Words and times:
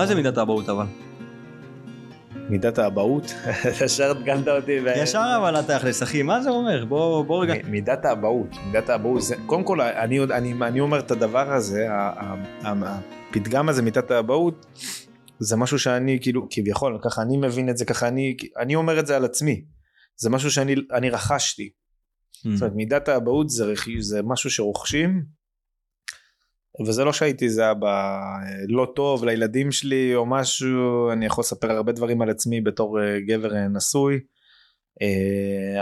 מה 0.00 0.06
זה 0.06 0.14
מידת 0.14 0.38
האבהות 0.38 0.68
אבל? 0.68 0.86
מידת 2.48 2.78
האבהות? 2.78 3.34
ישר 3.84 4.12
דגנת 4.12 4.48
אותי. 4.48 4.78
ישר 4.96 5.36
אבל 5.38 5.56
התכלס, 5.56 6.02
אחי, 6.02 6.22
מה 6.22 6.42
זה 6.42 6.50
אומר? 6.50 6.84
בוא 6.84 7.24
בוא 7.24 7.42
רגע. 7.42 7.54
מידת 7.68 8.04
האבהות, 8.04 8.48
מידת 8.66 8.88
האבהות, 8.88 9.22
זה, 9.22 9.36
קודם 9.46 9.64
כל 9.64 9.80
אני, 9.80 10.20
אני, 10.20 10.54
אני 10.62 10.80
אומר 10.80 10.98
את 10.98 11.10
הדבר 11.10 11.52
הזה, 11.52 11.88
הפתגם 12.62 13.68
הזה 13.68 13.82
מידת 13.82 14.10
האבהות, 14.10 14.66
זה 15.38 15.56
משהו 15.56 15.78
שאני 15.78 16.18
כאילו 16.22 16.46
כביכול 16.50 16.98
ככה 17.02 17.22
אני 17.22 17.36
מבין 17.36 17.68
את 17.68 17.76
זה 17.76 17.84
ככה 17.84 18.08
אני 18.08 18.36
אני 18.58 18.74
אומר 18.74 19.00
את 19.00 19.06
זה 19.06 19.16
על 19.16 19.24
עצמי 19.24 19.64
זה 20.16 20.30
משהו 20.30 20.50
שאני 20.50 20.74
אני 20.92 21.10
רכשתי 21.10 21.70
Mm. 22.40 22.50
זאת 22.54 22.62
אומרת 22.62 22.76
מידת 22.76 23.08
האבהות 23.08 23.50
זה, 23.50 23.74
זה 24.00 24.22
משהו 24.22 24.50
שרוכשים 24.50 25.24
וזה 26.86 27.04
לא 27.04 27.12
שהייתי 27.12 27.48
זה 27.48 27.70
אבא 27.70 27.88
אה, 27.88 28.64
לא 28.68 28.92
טוב 28.96 29.24
לילדים 29.24 29.72
שלי 29.72 30.14
או 30.14 30.26
משהו 30.26 31.12
אני 31.12 31.26
יכול 31.26 31.42
לספר 31.42 31.70
הרבה 31.70 31.92
דברים 31.92 32.22
על 32.22 32.30
עצמי 32.30 32.60
בתור 32.60 33.02
אה, 33.02 33.20
גבר 33.20 33.56
אה, 33.56 33.68
נשוי 33.68 34.20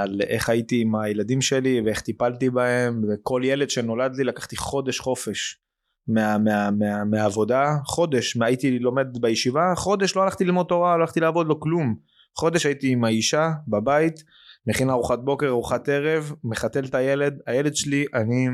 על 0.00 0.20
איך 0.28 0.48
הייתי 0.48 0.80
עם 0.80 0.94
הילדים 0.94 1.40
שלי 1.40 1.80
ואיך 1.84 2.00
טיפלתי 2.00 2.50
בהם 2.50 3.04
וכל 3.08 3.42
ילד 3.44 3.70
שנולד 3.70 4.16
לי 4.16 4.24
לקחתי 4.24 4.56
חודש 4.56 5.00
חופש 5.00 5.60
מה, 6.08 6.38
מה, 6.38 6.70
מה, 6.70 7.04
מהעבודה 7.04 7.76
חודש 7.84 8.36
מה, 8.36 8.46
הייתי 8.46 8.78
לומד 8.78 9.06
בישיבה 9.20 9.72
חודש 9.76 10.16
לא 10.16 10.22
הלכתי 10.22 10.44
ללמוד 10.44 10.66
תורה 10.66 10.96
לא 10.96 11.02
הלכתי 11.02 11.20
לעבוד 11.20 11.48
לא 11.48 11.56
כלום. 11.60 11.96
חודש 12.38 12.66
הייתי 12.66 12.88
עם 12.88 13.04
האישה 13.04 13.50
בבית 13.68 14.22
מכין 14.66 14.90
ארוחת 14.90 15.18
בוקר 15.18 15.46
ארוחת 15.46 15.88
ערב 15.88 16.32
מחתל 16.44 16.84
את 16.84 16.94
הילד 16.94 17.38
הילד 17.46 17.74
שלי 17.74 18.04
אני 18.14 18.46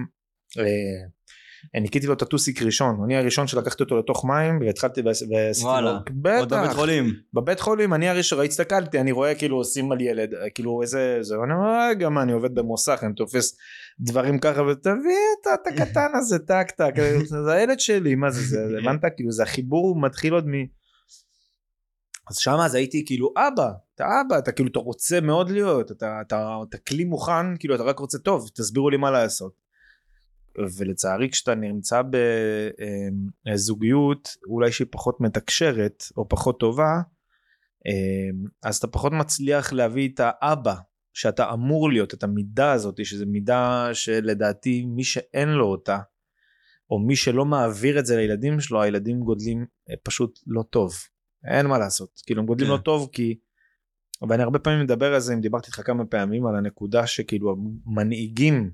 ניקיתי 1.75 2.07
לו 2.07 2.13
את 2.13 2.23
הטוסיק 2.23 2.63
ראשון 2.63 3.01
אני 3.05 3.17
הראשון 3.17 3.47
שלקחתי 3.47 3.83
אותו 3.83 3.99
לתוך 3.99 4.25
מים 4.25 4.61
והתחלתי 4.61 5.01
ועשיתי 5.05 5.35
לו 5.65 5.69
וואלה. 5.69 5.91
עוד 5.91 6.03
בבית 6.11 6.45
בטח 6.49 6.73
חולים. 6.73 7.13
בבית 7.35 7.61
חולים 7.61 7.95
אני 7.95 8.09
הראשון 8.09 8.45
הסתכלתי 8.45 9.01
אני 9.01 9.13
רואה 9.13 9.35
כאילו 9.35 9.57
עושים 9.57 9.93
על 9.93 10.01
ילד 10.01 10.31
כאילו 10.55 10.83
איזה 10.83 11.19
זה 11.21 11.35
אני 11.45 11.53
אומר 11.53 11.89
רגע 11.91 12.09
מה 12.09 12.23
אני 12.23 12.33
עובד 12.33 12.55
במוסך 12.55 13.01
אני 13.03 13.15
תופס 13.15 13.57
דברים 14.01 14.39
ככה 14.39 14.63
ותביא 14.63 15.19
את 15.41 15.67
הקטן 15.67 16.09
הזה 16.15 16.39
טק 16.39 16.71
טק 16.71 16.95
זה 17.25 17.53
הילד 17.53 17.81
שלי 17.81 18.15
מה 18.15 18.31
זה 18.31 18.41
זה 18.41 18.69
זה, 18.71 18.79
הבנת 18.79 19.05
כאילו 19.17 19.33
זה 19.33 19.43
החיבור 19.43 20.01
מתחיל 20.01 20.35
עוד 20.35 20.49
מ... 20.49 20.53
אז 22.31 22.37
שם 22.37 22.57
אז 22.65 22.75
הייתי 22.75 23.05
כאילו 23.07 23.33
אבא 23.37 23.71
אתה 23.95 24.05
אבא 24.21 24.39
אתה 24.39 24.53
כאילו 24.53 24.69
אתה 24.69 24.79
רוצה 24.79 25.21
מאוד 25.21 25.51
להיות 25.51 25.91
אתה 25.91 26.21
אתה 26.27 26.57
אתה 26.69 26.79
כלי 26.79 27.05
מוכן 27.05 27.57
כאילו 27.57 27.75
אתה 27.75 27.83
רק 27.83 27.99
רוצה 27.99 28.19
טוב 28.19 28.51
תסבירו 28.55 28.91
לי 28.91 28.97
מה 28.97 29.11
לעשות. 29.11 29.64
ולצערי 30.77 31.31
כשאתה 31.31 31.55
נמצא 31.55 32.03
בזוגיות 33.47 34.37
אולי 34.47 34.73
שהיא 34.73 34.87
פחות 34.91 35.21
מתקשרת 35.21 36.05
או 36.17 36.29
פחות 36.29 36.61
טובה 36.61 37.01
אמ, 37.87 38.47
אז 38.63 38.77
אתה 38.77 38.87
פחות 38.87 39.13
מצליח 39.13 39.73
להביא 39.73 40.09
את 40.09 40.21
האבא 40.23 40.75
שאתה 41.13 41.53
אמור 41.53 41.91
להיות 41.91 42.15
את 42.15 42.23
המידה 42.23 42.73
הזאת 42.73 43.07
שזה 43.07 43.27
מידה 43.27 43.89
שלדעתי 43.93 44.85
מי 44.85 45.05
שאין 45.05 45.49
לו 45.49 45.67
אותה 45.67 45.99
או 46.91 46.99
מי 46.99 47.17
שלא 47.17 47.45
מעביר 47.45 47.99
את 47.99 48.07
זה 48.07 48.17
לילדים 48.17 48.61
שלו 48.61 48.83
הילדים 48.83 49.21
גודלים 49.21 49.67
אה, 49.91 49.95
פשוט 50.03 50.39
לא 50.47 50.63
טוב 50.63 50.95
אין 51.45 51.67
מה 51.67 51.79
לעשות 51.79 52.23
כאילו 52.27 52.41
הם 52.41 52.47
גודלים 52.47 52.69
כן. 52.69 52.73
לא 52.73 52.79
טוב 52.79 53.09
כי 53.13 53.39
ואני 54.29 54.43
הרבה 54.43 54.59
פעמים 54.59 54.81
מדבר 54.81 55.15
על 55.15 55.21
זה 55.21 55.35
אם 55.35 55.41
דיברתי 55.41 55.67
איתך 55.67 55.81
כמה 55.85 56.05
פעמים 56.05 56.47
על 56.47 56.57
הנקודה 56.57 57.07
שכאילו 57.07 57.57
מנהיגים 57.87 58.71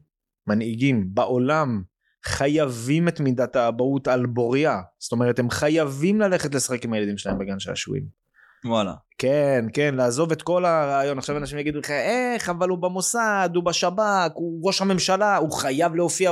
מנהיגים 0.50 1.14
בעולם 1.14 1.82
חייבים 2.24 3.08
את 3.08 3.20
מידת 3.20 3.56
האבהות 3.56 4.08
על 4.08 4.26
בוריה 4.26 4.80
זאת 4.98 5.12
אומרת 5.12 5.38
הם 5.38 5.50
חייבים 5.50 6.20
ללכת 6.20 6.54
לשחק 6.54 6.84
עם 6.84 6.92
הילדים 6.92 7.18
שלהם 7.18 7.38
בגן 7.38 7.58
שעשועים. 7.58 8.20
וואלה. 8.64 8.94
כן 9.18 9.64
כן 9.72 9.94
לעזוב 9.94 10.32
את 10.32 10.42
כל 10.42 10.64
הרעיון 10.64 11.18
עכשיו 11.18 11.36
אנשים 11.36 11.58
יגידו 11.58 11.78
לך 11.78 11.90
איך 11.90 12.48
אבל 12.48 12.68
הוא 12.68 12.78
במוסד 12.78 13.50
הוא 13.54 13.64
בשב"כ 13.64 14.32
הוא 14.34 14.66
ראש 14.66 14.82
הממשלה 14.82 15.36
הוא 15.36 15.52
חייב 15.52 15.94
להופיע 15.94 16.30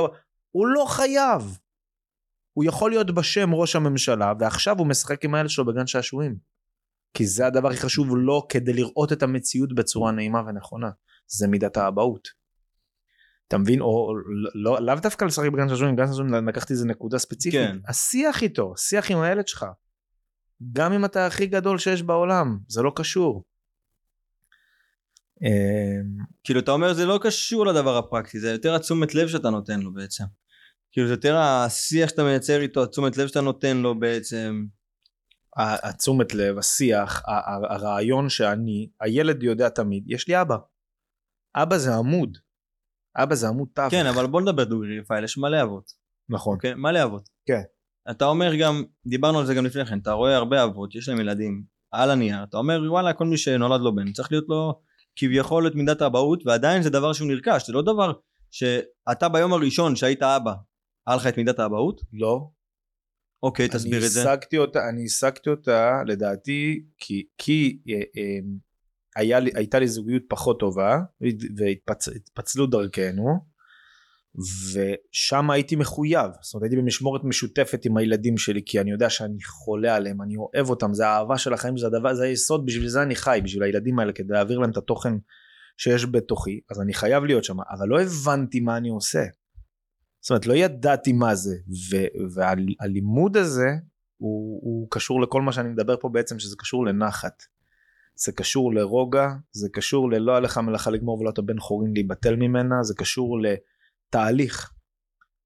הוא 0.51 0.67
לא 0.67 0.85
חייב. 0.89 1.57
הוא 2.53 2.65
יכול 2.65 2.91
להיות 2.91 3.11
בשם 3.11 3.53
ראש 3.53 3.75
הממשלה 3.75 4.33
ועכשיו 4.39 4.77
הוא 4.77 4.87
משחק 4.87 5.25
עם 5.25 5.35
הילד 5.35 5.49
שלו 5.49 5.65
בגן 5.65 5.87
שעשועים. 5.87 6.35
כי 7.13 7.25
זה 7.25 7.47
הדבר 7.47 7.69
הכי 7.69 7.77
חשוב 7.77 8.07
לו 8.17 8.47
כדי 8.49 8.73
לראות 8.73 9.13
את 9.13 9.23
המציאות 9.23 9.75
בצורה 9.75 10.11
נעימה 10.11 10.41
ונכונה 10.47 10.89
זה 11.27 11.47
מידת 11.47 11.77
האבהות. 11.77 12.38
אתה 13.49 13.57
מבין 13.57 13.81
או 13.81 14.13
לא 14.53 14.81
לאו 14.81 14.95
דווקא 14.95 15.25
לשחק 15.25 15.49
בגן 15.49 15.69
שעשועים 15.69 15.95
בגן 15.95 16.07
שעשועים 16.07 16.47
לקחתי 16.47 16.73
איזה 16.73 16.85
נקודה 16.85 17.17
ספציפית 17.17 17.59
כן. 17.59 17.77
השיח 17.87 18.43
איתו 18.43 18.73
שיח 18.77 19.11
עם 19.11 19.21
הילד 19.21 19.47
שלך. 19.47 19.65
גם 20.73 20.93
אם 20.93 21.05
אתה 21.05 21.25
הכי 21.25 21.47
גדול 21.47 21.77
שיש 21.77 22.03
בעולם 22.03 22.59
זה 22.67 22.81
לא 22.81 22.91
קשור. 22.95 23.43
אמ, 25.43 26.17
כאילו 26.43 26.59
אתה 26.59 26.71
אומר 26.71 26.93
זה 26.93 27.05
לא 27.05 27.19
קשור 27.23 27.65
לדבר 27.65 27.97
הפרקטי 27.97 28.39
זה 28.39 28.51
יותר 28.51 28.75
התשומת 28.75 29.15
לב 29.15 29.27
שאתה 29.27 29.49
נותן 29.49 29.79
לו 29.79 29.93
בעצם. 29.93 30.23
כאילו 30.91 31.07
זה 31.07 31.13
יותר 31.13 31.37
השיח 31.37 32.09
שאתה 32.09 32.23
מייצר 32.23 32.61
איתו 32.61 32.83
התשומת 32.83 33.17
לב 33.17 33.27
שאתה 33.27 33.41
נותן 33.41 33.77
לו 33.77 33.99
בעצם. 33.99 34.65
התשומת 35.57 36.33
לב 36.33 36.57
השיח 36.57 37.23
הרעיון 37.69 38.29
שאני 38.29 38.89
הילד 39.01 39.43
יודע 39.43 39.69
תמיד 39.69 40.03
יש 40.07 40.27
לי 40.27 40.41
אבא. 40.41 40.57
אבא 41.55 41.77
זה 41.77 41.95
עמוד. 41.95 42.37
אבא 43.17 43.35
זה 43.35 43.47
עמוד 43.47 43.67
תווך. 43.73 43.91
כן 43.91 44.05
אבל 44.05 44.27
בוא 44.27 44.41
נדבר 44.41 44.63
דוגרי 44.63 44.99
רפאל 44.99 45.23
יש 45.23 45.37
מלא 45.37 45.63
אבות. 45.63 45.91
נכון. 46.29 46.55
אוקיי? 46.55 46.73
מלא 46.73 47.03
אבות. 47.03 47.29
כן. 47.45 47.61
אתה 48.11 48.25
אומר 48.25 48.55
גם 48.55 48.83
דיברנו 49.05 49.39
על 49.39 49.45
זה 49.45 49.53
גם 49.53 49.65
לפני 49.65 49.85
כן 49.85 49.99
אתה 49.99 50.11
רואה 50.11 50.35
הרבה 50.35 50.63
אבות 50.63 50.95
יש 50.95 51.09
להם 51.09 51.19
ילדים 51.19 51.63
על 51.91 52.11
הנייר 52.11 52.43
אתה 52.43 52.57
אומר 52.57 52.81
וואלה 52.89 53.13
כל 53.13 53.25
מי 53.25 53.37
שנולד 53.37 53.81
לו 53.81 53.95
בן 53.95 54.11
צריך 54.11 54.31
להיות 54.31 54.45
לו 54.47 54.81
כביכול 55.15 55.67
את 55.67 55.75
מידת 55.75 56.01
האבהות 56.01 56.43
ועדיין 56.45 56.81
זה 56.81 56.89
דבר 56.89 57.13
שהוא 57.13 57.27
נרכש 57.27 57.67
זה 57.67 57.73
לא 57.73 57.81
דבר 57.81 58.11
שאתה 58.51 59.29
ביום 59.29 59.53
הראשון 59.53 59.95
שהיית 59.95 60.23
אבא 60.23 60.53
היה 61.07 61.17
לך 61.17 61.27
את 61.27 61.37
מידת 61.37 61.59
האבהות 61.59 62.01
לא. 62.13 62.49
אוקיי 63.43 63.67
תסביר 63.67 63.97
אני 63.97 64.05
את 64.05 64.11
זה 64.11 64.33
אותה 64.57 64.89
אני 64.89 65.05
השגתי 65.05 65.49
אותה 65.49 66.01
לדעתי 66.07 66.83
כי 66.97 67.23
כי 67.37 67.79
אה, 67.89 67.95
אה, 67.95 68.39
היה 69.19 69.39
לי 69.39 69.51
הייתה 69.55 69.79
לי 69.79 69.87
זוגיות 69.87 70.23
פחות 70.27 70.59
טובה 70.59 70.99
והתפצלו 71.57 72.67
דרכנו 72.67 73.49
ושם 74.73 75.51
הייתי 75.51 75.75
מחויב 75.75 76.31
זאת 76.41 76.53
אומרת 76.53 76.63
הייתי 76.63 76.81
במשמורת 76.81 77.23
משותפת 77.23 77.85
עם 77.85 77.97
הילדים 77.97 78.37
שלי 78.37 78.61
כי 78.65 78.81
אני 78.81 78.91
יודע 78.91 79.09
שאני 79.09 79.43
חולה 79.43 79.95
עליהם 79.95 80.21
אני 80.21 80.35
אוהב 80.37 80.69
אותם 80.69 80.93
זה 80.93 81.07
האהבה 81.07 81.37
של 81.37 81.53
החיים 81.53 81.77
זה 81.77 81.87
הדבר 81.87 82.13
זה 82.13 82.23
היסוד 82.23 82.65
בשביל 82.65 82.87
זה 82.87 83.01
אני 83.01 83.15
חי 83.15 83.39
בשביל 83.43 83.63
הילדים 83.63 83.99
האלה 83.99 84.13
כדי 84.13 84.33
להעביר 84.33 84.59
להם 84.59 84.71
את 84.71 84.77
התוכן 84.77 85.13
שיש 85.77 86.05
בתוכי 86.05 86.59
אז 86.71 86.81
אני 86.81 86.93
חייב 86.93 87.23
להיות 87.23 87.43
שם 87.43 87.57
אבל 87.59 87.87
לא 87.87 88.01
הבנתי 88.01 88.59
מה 88.59 88.77
אני 88.77 88.89
עושה. 88.89 89.23
זאת 90.21 90.29
אומרת 90.29 90.45
לא 90.45 90.53
ידעתי 90.53 91.13
מה 91.13 91.35
זה 91.35 91.55
ו- 91.91 92.33
והלימוד 92.35 93.37
הזה 93.37 93.69
הוא, 94.17 94.59
הוא 94.63 94.87
קשור 94.91 95.21
לכל 95.21 95.41
מה 95.41 95.51
שאני 95.51 95.69
מדבר 95.69 95.95
פה 95.99 96.09
בעצם 96.09 96.39
שזה 96.39 96.55
קשור 96.59 96.85
לנחת. 96.85 97.43
זה 98.25 98.31
קשור 98.31 98.73
לרוגע 98.73 99.27
זה 99.51 99.69
קשור 99.73 100.11
ללא 100.11 100.37
עליך 100.37 100.57
מלאכה 100.57 100.91
לגמור 100.91 101.19
ולא 101.19 101.29
אתה 101.29 101.41
בן 101.41 101.59
חורין 101.59 101.93
להיבטל 101.93 102.35
ממנה 102.35 102.83
זה 102.83 102.93
קשור 102.97 103.37
לתהליך. 103.41 104.71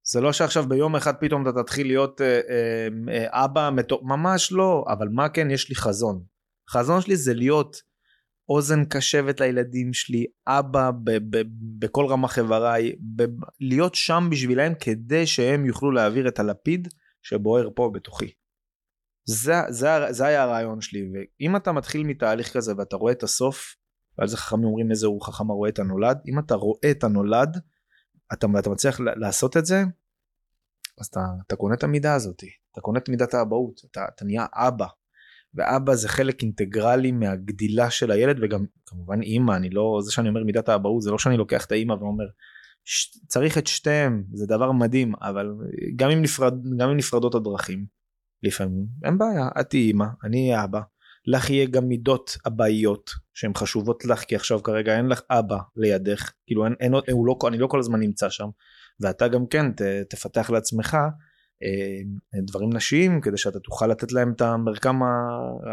זה 0.05 0.21
לא 0.21 0.33
שעכשיו 0.33 0.69
ביום 0.69 0.95
אחד 0.95 1.13
פתאום 1.15 1.49
אתה 1.49 1.63
תתחיל 1.63 1.87
להיות 1.87 2.21
אה, 2.21 2.41
אה, 2.49 2.87
אה, 3.09 3.45
אבא 3.45 3.69
מתו... 3.73 3.99
ממש 4.03 4.51
לא 4.51 4.85
אבל 4.87 5.07
מה 5.09 5.29
כן 5.29 5.51
יש 5.51 5.69
לי 5.69 5.75
חזון. 5.75 6.23
חזון 6.69 7.01
שלי 7.01 7.15
זה 7.15 7.33
להיות 7.33 7.77
אוזן 8.49 8.85
קשבת 8.85 9.39
לילדים 9.39 9.93
שלי 9.93 10.25
אבא 10.47 10.91
ב- 10.91 11.35
ב- 11.37 11.47
בכל 11.79 12.05
רמ"ח 12.05 12.39
איבריי 12.39 12.95
ב- 13.15 13.23
להיות 13.59 13.95
שם 13.95 14.27
בשבילם 14.31 14.73
כדי 14.79 15.27
שהם 15.27 15.65
יוכלו 15.65 15.91
להעביר 15.91 16.27
את 16.27 16.39
הלפיד 16.39 16.87
שבוער 17.21 17.69
פה 17.75 17.91
בתוכי. 17.93 18.42
זה, 19.25 19.53
זה, 19.69 19.87
זה 20.09 20.25
היה 20.25 20.43
הרעיון 20.43 20.81
שלי 20.81 21.09
ואם 21.13 21.55
אתה 21.55 21.71
מתחיל 21.71 22.03
מתהליך 22.03 22.53
כזה 22.53 22.73
ואתה 22.77 22.95
רואה 22.95 23.11
את 23.11 23.23
הסוף 23.23 23.75
ועל 24.17 24.27
זה 24.27 24.37
חכמים 24.37 24.65
אומרים 24.65 24.91
איזה 24.91 25.07
הוא 25.07 25.21
חכם 25.21 25.51
הרואה 25.51 25.69
את 25.69 25.79
הנולד 25.79 26.17
אם 26.27 26.39
אתה 26.39 26.55
רואה 26.55 26.91
את 26.91 27.03
הנולד 27.03 27.57
אתה, 28.33 28.47
אתה 28.59 28.69
מצליח 28.69 28.99
לעשות 28.99 29.57
את 29.57 29.65
זה 29.65 29.83
אז 30.99 31.07
אתה, 31.07 31.19
אתה 31.47 31.55
קונה 31.55 31.75
את 31.75 31.83
המידה 31.83 32.13
הזאת 32.13 32.43
אתה 32.71 32.81
קונה 32.81 32.99
את 32.99 33.09
מידת 33.09 33.33
האבהות 33.33 33.81
אתה, 33.91 34.05
אתה 34.15 34.25
נהיה 34.25 34.45
אבא. 34.53 34.87
ואבא 35.55 35.95
זה 35.95 36.09
חלק 36.09 36.41
אינטגרלי 36.41 37.11
מהגדילה 37.11 37.89
של 37.89 38.11
הילד 38.11 38.37
וגם 38.41 38.65
כמובן 38.85 39.21
אימא 39.21 39.55
אני 39.55 39.69
לא 39.69 39.99
זה 40.03 40.11
שאני 40.11 40.29
אומר 40.29 40.43
מידת 40.43 40.69
האבהות 40.69 41.01
זה 41.01 41.11
לא 41.11 41.17
שאני 41.17 41.37
לוקח 41.37 41.65
את 41.65 41.71
האימא 41.71 41.93
ואומר 41.93 42.25
ש, 42.83 43.17
צריך 43.27 43.57
את 43.57 43.67
שתיהם 43.67 44.23
זה 44.33 44.45
דבר 44.47 44.71
מדהים 44.71 45.13
אבל 45.21 45.51
גם 45.95 46.09
אם 46.09 46.21
נפרד 46.21 46.53
גם 46.77 46.89
אם 46.89 46.97
נפרדות 46.97 47.35
הדרכים 47.35 47.85
לפעמים 48.43 48.85
אין 49.03 49.17
בעיה 49.17 49.49
את 49.59 49.69
תהיי 49.69 49.87
אימא 49.87 50.05
אני 50.23 50.49
אהיה 50.49 50.63
אבא. 50.63 50.79
לך 51.25 51.49
יהיה 51.49 51.65
גם 51.65 51.87
מידות 51.87 52.37
אבאיות 52.47 53.11
שהן 53.33 53.51
חשובות 53.57 54.05
לך 54.05 54.19
כי 54.19 54.35
עכשיו 54.35 54.63
כרגע 54.63 54.97
אין 54.97 55.05
לך 55.07 55.21
אבא 55.29 55.57
לידך. 55.75 56.31
כאילו 56.45 56.65
אין, 56.65 56.75
אין, 56.79 56.93
הוא 57.11 57.27
לא 57.27 57.35
אני 57.47 57.57
לא 57.57 57.67
כל 57.67 57.79
הזמן 57.79 57.99
נמצא 57.99 58.29
שם. 58.29 58.49
ואתה 58.99 59.27
גם 59.27 59.47
כן 59.47 59.71
ת, 59.71 59.81
תפתח 60.09 60.49
לעצמך 60.49 60.97
אה, 61.63 62.41
דברים 62.47 62.73
נשיים 62.73 63.21
כדי 63.21 63.37
שאתה 63.37 63.59
תוכל 63.59 63.87
לתת 63.87 64.11
להם 64.11 64.31
את 64.35 64.41
המרקם 64.41 64.99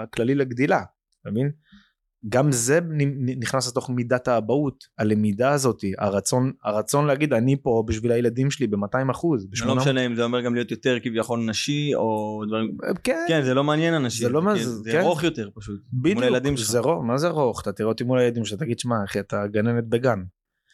הכללי 0.02 0.34
לגדילה, 0.34 0.82
אתה 1.20 1.31
מבין? 1.31 1.50
גם 2.28 2.52
זה 2.52 2.81
נכנס 3.40 3.69
לתוך 3.69 3.90
מידת 3.90 4.28
האבהות, 4.28 4.84
הלמידה 4.99 5.52
הזאת, 5.52 5.84
הרצון, 5.99 6.52
הרצון 6.64 7.06
להגיד 7.06 7.32
אני 7.32 7.56
פה 7.62 7.84
בשביל 7.87 8.12
הילדים 8.12 8.50
שלי 8.50 8.67
ב-200 8.67 9.11
אחוז, 9.11 9.46
זה 9.58 9.64
לא 9.64 9.76
משנה 9.76 10.06
אם 10.06 10.14
זה 10.14 10.25
אומר 10.25 10.40
גם 10.40 10.55
להיות 10.55 10.70
יותר 10.70 10.99
כביכול 11.02 11.40
נשי 11.40 11.94
או 11.94 12.43
דברים, 12.49 12.76
כן, 13.05 13.25
כן 13.28 13.43
זה 13.43 13.55
לא 13.55 13.64
מעניין 13.64 13.94
אנשים, 13.94 14.26
זה 14.26 14.32
לא 14.32 14.43
מה 14.43 14.55
כן, 14.55 14.62
זה- 14.62 14.90
כן. 14.93 15.00
ארוך 15.00 15.25
יותר 15.25 15.49
פשוט, 15.55 15.81
מול 15.93 16.02
בדיוק, 16.02 16.22
הילדים 16.22 16.56
שלך, 16.56 16.69
זה 16.70 16.81
מה 17.06 17.19
זה 17.19 17.28
רוך? 17.28 17.62
אתה 17.62 17.72
תראה 17.72 17.88
אותי 17.88 18.05
מול 18.05 18.19
הילדים 18.19 18.44
שלך, 18.44 18.58
תגיד 18.58 18.78
שמע 18.78 18.96
אחי 19.05 19.20
אתה 19.20 19.46
גננת 19.46 19.84
בגן. 19.88 20.22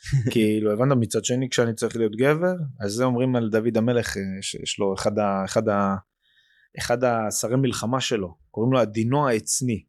כאילו 0.32 0.72
הבנת 0.72 0.96
מצד 1.00 1.24
שני 1.24 1.48
כשאני 1.48 1.74
צריך 1.74 1.96
להיות 1.96 2.16
גבר 2.16 2.54
אז 2.80 2.92
זה 2.92 3.04
אומרים 3.04 3.36
על 3.36 3.50
דוד 3.50 3.76
המלך 3.76 4.16
אה, 4.16 4.22
שיש 4.40 4.78
לו 4.78 4.94
אחד, 4.94 5.18
ה, 5.18 5.44
אחד, 5.44 5.68
ה, 5.68 5.94
אחד 6.78 7.04
השרי 7.04 7.56
מלחמה 7.56 8.00
שלו 8.00 8.34
קוראים 8.50 8.72
לו 8.72 8.80
הדינו 8.80 9.28
העצני. 9.28 9.84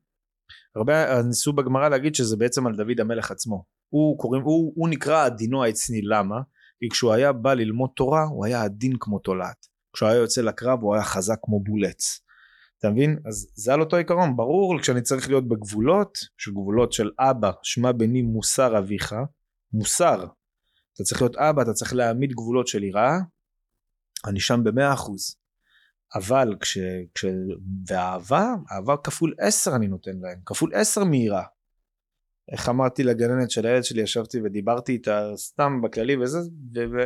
הרבה 0.78 1.22
ניסו 1.22 1.54
בגמרא 1.54 1.90
להגיד 1.90 2.16
שזה 2.16 2.38
בעצם 2.38 2.68
על 2.68 2.76
דוד 2.76 3.00
המלך 3.00 3.32
עצמו. 3.32 3.64
הוא, 3.90 4.18
קוראים, 4.18 4.44
הוא, 4.44 4.74
הוא 4.76 4.90
נקרא 4.90 5.24
הדינו 5.24 5.64
העצני 5.64 6.02
למה? 6.02 6.36
כי 6.80 6.90
כשהוא 6.90 7.14
היה 7.14 7.32
בא 7.32 7.54
ללמוד 7.54 7.90
תורה 7.96 8.24
הוא 8.24 8.46
היה 8.46 8.64
עדין 8.64 8.94
כמו 9.00 9.20
תולעת. 9.20 9.66
כשהוא 9.94 10.10
היה 10.10 10.18
יוצא 10.18 10.42
לקרב 10.42 10.82
הוא 10.82 10.96
היה 10.96 11.04
חזק 11.04 11.38
כמו 11.42 11.64
בולץ. 11.64 12.22
אתה 12.80 12.90
מבין? 12.90 13.20
אז 13.26 13.52
זה 13.56 13.74
על 13.74 13.80
אותו 13.80 13.96
עיקרון, 13.96 14.36
ברור 14.36 14.80
כשאני 14.82 15.02
צריך 15.02 15.30
להיות 15.30 15.48
בגבולות, 15.48 16.18
של 16.38 16.52
גבולות 16.52 16.94
של 16.94 17.12
אבא, 17.20 17.52
שמע 17.64 17.92
בני 17.92 18.22
מוסר 18.22 18.78
אביך, 18.78 19.16
מוסר. 19.74 20.26
אתה 20.94 21.04
צריך 21.04 21.22
להיות 21.22 21.36
אבא, 21.36 21.62
אתה 21.62 21.74
צריך 21.74 21.94
להעמיד 21.94 22.32
גבולות 22.32 22.68
של 22.68 22.84
יראה, 22.84 23.18
אני 24.26 24.40
שם 24.40 24.64
במאה 24.64 24.94
אחוז. 24.94 25.36
אבל 26.16 26.56
כש... 26.60 26.78
כש... 27.16 27.26
ואהבה, 27.88 28.56
אהבה 28.72 28.98
כפול 28.98 29.34
עשר 29.40 29.76
אני 29.76 29.88
נותן 29.88 30.18
להם, 30.22 30.40
כפול 30.46 30.72
עשר 30.74 31.04
מיראה. 31.04 31.44
איך 32.52 32.70
אמרתי 32.70 33.04
לגננת 33.04 33.52
של 33.52 33.66
הילד 33.66 33.84
שלי, 33.84 34.02
ישבתי 34.02 34.42
ודיברתי 34.44 34.92
איתה 34.92 35.32
סתם 35.36 35.82
בכללי 35.82 36.18
וזה, 36.18 36.40
ו... 36.40 36.80
ו... 36.80 37.04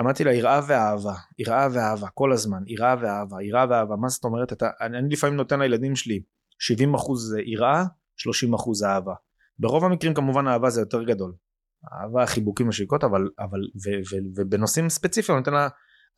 אמרתי 0.00 0.24
לה 0.24 0.32
יראה 0.32 0.60
ואהבה, 0.68 1.14
יראה 1.38 1.68
ואהבה, 1.72 2.08
כל 2.08 2.32
הזמן, 2.32 2.62
יראה 2.66 2.94
ואהבה, 3.00 3.42
יראה 3.42 3.66
ואהבה, 3.70 3.96
מה 3.96 4.08
זאת 4.08 4.24
אומרת? 4.24 4.52
אתה, 4.52 4.70
אני, 4.80 4.98
אני 4.98 5.08
לפעמים 5.08 5.36
נותן 5.36 5.60
לילדים 5.60 5.96
שלי 5.96 6.20
70 6.58 6.94
אחוז 6.94 7.34
יראה, 7.46 7.84
30 8.16 8.54
אחוז 8.54 8.84
אהבה. 8.84 9.14
ברוב 9.58 9.84
המקרים 9.84 10.14
כמובן 10.14 10.48
אהבה 10.48 10.70
זה 10.70 10.80
יותר 10.80 11.02
גדול. 11.02 11.34
אהבה, 11.92 12.26
חיבוקים 12.26 12.68
ושיקות, 12.68 13.04
אבל, 13.04 13.28
אבל 13.38 13.60
ו, 13.60 13.88
ו, 13.88 14.14
ו, 14.14 14.16
ובנושאים 14.36 14.88
ספציפיים 14.88 15.36
אני 15.36 15.40
נותן 15.40 15.52
לה 15.52 15.68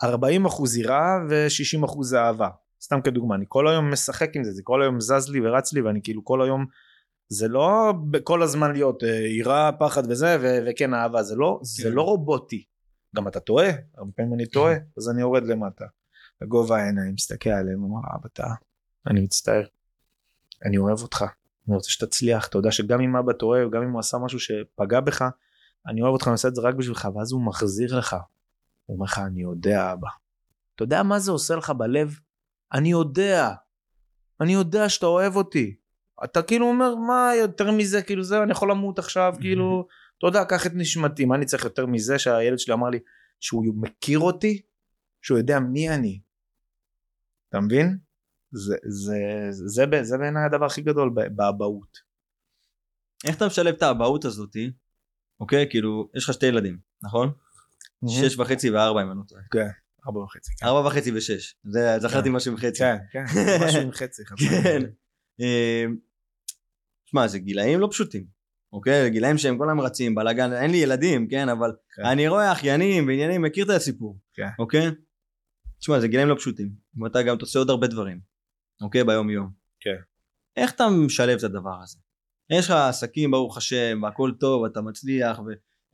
40 0.03 0.47
אחוז 0.47 0.77
יראה 0.77 1.19
ו-60 1.29 1.85
אחוז 1.85 2.15
אהבה. 2.15 2.49
סתם 2.83 3.01
כדוגמה, 3.01 3.35
אני 3.35 3.45
כל 3.49 3.69
היום 3.69 3.93
משחק 3.93 4.37
עם 4.37 4.45
זה, 4.45 4.53
זה 4.53 4.63
כל 4.65 4.83
היום 4.83 5.01
זז 5.01 5.29
לי 5.29 5.41
ורץ 5.41 5.73
לי 5.73 5.81
ואני 5.81 6.01
כאילו 6.03 6.25
כל 6.25 6.43
היום, 6.43 6.67
זה 7.29 7.49
לא 7.49 7.93
כל 8.25 8.43
הזמן 8.43 8.73
להיות 8.73 9.05
אה, 9.05 9.27
יראה, 9.27 9.73
פחד 9.73 10.03
וזה, 10.11 10.37
ו- 10.41 10.59
וכן 10.67 10.95
אהבה, 10.95 11.23
זה 11.23 11.37
לא, 11.37 11.61
זה 11.63 11.83
כן. 11.83 11.95
לא 11.95 12.03
רובוטי. 12.03 12.65
גם 13.17 13.29
אתה 13.29 13.41
טועה, 13.41 13.69
הרבה 13.97 14.13
פעמים 14.17 14.35
אני 14.35 14.47
טועה, 14.47 14.75
אז 14.99 15.11
אני 15.11 15.21
יורד 15.21 15.45
למטה. 15.45 15.85
בגובה 16.41 16.77
העיניים, 16.77 17.15
מסתכל 17.15 17.51
עליהם, 17.51 17.83
אומר, 17.83 18.01
אבא 18.15 18.29
טעה, 18.29 18.55
אני 19.07 19.21
מצטער, 19.21 19.63
אני 20.65 20.79
אוהב 20.79 20.99
אותך, 20.99 21.25
אני 21.69 21.77
רוצה 21.77 21.91
שתצליח, 21.91 22.49
אתה 22.49 22.59
יודע 22.59 22.71
שגם 22.71 23.01
אם 23.01 23.17
אבא 23.17 23.33
טועה, 23.33 23.63
או 23.63 23.71
גם 23.71 23.83
אם 23.83 23.91
הוא 23.91 24.01
עשה 24.01 24.19
משהו 24.19 24.39
שפגע 24.39 25.01
בך, 25.01 25.25
אני 25.87 26.03
אוהב 26.03 26.13
אותך, 26.13 26.27
אני 26.27 26.33
עושה 26.33 26.49
את 26.49 26.55
זה 26.55 26.61
רק 26.63 26.75
בשבילך, 26.75 27.09
ואז 27.15 27.33
הוא 27.33 27.43
מחזיר 27.43 27.99
לך. 27.99 28.17
הוא 28.91 28.97
אומר 28.97 29.05
לך, 29.05 29.19
אני 29.19 29.41
יודע 29.43 29.93
אבא. 29.93 30.09
אתה 30.75 30.85
יודע 30.85 31.03
מה 31.03 31.19
זה 31.19 31.31
עושה 31.31 31.57
לך 31.57 31.71
בלב? 31.71 32.19
אני 32.73 32.91
יודע. 32.91 33.55
אני 34.41 34.53
יודע 34.53 34.89
שאתה 34.89 35.07
אוהב 35.07 35.37
אותי. 35.37 35.77
אתה 36.25 36.43
כאילו 36.43 36.67
אומר, 36.67 36.95
מה 36.95 37.31
יותר 37.41 37.71
מזה, 37.71 38.03
כאילו 38.03 38.23
זהו, 38.23 38.43
אני 38.43 38.53
יכול 38.53 38.71
למות 38.71 38.99
עכשיו, 38.99 39.35
כאילו, 39.41 39.87
אתה 40.19 40.27
יודע, 40.27 40.45
קח 40.45 40.67
את 40.67 40.73
נשמתי, 40.75 41.25
מה 41.25 41.35
אני 41.35 41.47
צריך 41.47 41.65
יותר 41.65 41.87
מזה 41.87 42.19
שהילד 42.19 42.59
שלי 42.59 42.75
אמר 42.75 42.89
לי 42.89 42.99
שהוא 43.41 43.75
מכיר 43.77 44.19
אותי, 44.19 44.63
שהוא 45.23 45.39
יודע 45.39 45.61
מי 45.61 45.91
אני. 45.91 46.21
אתה 47.49 47.61
מבין? 47.61 47.99
זה, 48.53 48.77
זה, 48.89 49.17
זה, 49.51 49.65
זה, 49.67 50.03
זה 50.03 50.19
בעיניי 50.19 50.45
הדבר 50.45 50.67
הכי 50.67 50.83
גדול 50.83 51.11
באבהות. 51.37 51.99
איך 53.27 53.37
אתה 53.37 53.47
משלב 53.47 53.75
את 53.75 53.83
האבהות 53.83 54.25
הזאתי, 54.25 54.73
אוקיי, 55.41 55.67
כאילו, 55.71 56.09
יש 56.15 56.25
לך 56.25 56.35
שתי 56.35 56.47
ילדים, 56.47 56.79
נכון? 57.03 57.33
שש 58.09 58.39
וחצי 58.39 58.71
וארבע 58.71 59.03
אם 59.03 59.11
אני 59.11 59.19
לא 59.19 59.25
טועה. 59.29 59.43
ארבע 60.07 60.21
וחצי. 60.21 60.51
כן. 60.61 60.67
ארבע 60.67 60.89
וחצי 60.89 61.13
ושש, 61.13 61.55
זה 61.65 61.99
זכרתי 61.99 62.29
כן. 62.29 62.35
משהו 62.35 62.53
עם 62.53 62.59
חצי. 62.59 62.79
כן, 62.79 62.97
כן, 63.13 63.25
משהו 63.67 63.81
עם 63.81 63.93
חצי. 63.93 64.23
כן. 64.25 64.83
אה, 65.41 65.85
שמע, 67.07 67.29
זה 67.29 67.39
גילאים 67.39 67.81
לא 67.81 67.89
פשוטים, 67.91 68.27
אוקיי? 68.73 69.11
גילאים 69.11 69.39
שהם 69.39 69.59
כולם 69.59 69.81
רצים, 69.81 70.15
בלאגן, 70.15 70.53
אין 70.53 70.71
לי 70.71 70.77
ילדים, 70.77 71.29
כן? 71.29 71.49
אבל 71.49 71.73
כן. 71.97 72.05
אני 72.05 72.29
רואה 72.29 72.53
אחיינים 72.53 73.07
ועניינים, 73.07 73.43
מכיר 73.43 73.65
את 73.65 73.71
הסיפור, 73.71 74.19
כן. 74.35 74.49
אוקיי? 74.59 74.91
תשמע, 75.79 76.01
זה 76.01 76.09
גילאים 76.09 76.29
לא 76.29 76.35
פשוטים, 76.35 76.73
ואתה 77.03 77.23
גם 77.23 77.37
עושה 77.41 77.59
עוד 77.59 77.71
הרבה 77.71 77.87
דברים, 77.87 78.21
אוקיי? 78.83 79.05
ביום 79.05 79.31
יום. 79.31 79.51
כן. 79.81 79.97
איך 80.57 80.73
אתה 80.73 80.89
משלב 81.07 81.39
את 81.39 81.45
הדבר 81.45 81.83
הזה? 81.83 81.99
יש 82.51 82.67
לך 82.67 82.71
עסקים, 82.71 83.31
ברוך 83.31 83.57
השם, 83.57 84.01
והכל 84.03 84.33
טוב, 84.41 84.65
אתה 84.65 84.81
מצליח, 84.81 85.41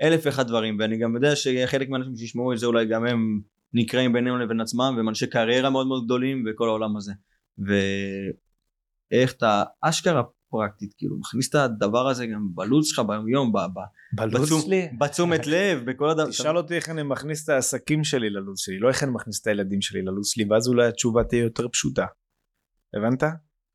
ואלף 0.00 0.22
ואחד 0.26 0.46
דברים, 0.48 0.76
ואני 0.80 0.98
גם 0.98 1.14
יודע 1.14 1.36
שחלק 1.36 1.88
מהאנשים 1.88 2.16
שישמעו 2.16 2.52
את 2.52 2.58
זה 2.58 2.66
אולי 2.66 2.86
גם 2.86 3.06
הם 3.06 3.40
נקראים 3.72 4.12
ביניהם 4.12 4.38
לבין 4.40 4.60
עצמם, 4.60 4.94
והם 4.96 5.08
אנשי 5.08 5.26
קריירה 5.26 5.70
מאוד 5.70 5.86
מאוד 5.86 6.04
גדולים, 6.04 6.44
וכל 6.46 6.68
העולם 6.68 6.96
הזה. 6.96 7.12
ואיך 7.58 9.32
אתה 9.32 9.62
אשכרה 9.82 10.22
פרקטית, 10.50 10.94
כאילו, 10.98 11.18
מכניס 11.18 11.48
את 11.48 11.54
הדבר 11.54 12.08
הזה 12.08 12.26
גם 12.26 12.48
בלו"ז 12.54 12.86
שלך 12.86 13.02
ביום 13.06 13.28
יום, 13.28 13.52
ב- 13.52 13.56
ב- 13.58 14.16
בלו"ז 14.20 14.42
בתשום- 14.42 14.60
שלי? 14.60 14.88
בתשומת 14.98 15.46
לב, 15.52 15.90
בכל 15.90 16.10
הדבר. 16.10 16.28
תשאל 16.30 16.56
אותי 16.56 16.74
איך 16.74 16.88
אני 16.88 17.02
מכניס 17.02 17.44
את 17.44 17.48
העסקים 17.48 18.04
שלי 18.04 18.30
ללו"ז 18.30 18.58
שלי, 18.58 18.78
לא 18.78 18.88
איך 18.88 19.02
אני 19.02 19.10
מכניס 19.10 19.40
את 19.42 19.46
הילדים 19.46 19.80
שלי 19.80 20.02
ללו"ז 20.02 20.28
שלי, 20.28 20.44
ואז 20.50 20.68
אולי 20.68 20.86
התשובה 20.86 21.24
תהיה 21.24 21.42
יותר 21.42 21.68
פשוטה. 21.68 22.06
הבנת? 22.96 23.22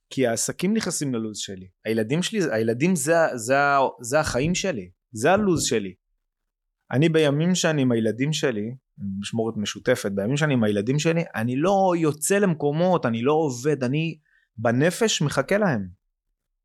כי 0.09 0.27
העסקים 0.27 0.73
נכנסים 0.73 1.13
ללו"ז 1.15 1.38
שלי. 1.38 1.68
הילדים 1.85 2.23
שלי, 2.23 2.39
הילדים 2.51 2.95
זה, 2.95 3.13
זה, 3.35 3.56
זה 4.01 4.19
החיים 4.19 4.56
שלי, 4.56 4.89
זה 5.12 5.31
הלו"ז 5.31 5.63
שלי. 5.63 5.94
אני 6.92 7.10
בימים 7.10 7.56
שאני 7.56 7.81
עם 7.81 7.92
הילדים 7.92 8.33
שלי, 8.33 8.76
משמורת 9.19 9.57
משותפת, 9.57 10.12
בימים 10.12 10.38
שאני 10.38 10.54
עם 10.54 10.64
הילדים 10.64 11.00
שלי, 11.00 11.24
אני 11.36 11.56
לא 11.56 11.94
יוצא 11.98 12.38
למקומות, 12.38 13.06
אני 13.06 13.21
לא 13.21 13.33
עובד, 13.33 13.83
אני 13.83 14.18
בנפש 14.57 15.21
מחכה 15.21 15.57
להם. 15.57 15.88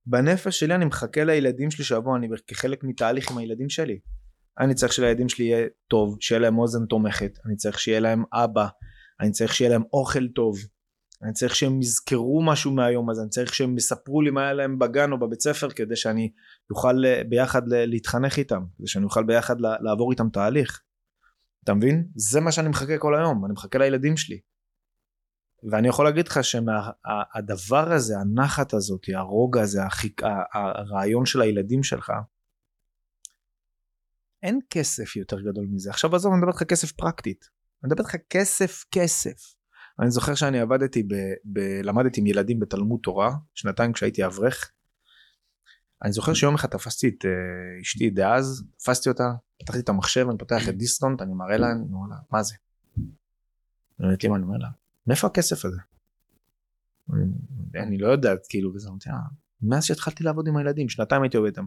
בנפש 0.07 0.61
שלי 0.61 0.75
אני 0.75 0.85
מחכה 0.85 1.25
לילדים 1.25 1.71
שלי 1.71 1.85
שיבואו, 1.85 2.17
אני 2.17 2.29
כחלק 2.47 2.85
מתהליך 2.85 3.31
עם 3.31 3.39
הילדים 3.39 3.69
שלי. 3.69 3.99
אני 4.61 4.75
צריך 4.75 4.93
שלילדים 4.93 5.29
שלי 5.29 5.45
יהיה 5.45 5.67
טוב, 5.89 6.17
שיהיה 6.21 6.39
להם 6.39 6.59
אוזן 6.59 6.87
תומכת, 6.87 7.39
אני 7.47 7.57
צריך 7.57 7.79
שיהיה 7.79 8.01
להם 8.01 8.25
אבא, 8.33 8.67
אני 9.21 9.31
צריך 9.31 9.55
שיהיה 9.55 9.71
להם 9.71 9.83
אוכל 9.93 10.29
טוב, 10.29 10.57
אני 11.23 11.33
צריך 11.33 11.57
שהם 11.57 11.83
יזכרו 11.83 12.43
משהו 12.43 12.73
מהיום 12.73 13.11
הזה, 13.11 13.23
אני 13.23 13.31
צריך 13.31 13.55
שהם 13.55 13.77
יספרו 13.77 14.23
לי 14.23 14.31
מה 14.31 14.43
היה 14.43 14.53
להם 14.53 14.79
בגן 14.79 15.13
או 15.13 15.19
בבית 15.19 15.41
ספר 15.41 15.71
כדי 15.71 15.97
שאני 15.97 16.33
אוכל 16.71 17.05
אה, 17.05 17.23
ביחד 17.29 17.63
להתחנך 17.69 18.39
איתם, 18.39 18.63
כדי 18.79 18.87
שאני 18.87 19.05
אוכל 19.05 19.25
ביחד 19.25 19.57
לעבור 19.61 20.13
איתם 20.13 20.29
תהליך. 20.29 20.83
אתה 21.65 21.75
מבין? 21.75 22.09
זה 22.15 22.41
מה 22.41 22.53
שאני 22.53 22.69
מחכה 22.69 22.99
כל 22.99 23.17
היום, 23.17 23.45
אני 23.45 23.53
מחכה 23.53 23.79
לילדים 23.79 24.17
שלי. 24.17 24.41
ואני 25.71 25.89
יכול 25.89 26.05
להגיד 26.05 26.29
לך 26.29 26.41
שהדבר 26.45 27.93
הזה, 27.93 28.19
הנחת 28.19 28.75
הזאת, 28.75 29.07
הרוגע 29.15 29.63
הזה, 29.63 29.85
החיק, 29.85 30.23
הרעיון 30.55 31.27
של 31.27 31.41
הילדים 31.41 31.83
שלך, 31.83 32.13
אין 34.43 34.61
כסף 34.71 35.17
יותר 35.17 35.41
גדול 35.41 35.67
מזה. 35.71 35.91
עכשיו 35.91 36.17
עזוב, 36.17 36.33
אני 36.33 36.39
מדבר 36.39 36.53
איתך 36.53 36.63
כסף 36.63 36.93
פרקטית. 36.93 37.49
אני 37.83 37.89
מדבר 37.89 38.05
איתך 38.05 38.17
כסף 38.31 38.85
כסף. 38.91 39.56
אני 40.01 40.11
זוכר 40.11 40.35
שאני 40.35 40.61
עבדתי, 40.61 41.03
ב, 41.03 41.15
ב, 41.45 41.61
למדתי 41.83 42.21
עם 42.21 42.27
ילדים 42.27 42.61
בתלמוד 42.61 43.01
תורה, 43.03 43.31
שנתיים 43.55 43.93
כשהייתי 43.93 44.27
אברך. 44.27 44.73
אני 46.03 46.13
זוכר 46.13 46.35
שיום 46.35 46.55
אחד 46.55 46.69
תפסתי 46.69 47.09
את 47.09 47.25
uh, 47.25 47.83
אשתי 47.83 48.11
דאז, 48.11 48.65
תפסתי 48.77 49.09
אותה, 49.09 49.33
פתחתי 49.61 49.81
את 49.81 49.89
המחשב, 49.89 50.27
אני 50.31 50.39
פותח 50.39 50.69
את 50.69 50.77
דיסקונט, 50.77 51.23
אני 51.23 51.35
מראה 51.35 51.57
לה, 51.57 51.73
אני 51.73 51.93
אומר 51.93 52.09
לה, 52.11 52.17
מה 52.31 52.43
זה? 52.43 52.55
אני 54.01 54.43
אומר 54.43 54.57
לה, 54.57 54.69
מאיפה 55.07 55.27
הכסף 55.27 55.65
הזה? 55.65 55.81
אני, 57.75 57.99
לא 57.99 58.09
יודעת, 58.09 58.47
כאילו, 58.49 58.75
וזה, 58.75 58.89
אמרתי 58.89 59.09
לה, 59.09 59.17
מאז 59.63 59.85
שהתחלתי 59.85 60.25
לעבוד 60.25 60.49
עם 60.49 60.57
הילדים, 60.57 60.89
שנתיים 60.89 61.23
הייתי 61.23 61.37
עובד 61.37 61.49
איתם. 61.49 61.65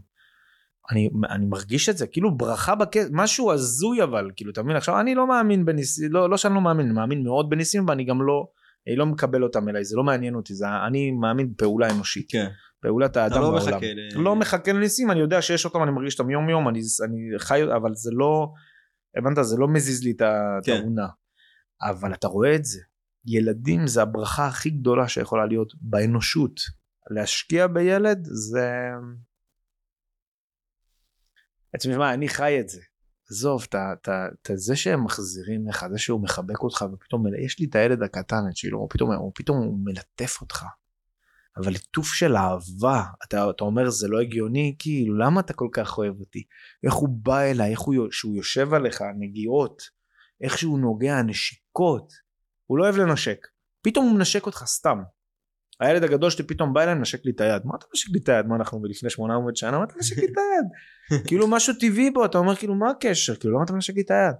אני, 0.92 1.10
אני 1.30 1.46
מרגיש 1.46 1.90
את 1.90 1.98
זה, 1.98 2.08
כאילו 2.08 2.38
ברכה 2.38 2.76
בכסף, 2.76 3.10
משהו 3.12 3.52
הזוי 3.52 4.04
אבל, 4.04 4.32
כאילו, 4.36 4.52
אתה 4.52 4.64
מבין? 4.64 4.76
עכשיו, 4.76 5.00
אני 5.00 5.16
לא 5.16 5.28
מאמין 5.28 5.66
בניסים, 5.66 6.12
לא, 6.12 6.30
לא 6.30 6.38
שאני 6.38 6.54
לא 6.56 6.62
מאמין, 6.62 6.86
אני 6.86 6.96
מאמין 6.96 7.24
מאוד 7.24 7.50
בניסים, 7.50 7.86
ואני 7.88 8.04
גם 8.04 8.22
לא, 8.22 8.48
אני 8.88 8.96
לא 8.96 9.06
מקבל 9.06 9.44
אותם 9.44 9.70
אליי, 9.70 9.84
זה 9.86 9.96
לא 9.98 10.04
מעניין 10.04 10.36
אותי, 10.36 10.54
זה, 10.54 10.66
אני 10.88 11.12
מאמין 11.12 11.54
בפעולה 11.54 11.90
אנושית, 11.90 12.32
כן. 12.32 12.48
פעולת 12.82 13.18
האדם 13.18 13.42
לא 13.42 13.50
בעולם. 13.52 13.58
מחכה 13.76 13.86
ל- 13.86 14.22
לא 14.22 14.36
מחכה 14.36 14.72
לניסים, 14.74 15.12
אני 15.12 15.20
יודע 15.20 15.42
שיש 15.42 15.66
אותם, 15.66 15.84
אני 15.84 15.92
מרגיש 15.92 16.20
אותם 16.20 16.30
יום 16.30 16.50
יום, 16.50 16.68
אני, 16.70 16.80
אני 17.06 17.40
חי, 17.40 17.64
אבל 17.76 17.96
זה 17.96 18.10
לא, 18.14 18.52
הבנת, 19.18 19.38
זה 19.42 19.58
לא 19.58 19.68
מזיז 19.68 20.04
לי 20.04 20.12
את 20.12 20.22
ה- 20.22 20.58
את 20.60 20.66
כן. 20.66 20.86
אבל 21.82 22.14
אתה 22.14 22.28
רואה 22.28 22.56
את 22.56 22.66
זה, 22.66 22.80
ילדים 23.26 23.88
זה 23.88 24.02
הברכה 24.02 24.48
הכי 24.48 24.70
גדולה 24.70 25.08
שיכולה 25.08 25.46
להיות 25.46 25.74
באנושות. 25.82 26.60
להשקיע 27.12 27.68
בילד 27.68 28.20
זה... 28.32 28.70
בעצם 31.74 31.98
מה, 31.98 32.14
אני 32.14 32.30
חי 32.30 32.60
את 32.60 32.70
זה. 32.70 32.82
עזוב, 33.32 33.68
את 34.02 34.10
זה 34.56 34.76
שהם 34.76 35.04
מחזירים 35.04 35.68
לך, 35.68 35.86
זה 35.92 35.98
שהוא 35.98 36.22
מחבק 36.24 36.60
אותך 36.60 36.86
ופתאום 36.94 37.24
יש 37.46 37.60
לי 37.60 37.66
את 37.70 37.76
הילד 37.76 38.04
הקטן 38.04 38.44
שלו, 38.54 38.88
פתאום, 38.90 39.12
הוא 39.12 39.32
פתאום 39.36 39.58
הוא 39.58 39.80
מלטף 39.84 40.42
אותך. 40.42 40.66
אבל 41.58 41.72
ליטוף 41.72 42.08
של 42.08 42.36
אהבה, 42.36 43.04
אתה, 43.24 43.50
אתה 43.50 43.64
אומר 43.64 43.90
זה 43.90 44.08
לא 44.08 44.20
הגיוני, 44.20 44.76
כאילו 44.80 45.18
למה 45.18 45.42
אתה 45.42 45.54
כל 45.54 45.68
כך 45.74 45.98
אוהב 45.98 46.20
אותי? 46.20 46.44
איך 46.84 46.94
הוא 46.94 47.10
בא 47.12 47.42
אליי, 47.42 47.72
איך 47.72 47.80
הוא, 47.80 47.96
שהוא 48.12 48.36
יושב 48.36 48.74
עליך, 48.74 49.04
נגיעות, 49.20 49.82
איך 50.42 50.58
שהוא 50.58 50.80
נוגע, 50.80 51.22
נשיקות. 51.22 52.14
הוא 52.66 52.78
לא 52.78 52.84
אוהב 52.84 52.96
לנשק, 52.98 53.48
פתאום 53.82 54.06
הוא 54.06 54.16
מנשק 54.18 54.46
אותך 54.46 54.64
סתם. 54.66 55.00
הילד 55.80 56.04
הגדול 56.04 56.30
שלי 56.30 56.48
פתאום 56.48 56.74
בא 56.74 56.84
אליי 56.84 56.96
לנשק 56.96 57.26
לי 57.26 57.32
את 57.32 57.42
היד. 57.42 57.62
מה 57.66 57.74
אתה 57.78 57.86
מנשק 57.90 58.10
לי 58.10 58.20
את 58.20 58.30
היד? 58.30 58.46
מה 58.46 58.56
אנחנו 58.56 58.86
לפני 58.86 59.10
800 59.10 59.56
שנה? 59.56 59.78
מה 59.78 59.84
אתה 59.84 59.94
מנשק 59.96 60.18
לי 60.18 60.26
את 60.26 60.38
היד? 60.38 61.22
כאילו 61.28 61.48
משהו 61.48 61.74
טבעי 61.80 62.12
בו, 62.12 62.26
אתה 62.26 62.38
אומר 62.38 62.56
כאילו 62.56 62.76
מה 62.76 62.90
הקשר? 62.90 63.36
כאילו 63.36 63.56
למה 63.56 63.64
אתה 63.64 63.74
מנשק 63.74 63.96
לי 63.96 64.02
את 64.02 64.12
היד? 64.12 64.36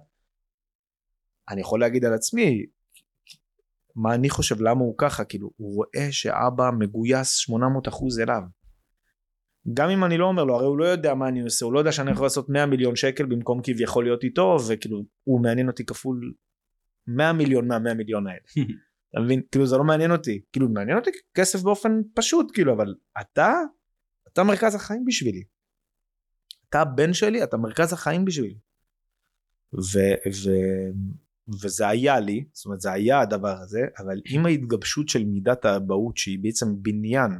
אני 1.48 1.60
יכול 1.60 1.80
להגיד 1.80 2.04
על 2.04 2.14
עצמי, 2.14 2.66
מה 3.96 4.14
אני 4.14 4.30
חושב 4.30 4.60
למה 4.60 4.80
הוא 4.80 4.94
ככה 4.98 5.24
כאילו 5.24 5.50
הוא 5.56 5.74
רואה 5.74 6.12
שאבא 6.12 6.70
מגויס 6.78 7.34
800 7.34 7.88
אחוז 7.88 8.20
אליו. 8.20 8.42
גם 9.74 9.90
אם 9.90 10.04
אני 10.04 10.18
לא 10.18 10.26
אומר 10.26 10.44
לו 10.44 10.54
הרי 10.54 10.66
הוא 10.66 10.78
לא 10.78 10.84
יודע 10.84 11.14
מה 11.14 11.28
אני 11.28 11.40
עושה 11.40 11.64
הוא 11.64 11.72
לא 11.72 11.78
יודע 11.78 11.92
שאני 11.92 12.10
יכול 12.10 12.24
לעשות 12.24 12.48
100 12.48 12.66
מיליון 12.66 12.96
שקל 12.96 13.26
במקום 13.26 13.60
כביכול 13.62 14.04
להיות 14.04 14.24
איתו 14.24 14.56
וכאילו 14.68 15.02
הוא 15.24 15.42
מעניין 15.42 15.68
אותי 15.68 15.84
כפול 15.84 16.32
100 17.06 17.32
מיליון 17.32 17.68
מה-100 17.68 17.94
מיליון 17.94 18.26
האלה. 18.26 18.40
אתה 19.10 19.20
מבין? 19.20 19.42
כאילו 19.50 19.66
זה 19.66 19.76
לא 19.76 19.84
מעניין 19.84 20.10
אותי 20.10 20.40
כאילו 20.52 20.68
מעניין 20.68 20.98
אותי 20.98 21.10
כסף 21.34 21.62
באופן 21.62 22.00
פשוט 22.14 22.50
כאילו 22.54 22.72
אבל 22.72 22.94
אתה 23.20 23.54
אתה 24.32 24.42
מרכז 24.42 24.74
החיים 24.74 25.04
בשבילי. 25.04 25.44
אתה 26.68 26.80
הבן 26.80 27.12
שלי 27.12 27.44
אתה 27.44 27.56
מרכז 27.56 27.92
החיים 27.92 28.24
בשבילי. 28.24 28.58
ו, 29.74 29.98
ו, 30.44 30.50
וזה 31.62 31.88
היה 31.88 32.20
לי 32.20 32.44
זאת 32.52 32.66
אומרת 32.66 32.80
זה 32.80 32.92
היה 32.92 33.20
הדבר 33.20 33.56
הזה 33.60 33.80
אבל 33.98 34.20
עם 34.26 34.46
ההתגבשות 34.46 35.08
של 35.08 35.24
מידת 35.24 35.64
האבהות 35.64 36.16
שהיא 36.16 36.38
בעצם 36.42 36.66
בניין 36.82 37.30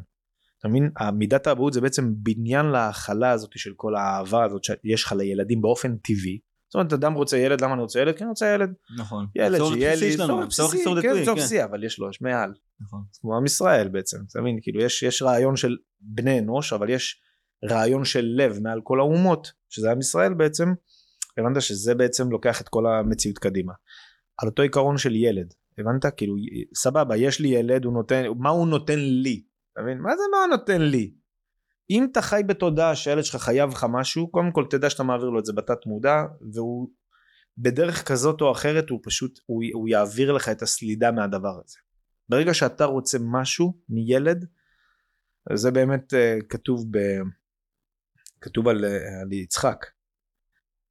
אתה 0.59 0.69
מבין 0.69 0.91
מידת 1.13 1.47
האבהות 1.47 1.73
זה 1.73 1.81
בעצם 1.81 2.15
בניין 2.17 2.67
להכלה 2.67 3.31
הזאת 3.31 3.59
של 3.59 3.75
כל 3.77 3.95
האהבה 3.97 4.45
הזאת 4.45 4.65
שיש 4.65 5.05
לך 5.05 5.13
לילדים 5.13 5.63
באופן 5.63 5.97
טבעי 5.97 6.39
זאת 6.71 6.75
אומרת 6.75 6.93
אדם 6.93 7.15
רוצה 7.15 7.39
ילד 7.39 7.61
למה 7.61 7.75
אני 7.75 7.83
רוצה 7.83 8.01
ילד? 8.01 8.17
כי 8.17 8.23
אני 8.23 8.29
רוצה 8.29 8.55
ילד. 8.55 8.73
נכון. 8.99 9.27
ילד 9.37 9.61
שיהיה 9.65 9.95
לי 9.95 10.17
צורך 10.17 10.47
בסיסי 10.47 10.85
כן 11.03 11.25
צורך 11.25 11.39
בסיסי 11.39 11.65
אבל 11.65 11.85
יש 11.85 11.99
לו 11.99 12.11
יש 12.11 12.23
מעל. 12.23 12.53
נכון. 12.81 13.03
כמו 13.21 13.37
עם 13.37 13.45
ישראל 13.45 13.89
בעצם 13.89 14.19
אתה 14.31 14.41
מבין? 14.41 14.59
כאילו 14.63 14.81
יש 14.81 15.03
יש 15.03 15.23
רעיון 15.23 15.57
של 15.57 15.77
בני 16.01 16.39
אנוש 16.39 16.73
אבל 16.73 16.91
יש 16.91 17.21
רעיון 17.71 18.05
של 18.05 18.25
לב 18.37 18.59
מעל 18.63 18.81
כל 18.85 19.01
האומות 19.01 19.53
שזה 19.69 19.91
עם 19.91 19.99
ישראל 19.99 20.35
בעצם. 20.35 20.73
הבנת 21.39 21.63
שזה 21.63 21.95
בעצם 21.95 22.31
לוקח 22.31 22.61
את 22.61 22.69
כל 22.69 22.87
המציאות 22.87 23.39
קדימה. 23.39 23.73
על 24.43 24.49
אותו 24.49 24.63
עיקרון 24.63 24.99
של 24.99 25.17
ילד 25.17 25.55
הבנת? 25.79 26.07
כאילו 26.17 26.35
סבבה 26.75 27.17
יש 27.17 27.41
לי 27.41 27.49
ילד 27.49 27.85
הוא 27.85 27.93
נותן 27.93 28.25
מה 28.39 28.51
הוא 28.51 28.67
נותן 28.67 28.99
לי? 28.99 29.43
אתה 29.73 29.83
מבין? 29.83 29.99
מה 29.99 30.17
זה 30.17 30.23
מה 30.33 30.39
הוא 30.39 30.47
נותן 30.47 30.83
לי 30.83 31.15
אם 31.91 32.07
אתה 32.13 32.23
חי 32.23 32.43
בתודעה 32.47 32.97
שהילד 32.97 33.25
שלך 33.25 33.37
חייב 33.37 33.71
לך 33.71 33.87
משהו 33.93 34.31
קודם 34.31 34.53
כל 34.53 34.65
תדע 34.71 34.91
שאתה 34.91 35.03
מעביר 35.03 35.29
לו 35.29 35.39
את 35.39 35.45
זה 35.45 35.53
בתת 35.53 35.87
מודע 35.87 36.23
והוא 36.55 36.89
בדרך 37.59 38.09
כזאת 38.09 38.41
או 38.41 38.53
אחרת 38.53 38.91
הוא 38.91 39.01
פשוט 39.03 39.41
הוא, 39.47 39.63
הוא 39.73 39.89
יעביר 39.89 40.33
לך 40.33 40.49
את 40.49 40.63
הסלידה 40.63 41.13
מהדבר 41.13 41.61
הזה. 41.65 41.79
ברגע 42.29 42.55
שאתה 42.55 42.85
רוצה 42.85 43.19
משהו 43.21 43.75
מילד 43.89 44.47
זה 45.55 45.71
באמת 45.71 46.13
uh, 46.13 46.47
כתוב 46.49 46.87
ב... 46.91 46.99
כתוב 48.41 48.69
על, 48.69 48.85
על 49.23 49.33
יצחק. 49.33 49.87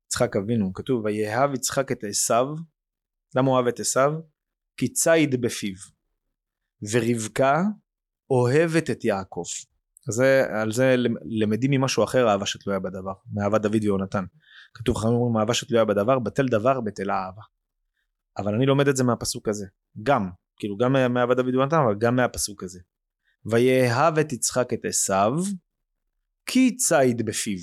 יצחק 0.08 0.36
אבינו 0.36 0.74
כתוב 0.74 1.06
ויהב 1.06 1.54
יצחק 1.54 1.92
את 1.92 2.04
עשיו 2.04 2.46
למה 3.36 3.48
הוא 3.48 3.56
אוהב 3.56 3.68
את 3.68 3.80
עשיו? 3.80 4.12
כי 4.78 4.94
ציד 4.94 5.42
בפיו 5.42 5.76
ורבקה 6.92 7.64
אוהבת 8.30 8.90
את 8.90 9.06
יעקב 9.06 9.44
זה, 10.08 10.46
על 10.50 10.72
זה 10.72 10.96
למדים 11.26 11.72
ממשהו 11.72 12.04
אחר 12.04 12.30
אהבה 12.30 12.46
שתלויה 12.46 12.80
בדבר 12.80 13.14
מאהבת 13.34 13.62
דוד 13.62 13.84
ויונתן 13.84 14.26
כתוב 14.74 14.98
חכמים 14.98 15.14
אומרים 15.14 15.38
אהבה 15.38 15.54
שתלויה 15.54 15.86
בדבר 15.86 16.20
בטל 16.20 16.48
דבר 16.48 16.82
בטלה 16.82 17.26
אהבה. 17.26 17.42
אבל 18.38 18.56
אני 18.56 18.66
לומד 18.66 18.88
את 18.88 18.96
זה 18.96 19.04
מהפסוק 19.04 19.48
הזה. 19.48 19.66
גם 20.04 20.30
כאילו 20.58 20.78
גם 20.78 21.14
מאהבת 21.14 21.38
דוד 21.38 21.56
ויונתן 21.56 21.78
אבל 21.78 21.96
גם 21.98 22.16
מהפסוק 22.16 22.64
הזה. 22.64 22.80
ויאהב 23.46 24.20
את 24.20 24.34
יצחק 24.34 24.74
את 24.74 24.86
עשיו 24.86 25.34
כי 26.46 26.76
ציד 26.76 27.26
בפיו. 27.26 27.60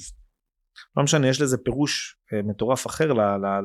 לא 0.96 1.02
משנה 1.02 1.28
יש 1.28 1.40
לזה 1.40 1.58
פירוש 1.58 2.18
אה, 2.32 2.42
מטורף 2.42 2.86
אחר 2.86 3.12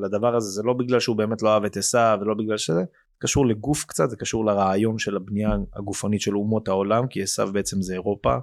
לדבר 0.04 0.36
הזה. 0.36 0.50
זה 0.50 0.62
לא 0.64 0.74
בגלל 0.74 1.00
שהוא 1.00 1.18
באמת 1.18 1.42
לא 1.42 1.54
אהב 1.54 1.66
את 1.66 1.78
עשיו 1.78 2.18
ולא 2.22 2.34
בגלל 2.34 2.58
שזה 2.58 2.82
קשור 3.22 3.48
לגוף 3.48 3.86
קצת 3.86 4.10
זה 4.10 4.18
קשור 4.18 4.46
לרעיון 4.46 5.00
של 5.00 5.16
הבנייה 5.16 5.50
הגופנית 5.74 6.22
של 6.22 6.36
אומות 6.36 6.68
העולם 6.68 7.08
כי 7.08 7.24
עשיו 7.24 7.54
בעצם 7.54 7.82
זה 7.82 7.94
אירופה 7.94 8.36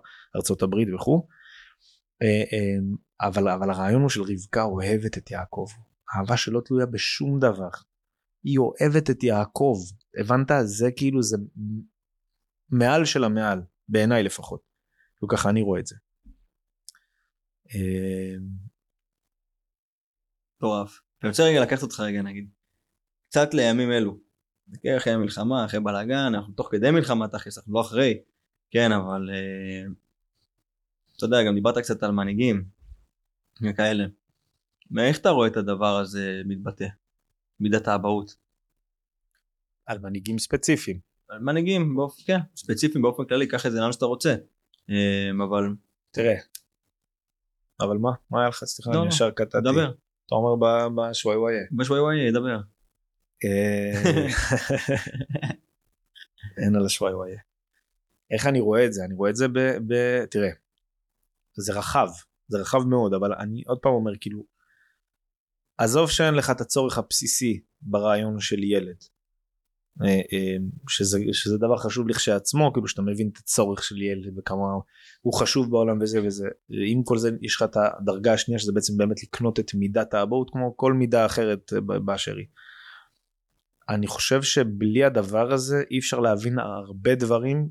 הברית 0.62 0.88
וכו' 0.94 1.28
אה, 2.22 2.42
אה, 2.52 2.78
אבל 3.28 3.48
אבל 3.48 3.70
הרעיון 3.70 4.02
הוא 4.02 4.10
של 4.10 4.22
רבקה 4.22 4.62
אוהבת 4.62 5.18
את 5.18 5.30
יעקב. 5.30 5.66
אהבה 6.16 6.36
שלא 6.36 6.60
תלויה 6.64 6.86
בשום 6.86 7.38
דבר. 7.38 7.70
היא 8.44 8.58
אוהבת 8.58 9.10
את 9.10 9.22
יעקב. 9.22 9.76
הבנת? 10.20 10.50
זה 10.64 10.90
כאילו 10.96 11.22
זה 11.22 11.36
מעל 12.70 13.04
של 13.04 13.24
המעל 13.24 13.62
בעיניי 13.88 14.22
לפחות. 14.22 14.60
וככה 15.24 15.50
אני 15.50 15.62
רואה 15.62 15.80
את 15.80 15.86
זה. 15.86 15.96
מטורף. 20.56 21.00
אני 21.22 21.30
רוצה 21.30 21.42
רגע 21.42 21.62
לקחת 21.62 21.82
אותך 21.82 22.00
רגע 22.00 22.22
נגיד. 22.22 22.50
קצת 23.30 23.54
לימים 23.54 23.92
אלו. 23.92 24.27
כן, 24.82 24.96
אחרי 24.96 25.12
המלחמה, 25.12 25.64
אחרי 25.64 25.80
בלאגן, 25.80 26.34
אנחנו 26.34 26.52
תוך 26.52 26.68
כדי 26.70 26.90
מלחמה 26.90 27.28
תכלס, 27.28 27.58
אנחנו 27.58 27.74
לא 27.74 27.80
אחרי, 27.80 28.18
כן, 28.70 28.92
אבל 28.92 29.30
אה, 29.32 29.90
אתה 31.16 31.24
יודע, 31.24 31.42
גם 31.42 31.54
דיברת 31.54 31.78
קצת 31.78 32.02
על 32.02 32.10
מנהיגים 32.10 32.64
וכאלה. 33.62 34.04
מאיך 34.90 35.18
אתה 35.18 35.30
רואה 35.30 35.48
את 35.48 35.56
הדבר 35.56 35.96
הזה 35.96 36.42
מתבטא? 36.44 36.86
מידת 37.60 37.88
האבהות. 37.88 38.36
על 39.86 39.98
מנהיגים 39.98 40.38
ספציפיים. 40.38 40.98
על 41.28 41.38
מנהיגים, 41.38 41.96
באופן, 41.96 42.22
כן, 42.26 42.38
ספציפיים 42.56 43.02
באופן 43.02 43.24
כללי, 43.24 43.46
קח 43.46 43.66
את 43.66 43.72
זה 43.72 43.80
לאן 43.80 43.92
שאתה 43.92 44.06
רוצה. 44.06 44.34
אה, 44.90 45.30
אבל... 45.44 45.64
תראה. 46.10 46.34
אבל 47.80 47.98
מה? 47.98 48.10
מה 48.30 48.40
היה 48.40 48.48
לך? 48.48 48.64
סליחה, 48.64 48.90
לא, 48.90 48.96
אני 48.96 49.04
לא. 49.04 49.14
ישר 49.14 49.30
קטעתי. 49.30 49.64
דבר. 49.64 49.92
אתה 50.26 50.34
אומר 50.34 50.88
בשווי 50.96 51.36
וואי. 51.36 51.54
בשווי 51.72 52.00
וואי, 52.00 52.30
דבר. 52.30 52.60
אה, 53.44 54.28
אין 56.62 56.76
על 56.76 56.86
השווי 56.86 57.14
וואי. 57.14 57.30
איך 58.30 58.46
אני 58.46 58.60
רואה 58.60 58.84
את 58.84 58.92
זה? 58.92 59.04
אני 59.04 59.14
רואה 59.14 59.30
את 59.30 59.36
זה 59.36 59.48
ב... 59.48 59.58
ב... 59.58 60.24
תראה, 60.24 60.50
זה 61.56 61.72
רחב, 61.72 62.08
זה 62.48 62.58
רחב 62.58 62.86
מאוד, 62.86 63.14
אבל 63.14 63.32
אני 63.32 63.62
עוד 63.66 63.78
פעם 63.78 63.92
אומר 63.92 64.12
כאילו, 64.20 64.44
עזוב 65.78 66.10
שאין 66.10 66.34
לך 66.34 66.50
את 66.50 66.60
הצורך 66.60 66.98
הבסיסי 66.98 67.60
ברעיון 67.82 68.40
של 68.40 68.64
ילד, 68.64 68.96
אה, 70.02 70.08
אה, 70.08 70.56
שזה, 70.88 71.18
שזה 71.32 71.58
דבר 71.58 71.76
חשוב 71.76 72.08
לכשעצמו, 72.08 72.72
כאילו 72.72 72.88
שאתה 72.88 73.02
מבין 73.02 73.30
את 73.32 73.38
הצורך 73.38 73.84
של 73.84 74.02
ילד 74.02 74.38
וכמה 74.38 74.64
הוא 75.20 75.34
חשוב 75.34 75.70
בעולם 75.70 75.98
וזה 76.00 76.26
וזה, 76.26 76.48
עם 76.86 77.02
כל 77.02 77.18
זה 77.18 77.30
יש 77.40 77.56
לך 77.56 77.62
את 77.62 77.76
הדרגה 77.76 78.32
השנייה 78.32 78.58
שזה 78.58 78.72
בעצם 78.72 78.96
באמת 78.96 79.22
לקנות 79.22 79.60
את 79.60 79.74
מידת 79.74 80.14
האבהות 80.14 80.50
כמו 80.50 80.76
כל 80.76 80.92
מידה 80.92 81.26
אחרת 81.26 81.72
באשר 82.04 82.36
היא. 82.36 82.46
אני 83.88 84.06
חושב 84.06 84.42
שבלי 84.42 85.04
הדבר 85.04 85.52
הזה 85.52 85.82
אי 85.90 85.98
אפשר 85.98 86.20
להבין 86.20 86.58
הרבה 86.58 87.14
דברים 87.14 87.68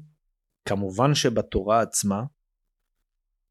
כמובן 0.66 1.16
שבתורה 1.16 1.82
עצמה 1.82 2.24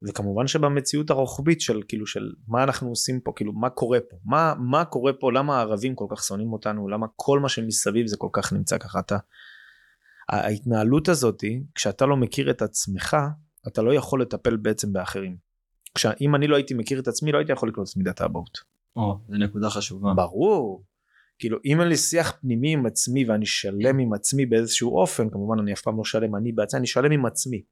וכמובן 0.09 0.47
שבמציאות 0.47 1.11
הרוחבית 1.11 1.61
של 1.61 1.83
כאילו 1.89 2.07
של 2.07 2.33
מה 2.49 2.63
אנחנו 2.63 2.89
עושים 2.89 3.21
פה 3.21 3.33
כאילו 3.37 3.53
מה 3.53 3.71
קורה 3.71 3.99
פה 4.11 4.17
מה 4.25 4.55
מה 4.59 4.85
קורה 4.85 5.13
פה 5.13 5.33
למה 5.33 5.57
הערבים 5.57 5.95
כל 5.95 6.07
כך 6.11 6.23
שונאים 6.23 6.53
אותנו 6.53 6.89
למה 6.89 7.07
כל 7.17 7.41
מה 7.41 7.49
שמסביב 7.49 8.07
זה 8.07 8.17
כל 8.17 8.29
כך 8.33 8.53
נמצא 8.53 8.79
ככה 8.79 8.99
אתה 8.99 9.19
ההתנהלות 10.29 11.09
הזאתי 11.09 11.63
כשאתה 11.75 12.07
לא 12.07 12.17
מכיר 12.17 12.51
את 12.51 12.63
עצמך 12.63 13.17
אתה 13.69 13.83
לא 13.83 13.95
יכול 13.95 14.23
לטפל 14.23 14.57
בעצם 14.57 14.93
באחרים. 14.93 15.37
אם 16.21 16.35
אני 16.35 16.47
לא 16.47 16.57
הייתי 16.57 16.75
מכיר 16.75 17.01
את 17.01 17.09
עצמי 17.09 17.33
לא 17.33 17.39
הייתי 17.39 17.53
יכול 17.53 17.69
לקלוט 17.69 17.89
את 17.93 17.97
מידת 17.97 18.21
האבהות. 18.21 18.59
או, 18.97 19.19
זו 19.29 19.37
נקודה 19.37 19.71
חשובה. 19.71 20.15
ברור. 20.15 20.85
כאילו 21.39 21.59
אם 21.65 21.81
אין 21.81 21.89
לי 21.89 21.97
שיח 21.97 22.39
פנימי 22.41 22.73
עם 22.73 22.87
עצמי 22.87 23.25
ואני 23.25 23.47
שלם 23.47 23.99
עם 23.99 24.13
עצמי 24.13 24.47
באיזשהו 24.47 24.99
אופן 25.01 25.31
כמובן 25.31 25.59
אני 25.63 25.73
אף 25.73 25.81
פעם 25.81 25.97
לא 25.97 26.05
שלם 26.05 26.37
אני 26.37 26.53
בעצמי 26.53 26.79
אני 26.79 26.87
שלם 26.87 27.13
עם 27.13 27.27
עצמי. 27.27 27.63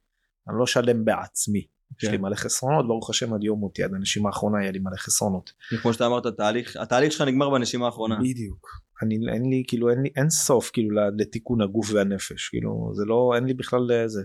אני 0.49 0.57
לא 0.59 0.67
שלם 0.67 1.05
בעצמי. 1.05 1.67
יש 2.03 2.09
לי 2.09 2.17
מלא 2.17 2.35
חסרונות 2.35 2.87
ברוך 2.87 3.11
השם 3.11 3.35
עד 3.35 3.45
יום 3.45 3.61
מותי 3.61 3.83
עד 3.83 3.95
הנשימה 3.95 4.29
האחרונה 4.29 4.59
היה 4.63 4.71
לי 4.71 4.79
מלא 4.79 4.97
חסרונות. 4.97 5.53
כמו 5.83 5.93
שאתה 5.93 6.07
אמרת 6.07 6.27
התהליך 6.27 6.77
התהליך 6.77 7.13
שלך 7.13 7.29
נגמר 7.29 7.51
בנשימה 7.51 7.87
האחרונה. 7.87 8.19
בדיוק. 8.21 8.69
אני 9.03 9.15
אין 9.33 9.43
לי 9.51 9.63
כאילו 9.69 9.91
אין 9.91 10.03
לי 10.03 10.09
אין 10.17 10.31
סוף 10.31 10.71
כאילו 10.71 10.89
לתיקון 11.19 11.63
הגוף 11.63 11.91
והנפש 11.93 12.49
כאילו 12.49 12.93
זה 12.95 13.05
לא 13.05 13.33
אין 13.35 13.45
לי 13.45 13.55
בכלל 13.55 13.93
איזה. 13.93 14.23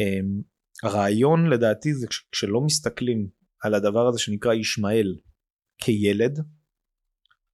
אמ, 0.00 0.42
הרעיון 0.82 1.50
לדעתי 1.50 1.94
זה 1.94 2.06
כשלא 2.32 2.60
מסתכלים 2.60 3.28
על 3.62 3.74
הדבר 3.74 4.08
הזה 4.08 4.18
שנקרא 4.18 4.54
ישמעאל 4.54 5.16
כילד 5.78 6.38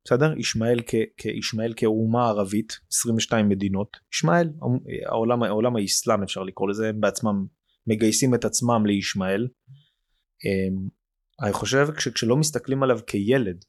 בסדר 0.08 0.38
ישמעאל 0.38 0.80
כישמעאל 1.16 1.72
כאומה 1.76 2.28
ערבית 2.28 2.72
22 2.92 3.48
מדינות 3.48 3.96
ישמעאל 4.12 4.50
העולם 5.06 5.42
העולם 5.42 5.76
האסלאם 5.76 6.22
אפשר 6.22 6.42
לקרוא 6.42 6.68
לזה 6.68 6.88
הם 6.88 7.00
בעצמם 7.00 7.46
מגייסים 7.86 8.34
את 8.34 8.44
עצמם 8.44 8.86
לישמעאל. 8.86 9.48
אמ, 10.44 10.88
אני 11.42 11.52
חושב 11.52 11.86
כשלא 11.96 12.36
מסתכלים 12.36 12.82
עליו 12.82 12.98
כילד 13.06 13.64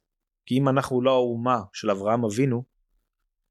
כי 0.46 0.58
אם 0.58 0.70
אנחנו 0.70 1.02
לא 1.02 1.12
האומה 1.12 1.62
של 1.74 1.92
אברהם 1.92 2.26
אבינו 2.26 2.64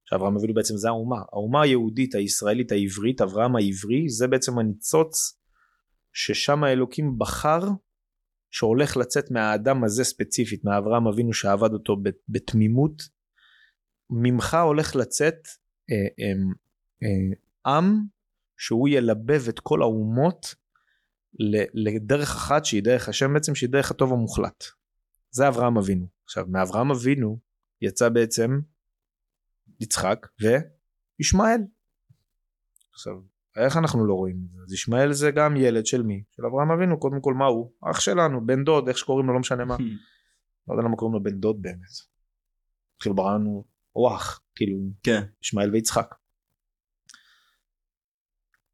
שאברהם 0.05 0.37
אבינו 0.37 0.55
בעצם 0.55 0.77
זה 0.77 0.89
האומה 0.89 1.23
האומה 1.33 1.63
היהודית 1.63 2.15
הישראלית 2.15 2.73
העברית 2.73 3.21
אברהם 3.21 3.57
העברי 3.57 4.09
זה 4.09 4.27
בעצם 4.27 4.59
הניצוץ 4.59 5.41
ששם 6.13 6.65
האלוקים 6.65 7.19
בחר 7.19 7.61
שהולך 8.51 8.97
לצאת 8.97 9.31
מהאדם 9.31 9.85
הזה 9.85 10.05
ספציפית 10.05 10.65
מאברהם 10.65 11.07
אבינו 11.07 11.35
שעבד 11.35 11.73
אותו 11.73 11.97
בתמימות 12.29 13.03
ממך 14.11 14.57
הולך 14.65 14.97
לצאת 14.97 15.49
אה, 15.91 15.97
אה, 16.21 16.33
אה, 17.03 17.73
עם 17.73 17.95
שהוא 18.57 18.89
ילבב 18.89 19.43
את 19.49 19.61
כל 19.61 19.83
האומות 19.83 20.55
לדרך 21.75 22.31
אחת 22.31 22.65
שהיא 22.65 22.83
דרך 22.83 23.09
השם 23.09 23.35
בעצם 23.35 23.55
שהיא 23.55 23.71
דרך 23.71 23.91
הטוב 23.91 24.13
המוחלט. 24.13 24.65
זה 25.31 25.49
אברהם 25.49 25.79
אבינו. 25.79 26.07
עכשיו 26.25 26.47
מאברהם 26.49 26.91
אבינו 26.91 27.39
יצא 27.81 28.09
בעצם 28.09 28.61
יצחק 29.81 30.27
וישמעאל. 30.41 31.61
עכשיו 32.93 33.15
איך 33.57 33.77
אנחנו 33.77 34.07
לא 34.07 34.15
רואים 34.15 34.37
את 34.45 34.51
זה? 34.51 34.59
אז 34.63 34.73
ישמעאל 34.73 35.13
זה 35.13 35.31
גם 35.31 35.57
ילד 35.57 35.87
של 35.87 36.03
מי? 36.03 36.23
של 36.31 36.47
אברהם 36.47 36.71
אבינו, 36.71 37.01
קודם 37.01 37.21
כל 37.21 37.35
מה 37.35 37.47
הוא? 37.47 37.73
אח 37.91 38.01
שלנו, 38.01 38.47
בן 38.47 38.65
דוד, 38.65 38.89
איך 38.89 38.99
שקוראים 38.99 39.27
לו, 39.27 39.33
לא 39.33 39.41
משנה 39.41 39.65
מה. 39.65 39.77
לא 40.69 40.75
יודע 40.75 40.89
למה 40.89 40.97
קוראים 40.97 41.15
לו 41.15 41.23
בן 41.23 41.41
דוד 41.41 41.63
באמת. 41.63 41.93
כאילו 43.01 43.15
בראנו 43.15 43.65
הוא 43.93 44.09
אח, 44.17 44.41
כאילו, 44.55 44.79
כן. 45.03 45.23
ישמעאל 45.43 45.71
ויצחק. 45.71 46.15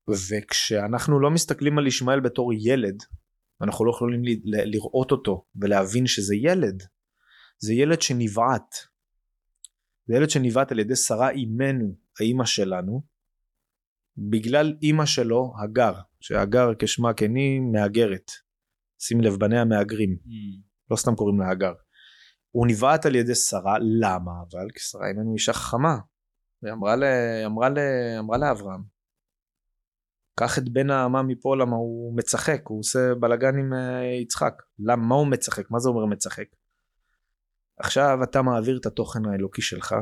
וכשאנחנו 0.09 1.21
לא 1.21 1.31
מסתכלים 1.31 1.78
על 1.78 1.87
ישמעאל 1.87 2.21
בתור 2.21 2.52
ילד, 2.52 3.02
אנחנו 3.61 3.85
לא 3.85 3.90
יכולים 3.90 4.23
לראות 4.45 5.11
אותו 5.11 5.45
ולהבין 5.57 6.07
שזה 6.07 6.37
ילד. 6.37 6.83
זה 7.59 7.75
ילד 7.75 8.02
שנבעט. 8.02 8.75
זה 10.07 10.14
ילד 10.14 10.31
שנבעט 10.31 10.73
על 10.73 10.78
ידי 10.78 10.97
שרה 10.97 11.31
אימנו, 11.31 11.97
האימא 12.21 12.45
שלנו, 12.45 13.02
בגלל 14.16 14.75
אימא 14.83 15.06
שלו 15.06 15.52
הגר 15.62 15.92
שהגר 16.21 16.73
כשמה 16.78 17.14
כני 17.14 17.61
מהגרת. 17.61 18.30
שים 18.99 19.21
לב 19.21 19.35
בניה 19.35 19.64
מהגרים. 19.64 20.16
Mm. 20.25 20.30
לא 20.90 20.97
סתם 20.97 21.14
קוראים 21.14 21.40
לה 21.40 21.50
הגר. 21.50 21.73
הוא 22.50 22.66
נבעט 22.66 23.06
על 23.06 23.14
ידי 23.14 23.35
שרה 23.35 23.76
למה? 24.00 24.33
אבל 24.50 24.66
כי 24.75 24.80
שרה 24.80 25.09
אימנו 25.09 25.35
אישה 25.35 25.52
חכמה. 25.52 25.97
היא 26.62 26.73
אמרה, 26.73 26.97
ל... 26.97 27.04
אמרה, 27.47 27.68
ל... 27.68 27.78
אמרה 28.18 28.38
לאברהם 28.38 28.94
קח 30.35 30.59
את 30.59 30.68
בן 30.68 30.90
האמה 30.90 31.23
מפה 31.23 31.56
למה 31.56 31.76
הוא 31.76 32.16
מצחק? 32.16 32.62
הוא 32.64 32.78
עושה 32.78 33.14
בלאגן 33.21 33.59
עם 33.59 33.73
אה, 33.75 34.04
יצחק. 34.23 34.62
למה? 34.78 35.06
מה 35.06 35.14
הוא 35.14 35.26
מצחק? 35.26 35.71
מה 35.71 35.78
זה 35.78 35.88
אומר 35.88 36.06
מצחק? 36.06 36.47
עכשיו 37.78 38.18
אתה 38.23 38.42
מעביר 38.42 38.78
את 38.80 38.87
התוכן 38.87 39.26
האלוקי 39.26 39.62
שלך 39.62 39.94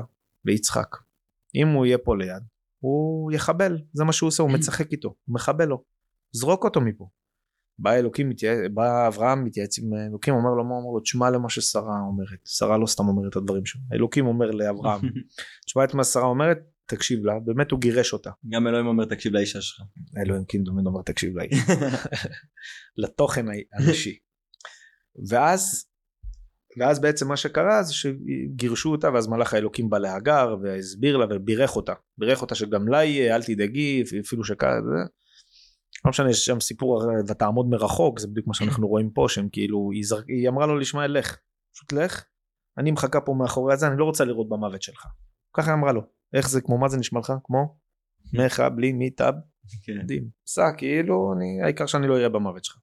ליצחק. 0.45 0.97
אם 1.55 1.69
הוא 1.69 1.87
יהיה 1.87 1.99
פה 1.99 2.17
ליד 2.17 2.43
הוא 2.83 3.33
יחבל, 3.33 3.79
זה 3.93 4.05
מה 4.05 4.13
שהוא 4.13 4.29
עושה, 4.29 4.43
הוא 4.43 4.51
מצחק 4.51 4.93
איתו, 4.93 5.09
הוא 5.09 5.35
מחבל 5.35 5.65
לו, 5.65 5.83
זרוק 6.33 6.65
אותו 6.65 6.81
מפה. 6.81 7.09
בא 7.79 7.95
אלוקים. 7.95 8.31
בא 8.75 9.07
אברהם 9.09 9.45
מתייעץ 9.45 9.79
עם 9.79 9.95
אלוקים, 9.95 10.35
אומר 10.35 10.51
לו, 10.51 10.65
מה 10.65 10.75
אומר 10.75 10.91
לו, 10.95 11.01
תשמע 11.01 11.31
למה 11.31 11.51
ששרה 11.51 12.01
אומרת, 12.07 12.39
שרה 12.45 12.79
לא 12.79 12.87
סתם 12.87 13.09
אומרת 13.09 13.31
את 13.31 13.37
הדברים 13.37 13.67
שלו, 13.67 13.81
אלוקים 13.93 14.27
אומר 14.27 14.51
לאברהם, 14.51 15.01
תשמע 15.67 15.85
את 15.85 15.95
מה 15.95 16.05
שרה 16.05 16.25
אומרת, 16.25 16.59
תקשיב 16.87 17.25
לה, 17.25 17.39
באמת 17.45 17.71
הוא 17.71 17.81
גירש 17.81 18.13
אותה. 18.13 18.31
גם 18.49 18.67
אלוהים 18.67 18.87
אומר 18.87 19.05
תקשיב 19.05 19.33
לאישה 19.33 19.61
שלך. 19.61 19.81
אלוהים 20.17 20.45
כאילו 20.49 20.65
אומר 20.87 21.03
תקשיב 21.03 21.37
לאישה. 21.37 21.73
לתוכן 23.03 23.47
הנשי. 23.73 24.19
ואז 25.29 25.92
ואז 26.79 27.01
בעצם 27.01 27.29
מה 27.29 27.37
שקרה 27.37 27.83
זה 27.83 27.95
שגירשו 27.95 28.91
אותה 28.91 29.13
ואז 29.13 29.27
מלאך 29.27 29.55
האלוקים 29.55 29.91
בא 29.91 29.99
להגר 29.99 30.57
והסביר 30.63 31.17
לה 31.17 31.27
ובירך 31.31 31.77
אותה. 31.77 31.93
בירך 32.19 32.43
אותה 32.43 32.55
שגם 32.55 32.89
לה 32.89 33.05
יהיה 33.05 33.37
אל 33.37 33.43
תדאגי 33.43 34.03
אפילו 34.27 34.45
שכאלה 34.45 34.81
לא 36.05 36.09
משנה 36.09 36.31
יש 36.31 36.45
שם 36.45 36.61
סיפור 36.61 37.03
ותעמוד 37.29 37.67
מרחוק 37.67 38.19
זה 38.19 38.29
בדיוק 38.29 38.47
מה 38.47 38.55
שאנחנו 38.55 38.89
רואים 38.89 39.11
פה 39.11 39.27
שהם 39.29 39.49
כאילו 39.53 39.91
היא, 39.93 40.05
זר... 40.07 40.21
היא 40.29 40.49
אמרה 40.49 40.67
לו 40.67 40.79
לשמע 40.79 41.07
לך. 41.07 41.37
פשוט 41.75 41.93
לך. 41.93 42.25
אני 42.79 42.91
מחכה 42.91 43.21
פה 43.21 43.35
מאחורי 43.39 43.75
הזה 43.75 43.87
אני 43.87 43.99
לא 43.99 44.05
רוצה 44.05 44.25
לראות 44.25 44.49
במוות 44.49 44.83
שלך. 44.83 45.07
ככה 45.57 45.71
היא 45.71 45.79
אמרה 45.79 45.93
לו. 45.93 46.01
איך 46.35 46.49
זה 46.49 46.61
כמו 46.61 46.79
מה 46.79 46.89
זה 46.89 46.99
נשמע 46.99 47.21
לך? 47.21 47.33
כמו? 47.45 47.79
מחה 48.33 48.69
בלי 48.69 48.93
מיטב 48.93 49.33
מדהים. 50.03 50.29
סע 50.47 50.73
כאילו 50.79 51.33
אני 51.37 51.63
העיקר 51.63 51.87
שאני 51.87 52.09
לא 52.09 52.15
אהיה 52.15 52.29
במוות 52.29 52.65
שלך. 52.65 52.77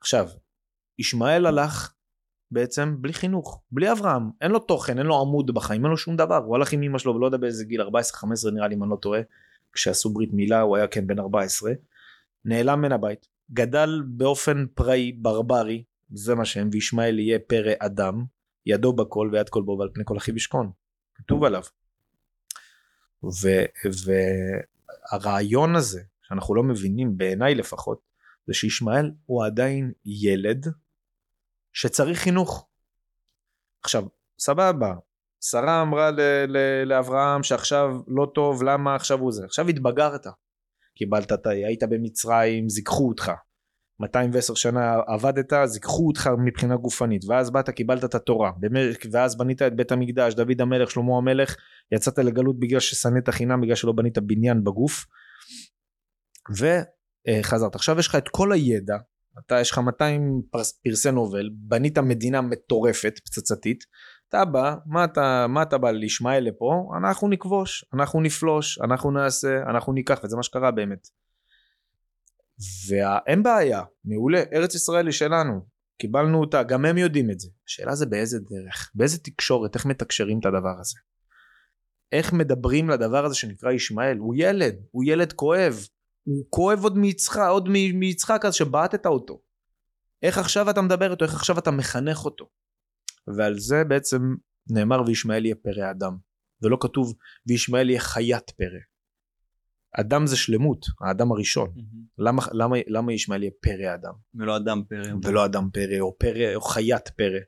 עכשיו 0.00 0.28
ישמעאל 0.98 1.46
הלך 1.46 1.92
בעצם 2.50 2.96
בלי 3.00 3.12
חינוך, 3.12 3.62
בלי 3.72 3.92
אברהם, 3.92 4.30
אין 4.40 4.50
לו 4.50 4.58
תוכן, 4.58 4.98
אין 4.98 5.06
לו 5.06 5.20
עמוד 5.20 5.54
בחיים, 5.54 5.84
אין 5.84 5.90
לו 5.90 5.96
שום 5.96 6.16
דבר, 6.16 6.36
הוא 6.36 6.56
הלך 6.56 6.72
עם 6.72 6.82
אמא 6.82 6.98
שלו 6.98 7.14
ולא 7.14 7.26
יודע 7.26 7.36
באיזה 7.38 7.64
גיל 7.64 7.82
14-15 7.82 7.86
נראה 8.52 8.68
לי 8.68 8.74
אם 8.74 8.82
אני 8.82 8.90
לא 8.90 8.96
טועה, 8.96 9.20
כשעשו 9.72 10.10
ברית 10.10 10.32
מילה 10.32 10.60
הוא 10.60 10.76
היה 10.76 10.86
כן 10.86 11.06
בן 11.06 11.18
14, 11.18 11.72
נעלם 12.44 12.80
מן 12.80 12.92
הבית, 12.92 13.28
גדל 13.52 14.02
באופן 14.06 14.66
פראי 14.74 15.12
ברברי, 15.12 15.84
זה 16.10 16.34
מה 16.34 16.44
שהם, 16.44 16.68
וישמעאל 16.72 17.18
יהיה 17.18 17.38
פרא 17.38 17.72
אדם, 17.78 18.24
ידו 18.66 18.92
בכל 18.92 19.30
ויד 19.32 19.48
כל 19.48 19.62
בו 19.62 19.76
ועל 19.78 19.88
פני 19.94 20.04
כל 20.06 20.16
אחיו 20.16 20.36
ישכון, 20.36 20.70
כתוב 21.14 21.44
עליו. 21.44 21.62
והרעיון 25.12 25.76
הזה, 25.76 26.02
שאנחנו 26.22 26.54
לא 26.54 26.62
מבינים 26.62 27.18
בעיניי 27.18 27.54
לפחות, 27.54 28.00
זה 28.46 28.54
שישמעאל 28.54 29.10
הוא 29.26 29.44
עדיין 29.44 29.92
ילד 30.04 30.66
שצריך 31.80 32.18
חינוך. 32.18 32.68
עכשיו, 33.84 34.04
סבבה, 34.40 34.94
שרה 35.40 35.82
אמרה 35.82 36.10
ל- 36.10 36.20
ל- 36.48 36.84
לאברהם 36.84 37.42
שעכשיו 37.42 37.90
לא 38.08 38.26
טוב, 38.34 38.62
למה 38.62 38.94
עכשיו 38.94 39.18
הוא 39.18 39.32
זה? 39.32 39.44
עכשיו 39.44 39.68
התבגרת. 39.68 40.26
קיבלת, 40.96 41.32
את 41.32 41.46
היית 41.46 41.82
במצרים, 41.82 42.68
זיככו 42.68 43.08
אותך. 43.08 43.32
210 44.00 44.54
שנה 44.54 44.94
עבדת, 45.06 45.52
זיככו 45.64 46.06
אותך 46.06 46.30
מבחינה 46.46 46.76
גופנית, 46.76 47.24
ואז 47.28 47.50
באת, 47.50 47.70
קיבלת 47.70 48.04
את 48.04 48.14
התורה, 48.14 48.50
ואז 49.12 49.38
בנית 49.38 49.62
את 49.62 49.76
בית 49.76 49.92
המקדש, 49.92 50.34
דוד 50.34 50.60
המלך, 50.60 50.90
שלמה 50.90 51.16
המלך, 51.16 51.56
יצאת 51.92 52.18
לגלות 52.18 52.58
בגלל 52.58 52.80
ששנאת 52.80 53.28
חינם, 53.28 53.60
בגלל 53.60 53.74
שלא 53.74 53.92
בנית 53.92 54.18
בניין 54.18 54.64
בגוף, 54.64 55.06
וחזרת. 56.50 57.74
עכשיו 57.74 57.98
יש 57.98 58.08
לך 58.08 58.14
את 58.14 58.28
כל 58.28 58.52
הידע, 58.52 58.96
אתה 59.46 59.60
יש 59.60 59.70
לך 59.70 59.78
200 59.78 60.42
פרסי 60.84 61.10
נובל, 61.10 61.50
בנית 61.52 61.98
מדינה 61.98 62.40
מטורפת, 62.40 63.14
פצצתית, 63.24 63.84
אתה 64.28 64.44
בא, 64.44 64.74
מה 64.86 65.04
אתה, 65.04 65.46
מה 65.48 65.62
אתה 65.62 65.78
בא 65.78 65.90
לישמעאל 65.90 66.44
לפה? 66.44 66.90
אנחנו 66.98 67.28
נכבוש, 67.28 67.84
אנחנו 67.94 68.20
נפלוש, 68.20 68.78
אנחנו 68.78 69.10
נעשה, 69.10 69.62
אנחנו 69.70 69.92
ניקח, 69.92 70.20
וזה 70.24 70.36
מה 70.36 70.42
שקרה 70.42 70.70
באמת. 70.70 71.08
ואין 72.88 73.42
בעיה, 73.42 73.82
מעולה, 74.04 74.42
ארץ 74.52 74.74
ישראל 74.74 75.06
היא 75.06 75.12
שלנו, 75.12 75.60
קיבלנו 75.98 76.40
אותה, 76.40 76.62
גם 76.62 76.84
הם 76.84 76.98
יודעים 76.98 77.30
את 77.30 77.40
זה. 77.40 77.48
השאלה 77.66 77.94
זה 77.94 78.06
באיזה 78.06 78.38
דרך, 78.38 78.90
באיזה 78.94 79.18
תקשורת, 79.18 79.74
איך 79.74 79.86
מתקשרים 79.86 80.38
את 80.38 80.46
הדבר 80.46 80.80
הזה. 80.80 80.98
איך 82.12 82.32
מדברים 82.32 82.90
לדבר 82.90 83.24
הזה 83.24 83.34
שנקרא 83.34 83.72
ישמעאל, 83.72 84.16
הוא 84.18 84.34
ילד, 84.36 84.74
הוא 84.90 85.04
ילד 85.06 85.32
כואב, 85.32 85.74
הוא 86.28 86.46
כואב 86.50 86.78
עוד 86.82 86.98
מיצחק, 86.98 87.46
עוד 87.50 87.68
מיצחק 87.68 88.44
אז 88.44 88.54
שבעטת 88.54 89.06
אותו. 89.06 89.40
איך 90.22 90.38
עכשיו 90.38 90.70
אתה 90.70 90.82
מדבר 90.82 91.10
איתו, 91.12 91.24
איך 91.24 91.34
עכשיו 91.34 91.58
אתה 91.58 91.70
מחנך 91.70 92.24
אותו. 92.24 92.48
ועל 93.36 93.58
זה 93.58 93.84
בעצם 93.84 94.18
נאמר 94.70 95.02
וישמעאל 95.06 95.44
יהיה 95.44 95.54
פרא 95.54 95.90
אדם. 95.90 96.16
ולא 96.62 96.78
כתוב 96.80 97.14
וישמעאל 97.46 97.90
יהיה 97.90 98.00
חיית 98.00 98.50
פרא. 98.50 98.80
אדם 100.00 100.26
זה 100.26 100.36
שלמות, 100.36 100.86
האדם 101.00 101.32
הראשון. 101.32 101.68
Mm-hmm. 101.76 102.14
למה, 102.18 102.42
למה, 102.52 102.76
למה 102.86 103.12
ישמעאל 103.12 103.42
יהיה 103.42 103.52
פרא 103.60 103.94
אדם? 103.94 104.12
ולא 104.34 104.56
אדם 104.56 104.82
פרא. 104.88 105.14
ולא 105.24 105.44
אדם 105.44 105.68
פרא, 105.72 106.00
או 106.00 106.18
פרא, 106.18 106.54
או 106.54 106.60
חיית 106.60 107.08
פרא. 107.08 107.40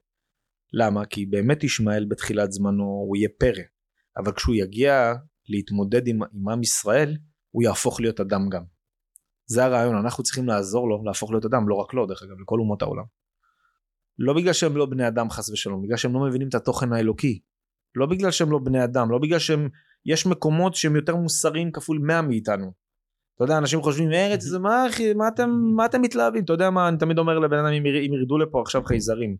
למה? 0.72 1.06
כי 1.06 1.26
באמת 1.26 1.64
ישמעאל 1.64 2.04
בתחילת 2.04 2.52
זמנו 2.52 2.84
הוא 2.84 3.16
יהיה 3.16 3.28
פרא. 3.38 3.62
אבל 4.16 4.32
כשהוא 4.32 4.54
יגיע 4.54 5.14
להתמודד 5.48 6.06
עם, 6.06 6.18
עם 6.22 6.48
עם 6.48 6.62
ישראל, 6.62 7.16
הוא 7.50 7.62
יהפוך 7.62 8.00
להיות 8.00 8.20
אדם 8.20 8.48
גם. 8.48 8.62
זה 9.46 9.64
הרעיון, 9.64 9.96
אנחנו 9.96 10.24
צריכים 10.24 10.48
לעזור 10.48 10.88
לו 10.88 11.02
להפוך 11.04 11.30
להיות 11.30 11.44
אדם, 11.44 11.68
לא 11.68 11.74
רק 11.74 11.94
לו 11.94 12.06
דרך 12.06 12.22
אגב, 12.22 12.40
לכל 12.40 12.58
אומות 12.58 12.82
העולם. 12.82 13.04
לא 14.18 14.34
בגלל 14.34 14.52
שהם 14.52 14.76
לא 14.76 14.86
בני 14.86 15.08
אדם 15.08 15.30
חס 15.30 15.50
ושלום, 15.50 15.82
בגלל 15.82 15.96
שהם 15.96 16.14
לא 16.14 16.20
מבינים 16.20 16.48
את 16.48 16.54
התוכן 16.54 16.92
האלוקי. 16.92 17.40
לא 17.94 18.06
בגלל 18.06 18.30
שהם 18.30 18.50
לא 18.50 18.58
בני 18.58 18.84
אדם, 18.84 19.10
לא 19.10 19.18
בגלל 19.18 19.38
שהם, 19.38 19.68
יש 20.06 20.26
מקומות 20.26 20.74
שהם 20.74 20.96
יותר 20.96 21.16
מוסריים 21.16 21.72
כפול 21.72 21.98
100 21.98 22.22
מאיתנו. 22.22 22.72
אתה 23.34 23.44
יודע, 23.44 23.58
אנשים 23.58 23.82
חושבים 23.82 24.12
ארץ 24.12 24.42
זה 24.42 24.58
מה 24.58 24.86
אחי, 24.88 25.14
מה 25.14 25.28
אתם, 25.28 25.50
מה 25.76 25.86
אתם 25.86 26.02
מתלהבים? 26.02 26.44
אתה 26.44 26.52
יודע 26.52 26.70
מה, 26.70 26.88
אני 26.88 26.98
תמיד 26.98 27.18
אומר 27.18 27.38
לבן 27.38 27.58
אדם 27.58 27.72
אם 27.72 27.86
אם 27.86 28.14
ירדו 28.14 28.38
לפה 28.38 28.60
עכשיו 28.62 28.82
חייזרים, 28.84 29.36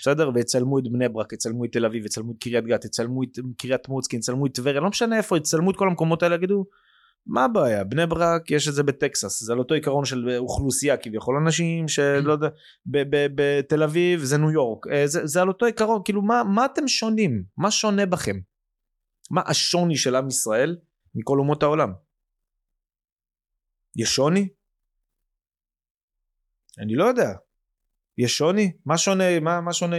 בסדר? 0.00 0.30
ויצלמו 0.34 0.78
את 0.78 0.84
בני 0.92 1.08
ברק, 1.08 1.32
יצלמו 1.32 1.64
את 1.64 1.72
תל 1.72 1.84
אביב, 1.86 2.06
יצלמו 2.06 2.32
את 2.32 2.36
קריית 2.40 2.64
גת, 2.64 2.84
יצלמו 2.84 3.22
את 3.22 3.28
קריית 3.58 3.88
מוצקין, 3.88 4.18
יצלמו 4.18 4.46
את 4.46 4.54
טבריה, 4.54 4.80
לא 4.80 4.88
משנה 4.88 5.16
איפה, 5.16 5.36
יצלמו 5.36 5.70
את 5.70 5.76
כל 5.76 5.88
המקומות 5.88 6.22
האלה, 6.22 6.34
יגידו, 6.34 6.64
מה 7.26 7.44
הבעיה? 7.44 7.84
בני 7.84 8.06
ברק 8.06 8.50
יש 8.50 8.68
את 8.68 8.74
זה 8.74 8.82
בטקסס, 8.82 9.42
זה 9.42 9.52
על 9.52 9.58
אותו 9.58 9.74
עיקרון 9.74 10.04
של 10.04 10.36
אוכלוסייה 10.38 10.96
כביכול, 10.96 11.36
אנשים 11.36 11.88
שלא 11.88 12.32
יודע, 12.32 12.48
בתל 12.86 13.82
אביב 13.82 14.20
זה 14.20 14.38
ניו 14.38 14.50
יורק, 14.50 14.86
אה, 14.86 15.06
זה, 15.06 15.26
זה 15.26 15.42
על 15.42 15.48
אותו 15.48 15.66
עיקרון, 15.66 16.02
כאילו 16.04 16.22
מה, 16.22 16.44
מה 16.44 16.64
אתם 16.64 16.88
שונים? 16.88 17.44
מה 17.56 17.70
שונה 17.70 18.06
בכם? 18.06 18.36
מה 19.30 19.42
השוני 19.46 19.96
של 19.96 20.16
עם 20.16 20.28
ישראל 20.28 20.76
מכל 21.14 21.38
אומות 21.38 21.62
העולם? 21.62 21.92
יש 23.96 24.14
שוני? 24.14 24.48
אני 26.78 26.94
לא 26.94 27.04
יודע. 27.04 27.32
יש 28.18 28.36
שוני? 28.36 28.72
מה 28.86 28.98
שונה, 28.98 29.40
מה, 29.40 29.60
מה 29.60 29.72
שונה, 29.72 29.96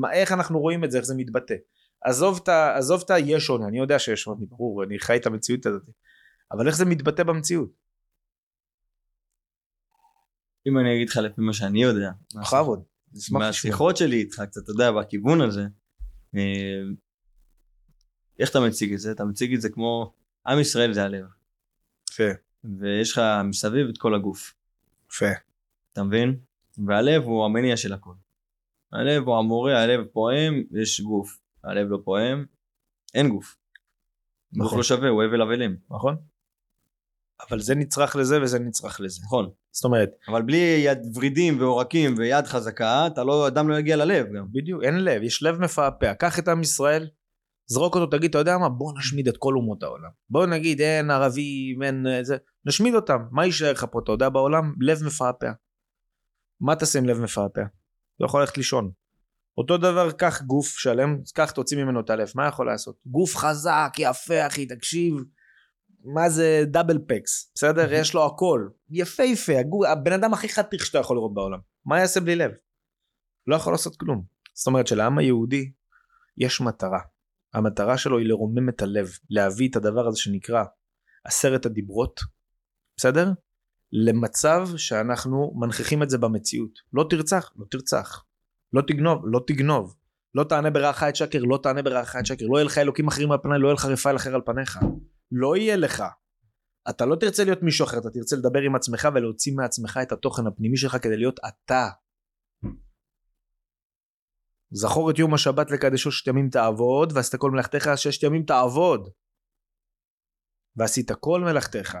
מה, 0.00 0.12
איך 0.12 0.32
אנחנו 0.32 0.60
רואים 0.60 0.84
את 0.84 0.90
זה, 0.90 0.98
איך 0.98 1.06
זה 1.06 1.14
מתבטא? 1.16 1.54
עזוב 2.04 2.40
את 2.42 2.48
ה... 2.48 2.76
עזוב 2.76 3.02
את 3.04 3.10
ה... 3.10 3.18
יש 3.18 3.44
שוני, 3.44 3.66
אני 3.66 3.78
יודע 3.78 3.98
שיש 3.98 4.20
שוני, 4.20 4.46
ברור, 4.46 4.84
אני 4.84 4.98
חי 4.98 5.16
את 5.16 5.26
המציאות 5.26 5.66
הזאת. 5.66 5.82
אבל 6.52 6.66
איך 6.66 6.76
זה 6.76 6.84
מתבטא 6.84 7.22
במציאות? 7.22 7.70
אם 10.68 10.78
אני 10.78 10.94
אגיד 10.96 11.08
לך 11.08 11.16
לפי 11.16 11.40
מה 11.40 11.52
שאני 11.52 11.82
יודע. 11.82 12.10
בכבוד. 12.34 12.82
מהשיחות 13.30 13.96
שלי 13.96 14.16
איתך 14.16 14.42
קצת, 14.50 14.62
אתה 14.64 14.70
יודע, 14.70 14.92
בכיוון 14.92 15.40
הזה. 15.40 15.66
אה, 16.36 16.82
איך 18.38 18.50
אתה 18.50 18.60
מציג 18.60 18.92
את 18.92 18.98
זה? 18.98 19.12
אתה 19.12 19.24
מציג 19.24 19.54
את 19.54 19.60
זה 19.60 19.68
כמו 19.68 20.14
עם 20.46 20.60
ישראל 20.60 20.92
זה 20.92 21.04
הלב. 21.04 21.26
יפה, 22.10 22.30
ויש 22.64 23.12
לך 23.12 23.20
מסביב 23.44 23.88
את 23.88 23.98
כל 23.98 24.14
הגוף. 24.14 24.54
יפה. 25.12 25.26
אתה 25.92 26.02
מבין? 26.02 26.40
והלב 26.86 27.22
הוא 27.22 27.44
המניע 27.44 27.76
של 27.76 27.92
הכל. 27.92 28.14
הלב 28.92 29.22
הוא 29.22 29.38
המורה, 29.38 29.82
הלב 29.82 30.04
פועם, 30.12 30.62
יש 30.82 31.00
גוף. 31.00 31.38
הלב 31.64 31.88
לא 31.88 31.98
פועם, 32.04 32.46
אין 33.14 33.28
גוף. 33.28 33.56
גוף 34.52 34.66
נכון. 34.66 34.78
לא 34.78 34.84
שווה, 34.84 35.08
הוא 35.08 35.22
הבל 35.22 35.42
הבלים. 35.42 35.76
נכון? 35.90 36.16
אבל 37.48 37.60
זה 37.60 37.74
נצרך 37.74 38.16
לזה 38.16 38.42
וזה 38.42 38.58
נצרך 38.58 39.00
לזה. 39.00 39.20
נכון. 39.24 39.50
זאת 39.70 39.84
אומרת, 39.84 40.10
אבל 40.28 40.42
בלי 40.42 40.82
יד 40.84 40.98
ורידים 41.14 41.60
ועורקים 41.60 42.14
ויד 42.18 42.46
חזקה, 42.46 43.06
אתה 43.06 43.24
לא, 43.24 43.48
אדם 43.48 43.68
לא 43.68 43.78
יגיע 43.78 43.96
ללב 43.96 44.26
גם. 44.36 44.46
בדיוק, 44.52 44.82
אין 44.82 45.04
לב, 45.04 45.22
יש 45.22 45.42
לב 45.42 45.60
מפעפע. 45.60 46.14
קח 46.14 46.38
את 46.38 46.48
עם 46.48 46.60
ישראל, 46.60 47.08
זרוק 47.66 47.94
אותו, 47.96 48.16
תגיד, 48.16 48.30
אתה 48.30 48.38
יודע 48.38 48.58
מה? 48.58 48.68
בוא 48.68 48.92
נשמיד 48.98 49.28
את 49.28 49.36
כל 49.36 49.54
אומות 49.54 49.82
העולם. 49.82 50.10
בוא 50.30 50.46
נגיד, 50.46 50.80
אין 50.80 51.10
ערבים, 51.10 51.82
אין 51.82 52.06
זה, 52.22 52.36
נשמיד 52.66 52.94
אותם. 52.94 53.18
מה 53.30 53.44
יישאר 53.44 53.72
לך 53.72 53.86
פה, 53.90 54.00
אתה 54.04 54.12
יודע, 54.12 54.28
בעולם? 54.28 54.74
לב 54.80 55.04
מפעפע. 55.06 55.50
מה 56.60 56.76
תעשה 56.76 56.98
עם 56.98 57.04
לב 57.06 57.20
מפעפע? 57.20 57.62
לא 58.20 58.26
יכול 58.26 58.40
ללכת 58.40 58.56
לישון. 58.56 58.90
אותו 59.58 59.76
דבר, 59.76 60.12
קח 60.12 60.42
גוף 60.42 60.66
שלם, 60.66 61.16
קח, 61.34 61.50
תוציא 61.50 61.84
ממנו 61.84 62.00
את 62.00 62.10
הלב, 62.10 62.28
מה 62.34 62.46
יכול 62.46 62.66
לעשות? 62.66 62.96
גוף 63.06 63.36
חזק, 63.36 63.92
יפה, 63.98 64.46
אחי, 64.46 64.66
תקשיב. 64.66 65.14
מה 66.04 66.28
זה 66.28 66.62
דאבל 66.66 66.98
פקס, 67.08 67.52
בסדר? 67.54 67.92
יש 67.92 68.14
לו 68.14 68.26
הכל. 68.26 68.68
יפהפה, 68.90 69.58
הגו- 69.58 69.86
הבן 69.86 70.12
אדם 70.12 70.34
הכי 70.34 70.48
חתיך 70.48 70.86
שאתה 70.86 70.98
יכול 70.98 71.16
לראות 71.16 71.34
בעולם. 71.34 71.58
מה 71.84 71.98
יעשה 72.00 72.20
בלי 72.20 72.36
לב? 72.36 72.50
לא 73.46 73.56
יכול 73.56 73.72
לעשות 73.72 73.96
כלום. 73.96 74.24
זאת 74.54 74.66
אומרת 74.66 74.86
שלעם 74.86 75.18
היהודי 75.18 75.70
יש 76.38 76.60
מטרה. 76.60 77.00
המטרה 77.54 77.98
שלו 77.98 78.18
היא 78.18 78.26
לרומם 78.26 78.68
את 78.68 78.82
הלב, 78.82 79.10
להביא 79.30 79.68
את 79.70 79.76
הדבר 79.76 80.06
הזה 80.06 80.18
שנקרא 80.18 80.64
עשרת 81.24 81.66
הדיברות, 81.66 82.20
בסדר? 82.96 83.32
למצב 83.92 84.68
שאנחנו 84.76 85.52
מנכיחים 85.56 86.02
את 86.02 86.10
זה 86.10 86.18
במציאות. 86.18 86.70
לא 86.92 87.06
תרצח, 87.10 87.52
לא 87.56 87.64
תרצח. 87.70 88.24
לא 88.72 88.82
תגנוב, 88.82 89.22
לא 89.24 89.40
תגנוב. 89.46 89.94
לא 90.34 90.44
תענה 90.44 90.70
ברעך 90.70 91.02
את 91.02 91.16
שקר, 91.16 91.38
לא 91.38 91.58
תענה 91.62 91.82
ברעך 91.82 92.16
את 92.16 92.26
שקר. 92.26 92.46
לא 92.46 92.56
יהיה 92.56 92.64
לך 92.64 92.78
אלוקים 92.78 93.08
אחרים 93.08 93.32
על 93.32 93.38
פניי, 93.42 93.58
לא 93.58 93.68
יהיה 93.68 93.74
לך 93.74 93.84
רפאל 93.84 94.16
אחר 94.16 94.34
על 94.34 94.40
פניך. 94.46 94.78
לא 95.32 95.56
יהיה 95.56 95.76
לך. 95.76 96.02
אתה 96.90 97.06
לא 97.06 97.16
תרצה 97.16 97.44
להיות 97.44 97.62
מישהו 97.62 97.84
אחר, 97.84 97.98
אתה 97.98 98.10
תרצה 98.10 98.36
לדבר 98.36 98.60
עם 98.60 98.74
עצמך 98.74 99.08
ולהוציא 99.14 99.52
מעצמך 99.56 99.98
את 100.02 100.12
התוכן 100.12 100.46
הפנימי 100.46 100.76
שלך 100.76 100.96
כדי 101.02 101.16
להיות 101.16 101.40
אתה. 101.48 101.88
זכור 104.70 105.10
את 105.10 105.18
יום 105.18 105.34
השבת 105.34 105.70
לקדשו 105.70 106.12
ששת 106.12 106.26
ימים 106.26 106.48
תעבוד, 106.50 107.12
ועשית 107.14 107.34
כל 107.40 107.50
מלאכתך 107.50 107.90
ששת 107.96 108.22
ימים 108.22 108.42
תעבוד. 108.42 109.08
ועשית 110.76 111.12
כל 111.20 111.40
מלאכתך. 111.40 111.98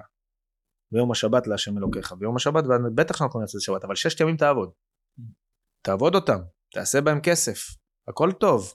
ויום 0.92 1.12
השבת 1.12 1.46
להשם 1.46 1.78
אלוקיך. 1.78 2.14
ויום 2.20 2.36
השבת, 2.36 2.64
בטח 2.94 3.16
שאנחנו 3.16 3.40
נעשה 3.40 3.58
שבת, 3.60 3.84
אבל 3.84 3.94
ששת 3.94 4.20
ימים 4.20 4.36
תעבוד. 4.36 4.70
תעבוד 5.82 6.14
אותם, 6.14 6.38
תעשה 6.72 7.00
בהם 7.00 7.20
כסף, 7.22 7.58
הכל 8.08 8.32
טוב. 8.40 8.74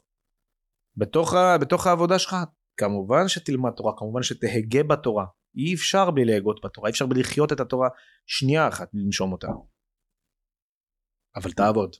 בתוך, 0.97 1.33
בתוך 1.61 1.87
העבודה 1.87 2.19
שלך, 2.19 2.35
כמובן 2.77 3.27
שתלמד 3.27 3.71
תורה, 3.71 3.93
כמובן 3.97 4.23
שתהגה 4.23 4.83
בתורה. 4.83 5.25
אי 5.55 5.73
אפשר 5.73 6.11
בלי 6.11 6.25
להגות 6.25 6.59
בתורה, 6.65 6.87
אי 6.87 6.91
אפשר 6.91 7.05
בלי 7.05 7.19
לחיות 7.19 7.51
את 7.51 7.59
התורה 7.59 7.89
שנייה 8.25 8.67
אחת 8.67 8.89
לנשום 8.93 9.31
אותה. 9.31 9.47
אבל 11.35 11.51
תעבוד. 11.51 11.95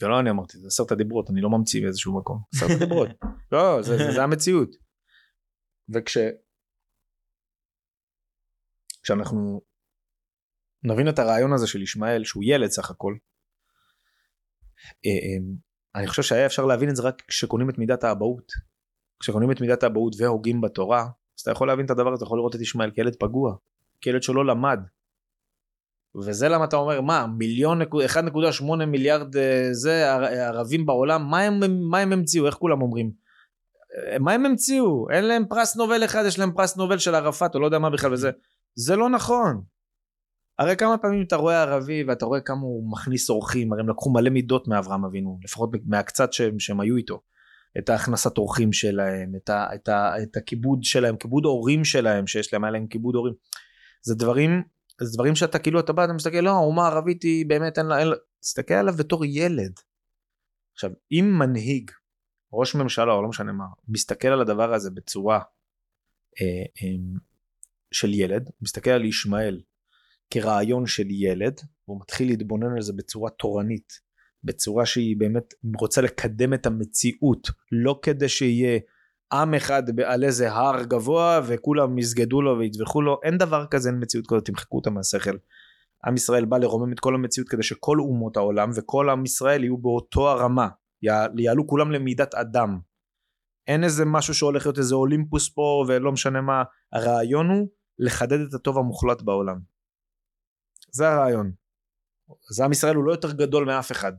זה 0.00 0.08
לא 0.08 0.20
אני 0.20 0.30
אמרתי, 0.30 0.58
זה 0.58 0.66
עשרת 0.66 0.92
הדיברות, 0.92 1.30
אני 1.30 1.40
לא 1.40 1.50
ממציא 1.50 1.82
באיזשהו 1.82 2.18
מקום. 2.18 2.42
עשרת 2.54 2.70
הדיברות. 2.76 3.08
לא, 3.52 3.82
זה, 3.82 3.96
זה, 3.98 4.12
זה 4.12 4.22
המציאות. 4.22 4.70
וכש... 5.94 6.18
כשאנחנו 9.02 9.60
נבין 10.82 11.08
את 11.08 11.18
הרעיון 11.18 11.52
הזה 11.52 11.66
של 11.66 11.82
ישמעאל, 11.82 12.24
שהוא 12.24 12.42
ילד 12.46 12.70
סך 12.70 12.90
הכל, 12.90 13.16
אה, 15.06 15.10
אה, 15.10 15.54
אני 15.94 16.06
חושב 16.06 16.22
שהיה 16.22 16.46
אפשר 16.46 16.64
להבין 16.64 16.90
את 16.90 16.96
זה 16.96 17.02
רק 17.02 17.22
כשקונים 17.28 17.70
את 17.70 17.78
מידת 17.78 18.04
האבהות. 18.04 18.52
כשקונים 19.20 19.50
את 19.50 19.60
מידת 19.60 19.82
האבהות 19.82 20.14
והוגים 20.18 20.60
בתורה, 20.60 21.00
אז 21.00 21.40
אתה 21.42 21.50
יכול 21.50 21.68
להבין 21.68 21.86
את 21.86 21.90
הדבר 21.90 22.08
הזה, 22.12 22.16
אתה 22.16 22.24
יכול 22.24 22.38
לראות 22.38 22.54
את 22.56 22.60
ישמעאל 22.60 22.90
כילד 22.90 23.16
פגוע, 23.16 23.54
כילד 24.00 24.22
שלא 24.22 24.46
למד. 24.46 24.80
וזה 26.16 26.48
למה 26.48 26.64
אתה 26.64 26.76
אומר 26.76 27.00
מה 27.00 27.26
מיליון 27.26 27.82
1.8 27.82 27.86
מיליארד 28.86 29.36
אה, 29.36 29.68
זה 29.72 30.12
ער- 30.12 30.24
ערבים 30.24 30.86
בעולם 30.86 31.30
מה 31.30 31.40
הם 31.40 31.60
מה 31.90 31.98
הם 31.98 32.12
המציאו 32.12 32.46
איך 32.46 32.54
כולם 32.54 32.82
אומרים 32.82 33.10
אה, 34.12 34.18
מה 34.18 34.32
הם 34.32 34.46
המציאו 34.46 35.10
אין 35.10 35.24
להם 35.24 35.44
פרס 35.48 35.76
נובל 35.76 36.04
אחד 36.04 36.22
יש 36.26 36.38
להם 36.38 36.52
פרס 36.56 36.76
נובל 36.76 36.98
של 36.98 37.14
ערפאת 37.14 37.54
או 37.54 37.60
לא 37.60 37.66
יודע 37.66 37.78
מה 37.78 37.90
בכלל 37.90 38.12
וזה 38.12 38.30
זה 38.74 38.96
לא 38.96 39.10
נכון. 39.10 39.62
הרי 40.58 40.76
כמה 40.76 40.98
פעמים 40.98 41.22
אתה 41.26 41.36
רואה 41.36 41.62
ערבי 41.62 42.04
ואתה 42.04 42.26
רואה 42.26 42.40
כמה 42.40 42.60
הוא 42.60 42.92
מכניס 42.92 43.30
אורחים 43.30 43.72
הרי 43.72 43.80
הם 43.82 43.88
לקחו 43.88 44.12
מלא 44.12 44.30
מידות 44.30 44.68
מאברהם 44.68 45.04
אבינו 45.04 45.38
לפחות 45.44 45.70
מהקצת 45.86 46.32
שהם, 46.32 46.58
שהם 46.58 46.80
היו 46.80 46.96
איתו. 46.96 47.20
את 47.78 47.88
ההכנסת 47.88 48.38
אורחים 48.38 48.72
שלהם 48.72 49.32
את, 49.36 49.48
ה, 49.48 49.74
את, 49.74 49.88
ה, 49.88 50.22
את 50.22 50.36
הכיבוד 50.36 50.78
שלהם 50.82 51.16
כיבוד 51.16 51.44
הורים 51.44 51.84
שלהם 51.84 52.26
שיש 52.26 52.52
להם 52.52 52.64
היה 52.64 52.70
להם 52.70 52.86
כיבוד 52.86 53.14
הורים. 53.14 53.34
זה 54.02 54.14
דברים 54.14 54.62
זה 55.00 55.14
דברים 55.14 55.34
שאתה 55.34 55.58
כאילו 55.58 55.80
אתה 55.80 55.92
בא 55.92 56.04
אתה 56.04 56.12
מסתכל 56.12 56.40
לא 56.40 56.50
האומה 56.50 56.82
הערבית 56.82 57.22
היא 57.22 57.46
באמת 57.46 57.78
אין 57.78 57.86
לה 57.86 57.98
אין 57.98 58.08
לה 58.08 58.16
תסתכל 58.40 58.74
עליו 58.74 58.94
בתור 58.94 59.24
ילד. 59.24 59.72
עכשיו 60.72 60.90
אם 61.12 61.34
מנהיג 61.38 61.90
ראש 62.52 62.74
ממשלה 62.74 63.12
או 63.12 63.22
לא 63.22 63.28
משנה 63.28 63.52
מה 63.52 63.64
מסתכל 63.88 64.28
על 64.28 64.40
הדבר 64.40 64.74
הזה 64.74 64.90
בצורה 64.90 65.40
אה, 66.40 66.64
אה, 66.82 67.18
של 67.92 68.14
ילד 68.14 68.50
מסתכל 68.60 68.90
על 68.90 69.04
ישמעאל 69.04 69.62
כרעיון 70.30 70.86
של 70.86 71.06
ילד 71.10 71.60
והוא 71.88 72.00
מתחיל 72.00 72.28
להתבונן 72.28 72.76
על 72.76 72.82
זה 72.82 72.92
בצורה 72.92 73.30
תורנית 73.30 74.07
בצורה 74.44 74.86
שהיא 74.86 75.16
באמת 75.18 75.54
רוצה 75.80 76.00
לקדם 76.00 76.54
את 76.54 76.66
המציאות 76.66 77.48
לא 77.72 77.98
כדי 78.02 78.28
שיהיה 78.28 78.78
עם 79.32 79.54
אחד 79.54 79.82
על 80.00 80.24
איזה 80.24 80.52
הר 80.52 80.84
גבוה 80.84 81.40
וכולם 81.46 81.98
יסגדו 81.98 82.42
לו 82.42 82.58
ויטבחו 82.58 83.02
לו 83.02 83.20
אין 83.24 83.38
דבר 83.38 83.66
כזה 83.70 83.88
אין 83.88 83.98
מציאות 84.02 84.26
כזאת 84.26 84.44
תמחקו 84.44 84.76
אותה 84.76 84.90
מהשכל. 84.90 85.36
עם 86.06 86.14
ישראל 86.14 86.44
בא 86.44 86.58
לרומם 86.58 86.92
את 86.92 87.00
כל 87.00 87.14
המציאות 87.14 87.48
כדי 87.48 87.62
שכל 87.62 87.98
אומות 88.00 88.36
העולם 88.36 88.70
וכל 88.74 89.10
עם 89.10 89.24
ישראל 89.24 89.64
יהיו 89.64 89.78
באותו 89.78 90.28
הרמה 90.28 90.68
יע- 91.02 91.26
יעלו 91.38 91.66
כולם 91.66 91.92
למידת 91.92 92.34
אדם. 92.34 92.78
אין 93.66 93.84
איזה 93.84 94.04
משהו 94.04 94.34
שהולך 94.34 94.66
להיות 94.66 94.78
איזה 94.78 94.94
אולימפוס 94.94 95.48
פה 95.48 95.84
ולא 95.88 96.12
משנה 96.12 96.40
מה 96.40 96.62
הרעיון 96.92 97.50
הוא 97.50 97.68
לחדד 97.98 98.40
את 98.40 98.54
הטוב 98.54 98.78
המוחלט 98.78 99.22
בעולם. 99.22 99.58
זה 100.92 101.08
הרעיון. 101.08 101.52
אז 102.50 102.60
עם 102.60 102.72
ישראל 102.72 102.94
הוא 102.96 103.04
לא 103.04 103.12
יותר 103.12 103.32
גדול 103.32 103.64
מאף 103.64 103.92
אחד. 103.92 104.12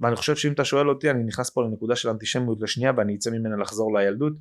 ואני 0.00 0.16
חושב 0.16 0.36
שאם 0.36 0.52
אתה 0.52 0.64
שואל 0.64 0.88
אותי 0.88 1.10
אני 1.10 1.24
נכנס 1.24 1.50
פה 1.50 1.62
לנקודה 1.62 1.96
של 1.96 2.08
אנטישמיות 2.08 2.58
לשנייה 2.60 2.92
ואני 2.96 3.16
אצא 3.16 3.30
ממנה 3.30 3.56
לחזור 3.56 3.98
לילדות 3.98 4.32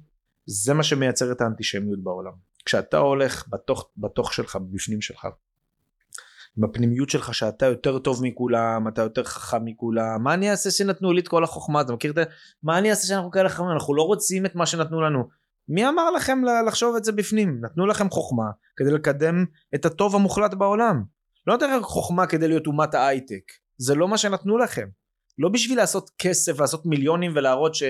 זה 0.46 0.74
מה 0.74 0.84
שמייצר 0.84 1.32
את 1.32 1.42
האנטישמיות 1.42 2.04
בעולם. 2.04 2.32
כשאתה 2.66 2.98
הולך 2.98 3.46
בתוך, 3.50 3.90
בתוך 3.98 4.34
שלך 4.34 4.56
בפנים 4.56 5.02
שלך 5.02 5.28
בפנימיות 6.58 7.10
שלך 7.10 7.34
שאתה 7.34 7.66
יותר 7.66 8.00
טוב 8.00 8.24
מכולם 8.24 8.88
אתה 8.88 9.02
יותר 9.02 9.24
חכם 9.24 9.66
מכולם 9.66 10.24
מה 10.24 10.34
אני 10.34 10.52
אעשה 10.52 10.72
שנתנו 10.72 11.14
לי 11.14 11.22
את 11.22 11.28
כל 11.28 11.44
החוכמה? 11.44 11.82
אתה 11.82 11.94
מכיר 11.94 12.12
את 12.12 12.16
זה? 12.16 12.24
מה 12.64 12.78
אני 12.78 12.90
אעשה 12.90 13.08
שאנחנו 13.08 13.32
כאלה 13.32 13.50
חכמים? 13.50 13.72
אנחנו 13.72 13.96
לא 13.96 14.04
רוצים 14.04 14.46
את 14.46 14.56
מה 14.56 14.66
שנתנו 14.66 15.02
לנו. 15.02 15.30
מי 15.70 15.90
אמר 15.90 16.12
לכם 16.12 16.42
לחשוב 16.68 16.96
את 16.96 17.04
זה 17.04 17.12
בפנים? 17.12 17.60
נתנו 17.66 17.86
לכם 17.86 18.10
חוכמה 18.10 18.52
כדי 18.76 18.92
לקדם 18.92 19.46
את 19.76 19.86
הטוב 19.86 20.16
המוחלט 20.16 20.54
בעולם. 20.54 21.04
לא 21.48 21.54
נותן 21.54 21.70
לכם 21.70 21.84
חוכמה 21.84 22.28
כדי 22.28 22.48
להיות 22.48 22.68
אומת 22.68 22.94
ההייטק. 22.94 23.44
זה 23.78 23.96
לא 23.96 24.08
מה 24.08 24.18
שנתנו 24.18 24.58
לכם 24.58 24.88
לא 25.38 25.50
בשביל 25.50 25.78
לעשות 25.78 26.10
כסף 26.18 26.60
לעשות 26.60 26.86
מיליונים 26.86 27.32
ולהראות 27.36 27.76
ש... 27.76 27.84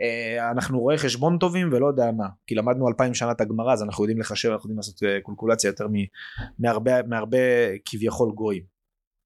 אה, 0.00 0.52
רואי 0.70 0.98
חשבון 0.98 1.38
טובים 1.38 1.72
ולא 1.72 1.86
יודע 1.86 2.12
מה 2.12 2.26
כי 2.46 2.54
למדנו 2.54 2.88
אלפיים 2.88 3.14
שנה 3.14 3.30
את 3.30 3.40
הגמרא 3.40 3.72
אז 3.72 3.82
אנחנו 3.82 4.04
יודעים 4.04 4.20
לחשב 4.20 4.48
אנחנו 4.48 4.66
יודעים 4.66 4.76
לעשות 4.76 5.02
אה, 5.02 5.18
קולקולציה 5.22 5.68
יותר 5.68 5.86
מהרבה, 6.58 7.02
מהרבה 7.02 7.38
כביכול 7.84 8.32
גויים. 8.32 8.62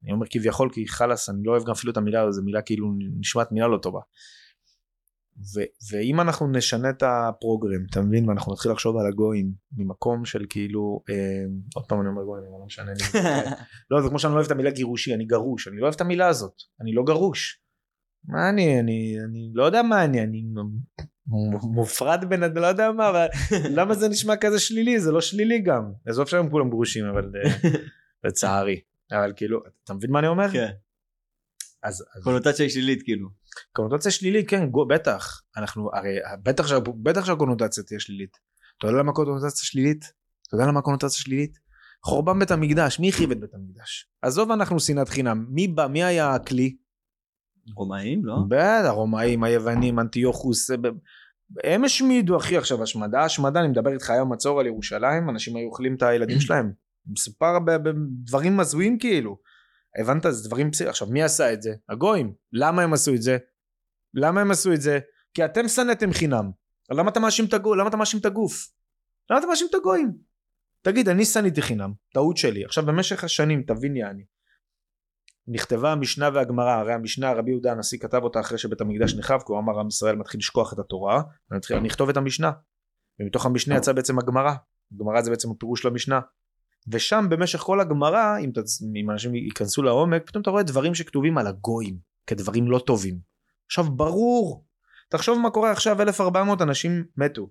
אני 0.04 0.12
אומר 0.12 0.26
כביכול 0.30 0.70
כי 0.72 0.88
חלאס 0.88 1.30
אני 1.30 1.38
לא 1.44 1.50
אוהב 1.50 1.64
גם 1.64 1.70
אפילו 1.70 1.92
את 1.92 1.96
המילה 1.96 2.22
הזו 2.22 2.42
מילה 2.42 2.62
כאילו 2.62 2.92
נשמעת 3.20 3.52
מילה 3.52 3.68
לא 3.68 3.78
טובה. 3.78 4.00
ו, 5.38 5.60
ואם 5.90 6.20
אנחנו 6.20 6.48
נשנה 6.48 6.90
את 6.90 7.02
הפרוגרם 7.02 7.84
אתה 7.90 8.00
מבין 8.00 8.28
ואנחנו 8.28 8.52
נתחיל 8.52 8.72
לחשוב 8.72 8.96
על 8.96 9.06
הגויים 9.06 9.52
ממקום 9.76 10.24
של 10.24 10.44
כאילו 10.48 11.02
אה, 11.10 11.44
עוד 11.74 11.84
פעם 11.86 12.00
אני 12.00 12.08
אומר 12.08 12.22
גויים 12.22 12.44
לא 12.44 12.66
משנה 12.66 12.92
לי 12.92 13.20
לא 13.90 14.02
זה 14.02 14.08
כמו 14.08 14.18
שאני 14.18 14.32
לא 14.32 14.36
אוהב 14.36 14.46
את 14.46 14.52
המילה 14.52 14.70
גירושי 14.70 15.14
אני 15.14 15.24
גרוש 15.24 15.68
אני 15.68 15.76
לא 15.76 15.82
אוהב 15.82 15.94
את 15.94 16.00
המילה 16.00 16.28
הזאת 16.28 16.54
אני 16.80 16.92
לא 16.92 17.02
גרוש 17.04 17.61
מה 18.24 18.48
אני, 18.48 18.80
אני, 18.80 19.16
אני 19.24 19.50
לא 19.54 19.64
יודע 19.64 19.82
מה 19.82 20.04
אני, 20.04 20.22
אני 20.22 20.44
מופרד 21.62 22.24
בין, 22.28 22.42
לא 22.54 22.66
יודע 22.66 22.92
מה, 22.92 23.08
אבל 23.10 23.26
למה 23.76 23.94
זה 23.94 24.08
נשמע 24.08 24.36
כזה 24.36 24.60
שלילי? 24.60 25.00
זה 25.00 25.12
לא 25.12 25.20
שלילי 25.20 25.62
גם. 25.62 25.92
עזוב 26.06 26.28
שהם 26.28 26.50
כולם 26.50 26.70
גרושים, 26.70 27.04
אבל 27.04 27.32
אה, 27.36 27.70
לצערי. 28.24 28.80
אבל 29.12 29.32
כאילו, 29.36 29.60
אתה 29.84 29.94
מבין 29.94 30.10
מה 30.10 30.18
אני 30.18 30.28
אומר? 30.28 30.50
כן. 30.52 30.70
אז. 31.82 32.04
קונוטציה 32.22 32.70
שלילית 32.70 33.02
כאילו. 33.02 33.28
קונוטציה 33.72 34.10
שלילית, 34.10 34.48
כן, 34.48 34.68
בטח. 34.88 35.42
אנחנו, 35.56 35.90
הרי 35.92 36.16
בטח, 36.42 36.66
שה, 36.66 36.78
בטח 37.02 37.24
שהקונוטציה 37.24 37.84
תהיה 37.84 38.00
שלילית. 38.00 38.36
אתה 38.78 38.86
יודע 38.86 38.98
למה 38.98 39.12
קונוטציה 39.12 39.64
שלילית? 39.64 40.12
אתה 40.48 40.56
יודע 40.56 40.66
למה 40.66 40.82
קונוטציה 40.82 41.10
שלילית? 41.10 41.58
חורבן 42.04 42.38
בית 42.38 42.50
המקדש, 42.50 43.00
מי 43.00 43.06
הרחיב 43.06 43.30
את 43.30 43.40
בית 43.40 43.54
המקדש? 43.54 44.08
עזוב 44.22 44.50
אנחנו 44.50 44.80
שנאת 44.80 45.08
חינם, 45.08 45.46
מי 45.48 45.68
בא, 45.68 45.86
מי 45.86 46.04
היה 46.04 46.34
הכלי? 46.34 46.76
רומאים 47.74 48.24
לא? 48.24 48.36
בטח 48.48 48.84
הרומאים 48.84 49.44
היוונים 49.44 50.00
אנטיוכוס 50.00 50.70
הם 51.64 51.84
השמידו 51.84 52.36
אחי 52.36 52.56
עכשיו 52.56 52.82
השמדה 52.82 53.24
השמדה 53.24 53.60
אני 53.60 53.68
מדבר 53.68 53.92
איתך 53.92 54.10
היום 54.10 54.32
מצור 54.32 54.60
על 54.60 54.66
ירושלים 54.66 55.30
אנשים 55.30 55.56
היו 55.56 55.66
אוכלים 55.66 55.94
את 55.94 56.02
הילדים 56.02 56.40
שלהם. 56.46 56.72
מסופר 57.06 57.58
בדברים 57.58 58.56
מזוהים 58.56 58.98
כאילו. 58.98 59.38
הבנת? 59.98 60.26
זה 60.30 60.48
דברים 60.48 60.70
פסיכיים 60.70 60.90
עכשיו 60.90 61.08
מי 61.08 61.22
עשה 61.22 61.52
את 61.52 61.62
זה? 61.62 61.70
הגויים. 61.88 62.32
למה 62.52 62.82
הם 62.82 62.92
עשו 62.92 63.14
את 63.14 63.22
זה? 63.22 63.38
למה 64.14 64.40
הם 64.40 64.50
עשו 64.50 64.72
את 64.72 64.80
זה? 64.80 64.98
כי 65.34 65.44
אתם 65.44 65.68
שנאתם 65.68 66.12
חינם. 66.12 66.50
למה 66.90 67.10
אתה 67.10 67.20
מאשים 67.20 67.44
את 67.44 67.54
הגוף 67.54 67.76
למה 67.76 67.88
אתה 67.88 67.96
מאשים 67.96 68.20
את 68.20 68.26
הגוף? 68.26 68.68
למה 69.30 69.38
אתה 69.38 69.46
מאשים 69.46 69.66
את 69.70 69.74
הגויים? 69.74 70.12
תגיד 70.82 71.08
אני 71.08 71.24
שנאתי 71.24 71.62
חינם. 71.62 71.92
טעות 72.14 72.36
שלי. 72.36 72.64
עכשיו 72.64 72.86
במשך 72.86 73.24
השנים 73.24 73.62
תבין 73.62 73.96
יעני 73.96 74.22
נכתבה 75.48 75.92
המשנה 75.92 76.30
והגמרא, 76.34 76.70
הרי 76.70 76.92
המשנה 76.92 77.32
רבי 77.32 77.50
יהודה 77.50 77.72
הנשיא 77.72 77.98
כתב 77.98 78.20
אותה 78.22 78.40
אחרי 78.40 78.58
שבית 78.58 78.80
המקדש 78.80 79.14
נחרב, 79.14 79.40
כי 79.40 79.52
הוא 79.52 79.58
אמר 79.58 79.80
עם 79.80 79.88
ישראל 79.88 80.16
מתחיל 80.16 80.38
לשכוח 80.38 80.72
את 80.72 80.78
התורה, 80.78 81.22
אני 81.70 81.88
אכתוב 81.88 82.08
את 82.08 82.16
המשנה. 82.16 82.52
ומתוך 83.20 83.46
המשנה 83.46 83.76
יצא 83.76 83.92
בעצם 83.92 84.18
הגמרא, 84.18 84.52
הגמרא 84.94 85.22
זה 85.22 85.30
בעצם 85.30 85.50
הפירוש 85.50 85.84
למשנה. 85.84 86.20
ושם 86.88 87.26
במשך 87.30 87.58
כל 87.58 87.80
הגמרא, 87.80 88.38
אם, 88.38 88.50
אם 89.02 89.10
אנשים 89.10 89.34
ייכנסו 89.34 89.82
לעומק, 89.82 90.22
פתאום 90.26 90.42
אתה 90.42 90.50
רואה 90.50 90.62
דברים 90.62 90.94
שכתובים 90.94 91.38
על 91.38 91.46
הגויים, 91.46 91.98
כדברים 92.26 92.70
לא 92.70 92.78
טובים. 92.78 93.18
עכשיו 93.66 93.84
ברור, 93.84 94.64
תחשוב 95.08 95.38
מה 95.38 95.50
קורה 95.50 95.70
עכשיו 95.70 96.02
1400 96.02 96.62
אנשים 96.62 97.04
מתו. 97.16 97.48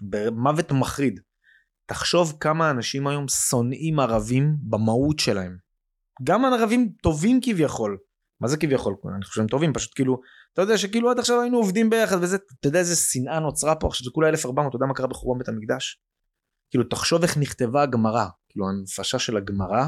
במוות 0.00 0.72
מחריד. 0.72 1.20
תחשוב 1.86 2.36
כמה 2.40 2.70
אנשים 2.70 3.06
היום 3.06 3.28
שונאים 3.28 4.00
ערבים 4.00 4.56
במהות 4.62 5.18
שלהם. 5.18 5.63
גם 6.22 6.44
ערבים 6.44 6.92
טובים 7.02 7.40
כביכול. 7.42 7.98
מה 8.40 8.48
זה 8.48 8.56
כביכול? 8.56 8.94
אני 9.16 9.24
חושב 9.24 9.34
שהם 9.34 9.46
טובים 9.46 9.72
פשוט 9.72 9.92
כאילו 9.94 10.20
אתה 10.52 10.62
יודע 10.62 10.78
שכאילו 10.78 11.10
עד 11.10 11.18
עכשיו 11.18 11.40
היינו 11.40 11.56
עובדים 11.56 11.90
ביחד 11.90 12.16
וזה 12.20 12.36
אתה 12.36 12.68
יודע 12.68 12.78
איזה 12.78 12.96
שנאה 12.96 13.40
נוצרה 13.40 13.74
פה 13.74 13.86
עכשיו 13.86 14.04
זה 14.04 14.10
כולה 14.14 14.28
1400 14.28 14.70
אתה 14.70 14.76
יודע 14.76 14.86
מה 14.86 14.94
קרה 14.94 15.06
בחורבן 15.06 15.38
בית 15.38 15.48
המקדש? 15.48 16.00
כאילו 16.70 16.84
תחשוב 16.84 17.22
איך 17.22 17.38
נכתבה 17.38 17.82
הגמרא 17.82 18.26
כאילו 18.48 18.66
הנפשה 18.68 19.18
של 19.18 19.36
הגמרא. 19.36 19.86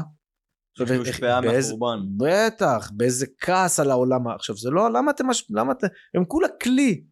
בטח 2.17 2.91
באיזה 2.93 3.25
כעס 3.39 3.79
על 3.79 3.91
העולם 3.91 4.27
עכשיו 4.27 4.57
זה 4.57 4.69
לא 4.69 4.93
למה 4.93 5.11
אתם 5.11 5.25
למה 5.49 5.71
אתם 5.71 5.87
הם 6.15 6.25
כולה 6.25 6.47
כלי 6.63 7.03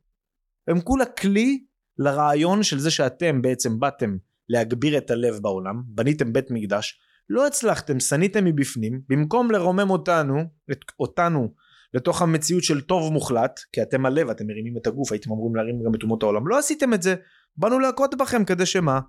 הם 0.68 0.82
כולה 0.82 1.06
כלי 1.06 1.64
לרעיון 1.98 2.64
של 2.64 2.80
זה 2.80 2.92
שאתם 2.92 3.42
בעצם 3.42 3.80
באתם 3.80 4.18
להגביר 4.50 4.98
את 4.98 5.12
הלב 5.12 5.40
בעולם 5.42 5.84
בניתם 5.88 6.34
בית 6.34 6.52
מקדש 6.52 7.00
לא 7.30 7.48
הצלחתם, 7.48 8.00
שניתם 8.00 8.46
מבפנים, 8.46 9.02
במקום 9.10 9.52
לרומם 9.52 9.90
אותנו, 9.90 10.42
את, 10.72 10.80
אותנו 11.00 11.54
לתוך 11.94 12.22
המציאות 12.22 12.64
של 12.64 12.82
טוב 12.82 13.14
מוחלט, 13.14 13.60
כי 13.72 13.82
אתם 13.82 14.06
הלב, 14.06 14.30
אתם 14.30 14.48
מרימים 14.48 14.78
את 14.78 14.88
הגוף, 14.88 15.12
הייתם 15.12 15.32
אמורים 15.32 15.56
להרים 15.56 15.84
גם 15.86 15.96
את 15.96 16.04
אומות 16.04 16.24
העולם, 16.24 16.48
לא 16.48 16.60
עשיתם 16.60 16.94
את 16.94 17.02
זה, 17.02 17.16
באנו 17.58 17.80
להכות 17.80 18.16
בכם 18.16 18.46
כדי 18.46 18.66
שמה? 18.66 19.00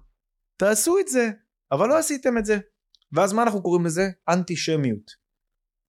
תעשו 0.56 0.98
את 0.98 1.08
זה, 1.08 1.30
אבל 1.72 1.88
לא 1.88 1.98
עשיתם 1.98 2.38
את 2.38 2.46
זה. 2.46 2.58
ואז 3.12 3.32
מה 3.32 3.42
אנחנו 3.42 3.62
קוראים 3.62 3.86
לזה? 3.86 4.10
אנטישמיות. 4.28 5.10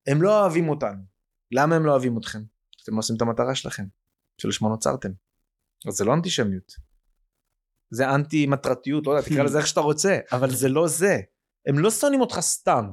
הם 0.08 0.22
לא 0.22 0.42
אוהבים 0.42 0.70
אותנו. 0.70 1.04
למה 1.52 1.76
הם 1.76 1.86
לא 1.86 1.92
אוהבים 1.92 2.18
אתכם? 2.18 2.40
אתם 2.84 2.94
לא 2.94 3.00
עושים 3.00 3.16
את 3.16 3.22
המטרה 3.22 3.56
שלכם, 3.56 3.84
שלשמה 4.38 4.70
נוצרתם. 4.70 5.10
אז 5.88 5.94
זה 5.94 6.06
לא 6.06 6.14
אנטישמיות. 6.14 6.72
זה 7.92 8.10
אנטי 8.10 8.46
מטרתיות, 8.46 9.08
לא 9.08 9.12
יודע, 9.12 9.30
תקרא 9.30 9.44
לזה 9.44 9.58
איך 9.58 9.68
שאתה 9.68 9.80
רוצה, 9.80 10.20
אבל 10.32 10.50
זה 10.50 10.70
לא 10.70 10.88
זה. 10.88 11.22
הם 11.68 11.80
לא 11.80 11.92
שונאים 11.92 12.22
אותך 12.22 12.40
סתם. 12.40 12.92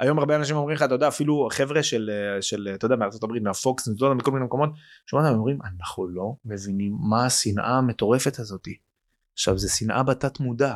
היום 0.00 0.18
הרבה 0.18 0.36
אנשים 0.36 0.56
אומרים 0.56 0.76
לך 0.76 0.82
אתה 0.82 0.94
יודע 0.94 1.08
אפילו 1.08 1.48
חבר'ה 1.52 1.82
של 1.82 2.10
של 2.40 2.68
אתה 2.74 2.84
יודע 2.84 2.96
מארצות 2.96 3.22
הברית 3.22 3.42
מהפוקס 3.42 3.88
יודע, 3.88 4.14
מכל 4.14 4.30
מיני 4.30 4.44
מקומות 4.44 4.70
שומעים 5.06 5.32
הם 5.32 5.38
אומרים 5.38 5.58
אנחנו 5.62 6.08
לא 6.08 6.34
מבינים 6.44 6.96
מה 7.00 7.26
השנאה 7.26 7.78
המטורפת 7.78 8.38
הזאתי. 8.38 8.78
עכשיו 9.32 9.58
זה 9.58 9.68
שנאה 9.68 10.02
בתת 10.02 10.40
מודע. 10.40 10.74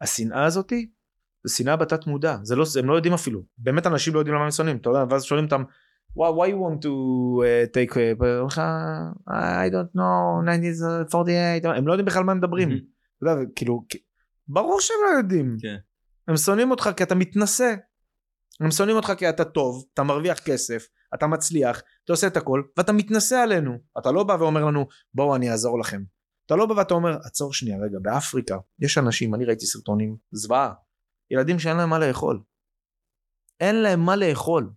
השנאה 0.00 0.44
הזאתי 0.44 0.90
זה 1.44 1.54
שנאה 1.54 1.76
בתת 1.76 2.06
מודע 2.06 2.36
זה 2.42 2.56
לא 2.56 2.64
הם 2.78 2.88
לא 2.88 2.94
יודעים 2.94 3.14
אפילו 3.14 3.42
באמת 3.58 3.86
אנשים 3.86 4.14
לא 4.14 4.18
יודעים 4.18 4.34
למה 4.34 4.44
הם 4.44 4.50
שונאים 4.50 4.76
אתה 4.76 4.90
יודע 4.90 5.04
ואז 5.10 5.22
שואלים 5.22 5.44
אותם 5.44 5.62
why, 6.18 6.30
why 6.36 6.48
you 6.48 6.58
want 6.58 6.82
to 6.82 6.92
uh, 7.42 7.66
take 7.72 7.96
uh, 7.96 8.58
I 9.28 9.68
don't 9.70 9.92
know 9.94 10.42
1948 10.48 11.76
הם 11.76 11.86
לא 11.86 11.92
יודעים 11.92 12.06
בכלל 12.06 12.24
מה 12.24 12.32
הם 12.32 12.38
מדברים. 12.38 12.68
אתה 12.68 13.30
יודע, 13.30 13.50
כאילו 13.56 13.84
ברור 14.48 14.80
שהם 14.80 14.96
לא 15.04 15.18
יודעים. 15.18 15.56
כן. 15.60 15.76
הם 16.28 16.36
שונאים 16.36 16.70
אותך 16.70 16.90
כי 16.96 17.02
אתה 17.02 17.14
מתנשא. 17.14 17.74
הם 18.60 18.70
שונאים 18.70 18.96
אותך 18.96 19.12
כי 19.18 19.28
אתה 19.28 19.44
טוב, 19.44 19.84
אתה 19.94 20.02
מרוויח 20.02 20.38
כסף, 20.38 20.86
אתה 21.14 21.26
מצליח, 21.26 21.82
אתה 22.04 22.12
עושה 22.12 22.26
את 22.26 22.36
הכל, 22.36 22.62
ואתה 22.76 22.92
מתנשא 22.92 23.36
עלינו. 23.36 23.78
אתה 23.98 24.12
לא 24.12 24.24
בא 24.24 24.32
ואומר 24.32 24.64
לנו, 24.64 24.86
בואו 25.14 25.36
אני 25.36 25.50
אעזור 25.50 25.78
לכם. 25.80 26.02
אתה 26.46 26.56
לא 26.56 26.66
בא 26.66 26.72
ואתה 26.72 26.94
אומר, 26.94 27.18
עצור 27.24 27.52
שנייה 27.54 27.76
רגע, 27.76 27.98
באפריקה 28.02 28.58
יש 28.78 28.98
אנשים, 28.98 29.34
אני 29.34 29.44
ראיתי 29.44 29.66
סרטונים, 29.66 30.16
זוועה, 30.32 30.72
ילדים 31.30 31.58
שאין 31.58 31.76
להם 31.76 31.90
מה 31.90 31.98
לאכול. 31.98 32.42
אין 33.60 33.82
להם 33.82 34.00
מה 34.00 34.16
לאכול. 34.16 34.70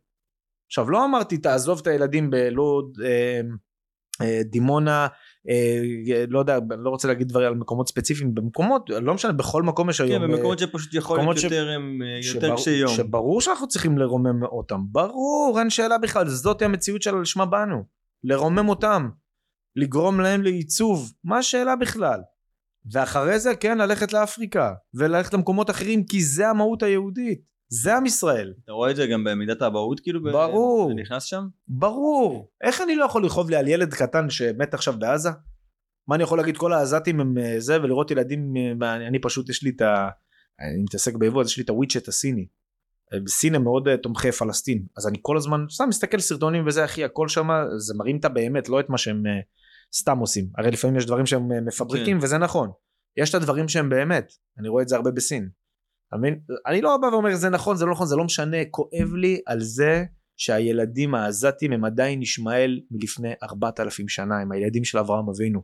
עכשיו 0.67 0.89
לא 0.89 1.05
אמרתי 1.05 1.38
תעזוב 1.38 1.79
את 1.81 1.88
הילדים 1.88 2.29
בלוד, 2.29 2.97
אה, 3.03 3.41
אה, 4.21 4.41
דימונה, 4.43 5.08
לא 6.27 6.39
יודע, 6.39 6.60
לא 6.77 6.89
רוצה 6.89 7.08
להגיד 7.08 7.27
דברים 7.27 7.47
על 7.47 7.55
מקומות 7.55 7.88
ספציפיים, 7.88 8.36
במקומות, 8.36 8.89
לא 8.89 9.13
משנה, 9.13 9.31
בכל 9.31 9.63
מקום 9.63 9.89
יש 9.89 10.01
היום. 10.01 10.21
כן, 10.21 10.31
במקומות 10.31 10.60
שפשוט 10.60 10.93
יכול 10.93 11.19
להיות 11.19 11.43
יותר, 11.43 11.77
יותר 12.34 12.55
קשי 12.55 12.71
יום. 12.71 12.91
שברור 12.91 13.41
שאנחנו 13.41 13.67
צריכים 13.67 13.97
לרומם 13.97 14.43
אותם, 14.43 14.81
ברור, 14.91 15.55
אין 15.60 15.69
שאלה 15.69 15.97
בכלל, 15.97 16.27
זאת 16.27 16.62
המציאות 16.62 17.01
של 17.01 17.21
לשמה 17.21 17.45
באנו, 17.45 17.84
לרומם 18.23 18.69
אותם, 18.69 19.10
לגרום 19.75 20.19
להם 20.19 20.43
לעיצוב, 20.43 21.13
מה 21.23 21.38
השאלה 21.38 21.75
בכלל? 21.75 22.19
ואחרי 22.91 23.39
זה 23.39 23.55
כן 23.55 23.77
ללכת 23.77 24.13
לאפריקה 24.13 24.73
וללכת 24.93 25.34
למקומות 25.34 25.69
אחרים 25.69 26.03
כי 26.03 26.23
זה 26.23 26.49
המהות 26.49 26.84
היהודית 26.84 27.41
זה 27.69 27.97
עם 27.97 28.06
ישראל. 28.06 28.54
אתה 28.63 28.71
רואה 28.71 28.91
את 28.91 28.95
זה 28.95 29.08
גם 29.08 29.23
במידת 29.23 29.62
האבהות 29.62 29.99
כאילו? 29.99 30.23
ברור. 30.23 30.89
זה 30.89 31.01
נכנס 31.01 31.23
שם? 31.23 31.43
ברור. 31.67 32.51
איך 32.63 32.82
אני 32.82 32.95
לא 32.95 33.06
יכול 33.06 33.25
לכאוב 33.25 33.49
לי 33.49 33.56
על 33.56 33.67
ילד 33.67 33.93
קטן 33.93 34.30
שמת 34.30 34.73
עכשיו 34.73 34.93
בעזה? 34.99 35.30
מה 36.08 36.15
אני 36.15 36.23
יכול 36.23 36.38
להגיד 36.38 36.58
כל 36.58 36.73
העזתים 36.73 37.19
הם 37.19 37.38
אה, 37.38 37.56
זה 37.60 37.82
ולראות 37.84 38.12
ילדים 38.12 38.54
אה, 38.84 38.95
אני 38.95 39.19
פשוט 39.21 39.49
יש 39.49 39.63
לי 39.63 39.69
את 39.69 39.82
ה... 39.82 40.10
אני 40.60 40.84
מתעסק 40.84 41.15
ביבוא 41.15 41.41
אז 41.41 41.47
יש 41.47 41.58
לי 41.58 41.63
את 41.63 41.69
הוויצ'ט 41.69 42.08
הסיני. 42.08 42.47
אה, 43.13 43.19
בסין 43.19 43.56
הם 43.56 43.63
מאוד 43.63 43.95
תומכי 44.04 44.32
פלסטין 44.32 44.86
אז 44.97 45.08
אני 45.08 45.17
כל 45.21 45.38
הזמן 45.38 45.65
סתם 45.71 45.89
מסתכל 45.89 46.19
סרטונים 46.19 46.67
וזה 46.67 46.86
אחי 46.86 47.04
הכל 47.04 47.28
שם 47.28 47.47
זה 47.78 47.93
מראים 47.97 48.17
את 48.17 48.25
הבאמת 48.25 48.69
לא 48.69 48.80
את 48.80 48.89
מה 48.89 48.97
שהם 48.97 49.23
סתם 49.95 50.17
עושים 50.17 50.49
הרי 50.58 50.71
לפעמים 50.71 50.95
יש 50.95 51.06
דברים 51.06 51.25
שהם 51.25 51.65
מפבריקים 51.67 52.19
כן. 52.19 52.23
וזה 52.23 52.38
נכון 52.38 52.69
יש 53.17 53.30
את 53.30 53.36
הדברים 53.36 53.67
שהם 53.67 53.89
באמת 53.89 54.34
אני 54.60 54.69
רואה 54.69 54.84
את 54.84 54.88
זה 54.88 54.95
הרבה 54.95 55.12
בסין? 55.12 55.49
אני 56.67 56.82
לא 56.82 56.97
בא 56.97 57.08
ואומר 57.08 57.36
זה 57.36 57.49
נכון 57.49 57.78
זה 57.78 57.86
לא 57.86 57.91
נכון 57.91 58.08
זה 58.08 58.15
לא 58.15 58.23
משנה 58.23 58.58
כואב 58.71 59.13
לי 59.15 59.41
על 59.45 59.60
זה 59.62 60.04
שהילדים 60.38 61.15
העזתים 61.15 61.73
הם 61.73 61.86
עדיין 61.86 62.21
ישמעאל 62.21 62.80
מלפני 62.91 63.34
4,000 63.43 64.10
שנה 64.10 64.39
הם 64.41 64.51
הילדים 64.51 64.84
של 64.84 64.97
אברהם 64.97 65.30
אבינו. 65.30 65.62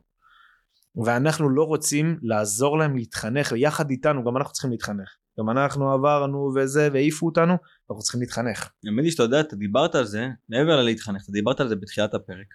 ואנחנו 1.04 1.50
לא 1.50 1.62
רוצים 1.62 2.18
לעזור 2.22 2.78
להם 2.78 2.96
להתחנך 2.96 3.52
יחד 3.56 3.90
איתנו 3.90 4.24
גם 4.24 4.36
אנחנו 4.36 4.52
צריכים 4.52 4.70
להתחנך 4.70 5.16
גם 5.38 5.50
אנחנו 5.50 5.92
עברנו 5.92 6.52
וזה 6.56 6.88
והעיפו 6.92 7.26
אותנו 7.26 7.52
אנחנו 7.90 8.02
צריכים 8.02 8.20
להתחנך. 8.20 8.70
האמת 8.86 9.04
לי 9.04 9.10
שאתה 9.10 9.22
יודע 9.22 9.40
אתה 9.40 9.56
דיברת 9.56 9.94
על 9.94 10.04
זה 10.04 10.28
מעבר 10.48 10.76
ללהתחנך 10.76 11.22
אתה 11.24 11.32
דיברת 11.32 11.60
על 11.60 11.68
זה 11.68 11.76
בתחילת 11.76 12.14
הפרק. 12.14 12.46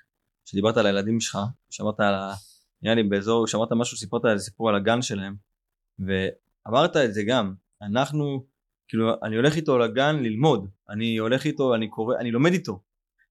שדיברת 0.45 0.77
על 0.77 0.85
הילדים 0.85 1.19
שלך 1.19 1.37
שמעת 1.69 1.99
על 1.99 2.13
ה... 2.13 2.33
נראה 2.81 2.95
לי 2.95 3.03
באזור 3.03 3.47
שמעת 3.47 3.71
משהו 3.71 3.97
סיפרת 3.97 4.25
על 4.25 4.39
סיפור 4.39 4.69
על 4.69 4.75
הגן 4.75 5.01
שלהם 5.01 5.35
ואמרת 5.99 6.97
את 6.97 7.13
זה 7.13 7.23
גם 7.27 7.53
אנחנו 7.81 8.45
כאילו 8.87 9.13
אני 9.23 9.35
הולך 9.35 9.55
איתו 9.55 9.77
לגן 9.77 10.15
ללמוד 10.23 10.69
אני 10.89 11.17
הולך 11.17 11.45
איתו 11.45 11.75
אני 11.75 11.87
קורא 11.87 12.15
אני 12.19 12.31
לומד 12.31 12.51
איתו 12.51 12.83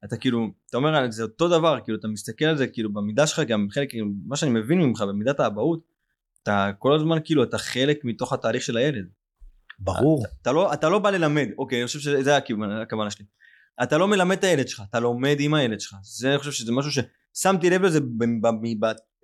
אתה 0.04 0.16
כאילו 0.16 0.48
אתה 0.70 0.76
אומר 0.76 1.10
זה 1.10 1.22
אותו 1.22 1.48
דבר 1.48 1.78
כאילו 1.84 1.98
אתה 1.98 2.08
מסתכל 2.08 2.44
על 2.44 2.56
זה 2.56 2.66
כאילו 2.66 2.92
במידה 2.92 3.26
שלך 3.26 3.40
גם 3.40 3.66
חלק 3.70 3.90
כאילו, 3.90 4.06
מה 4.26 4.36
שאני 4.36 4.50
מבין 4.50 4.78
ממך 4.78 5.02
במידת 5.02 5.40
האבהות 5.40 5.92
אתה 6.42 6.70
כל 6.78 6.94
הזמן 6.94 7.18
כאילו 7.24 7.42
אתה 7.42 7.58
חלק 7.58 8.04
מתוך 8.04 8.32
התהליך 8.32 8.62
של 8.62 8.76
הילד. 8.76 9.06
ברור. 9.78 10.24
אתה, 10.24 10.34
אתה 10.42 10.52
לא 10.52 10.72
אתה 10.72 10.88
לא 10.88 10.98
בא 10.98 11.10
ללמד 11.10 11.48
אוקיי 11.58 11.78
אני 11.78 11.86
חושב 11.86 11.98
שזה 11.98 12.36
הכוונה 12.36 13.10
שלי. 13.10 13.24
אתה 13.82 13.98
לא 13.98 14.08
מלמד 14.08 14.36
את 14.36 14.44
הילד 14.44 14.68
שלך 14.68 14.82
אתה 14.90 15.00
לומד 15.00 15.36
עם 15.38 15.54
הילד 15.54 15.80
שלך 15.80 15.96
זה 16.02 16.30
אני 16.30 16.38
חושב 16.38 16.52
שזה 16.52 16.72
משהו 16.72 16.90
ששמתי 16.90 17.70
לב 17.70 17.82
לזה 17.82 18.00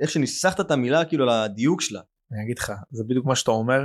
איך 0.00 0.10
שניסחת 0.10 0.60
את 0.60 0.70
המילה 0.70 1.04
כאילו 1.04 1.26
לדיוק 1.26 1.80
שלה. 1.80 2.00
אני 2.32 2.42
אגיד 2.44 2.58
לך 2.58 2.72
זה 2.90 3.04
בדיוק 3.04 3.26
מה 3.26 3.36
שאתה 3.36 3.50
אומר 3.50 3.80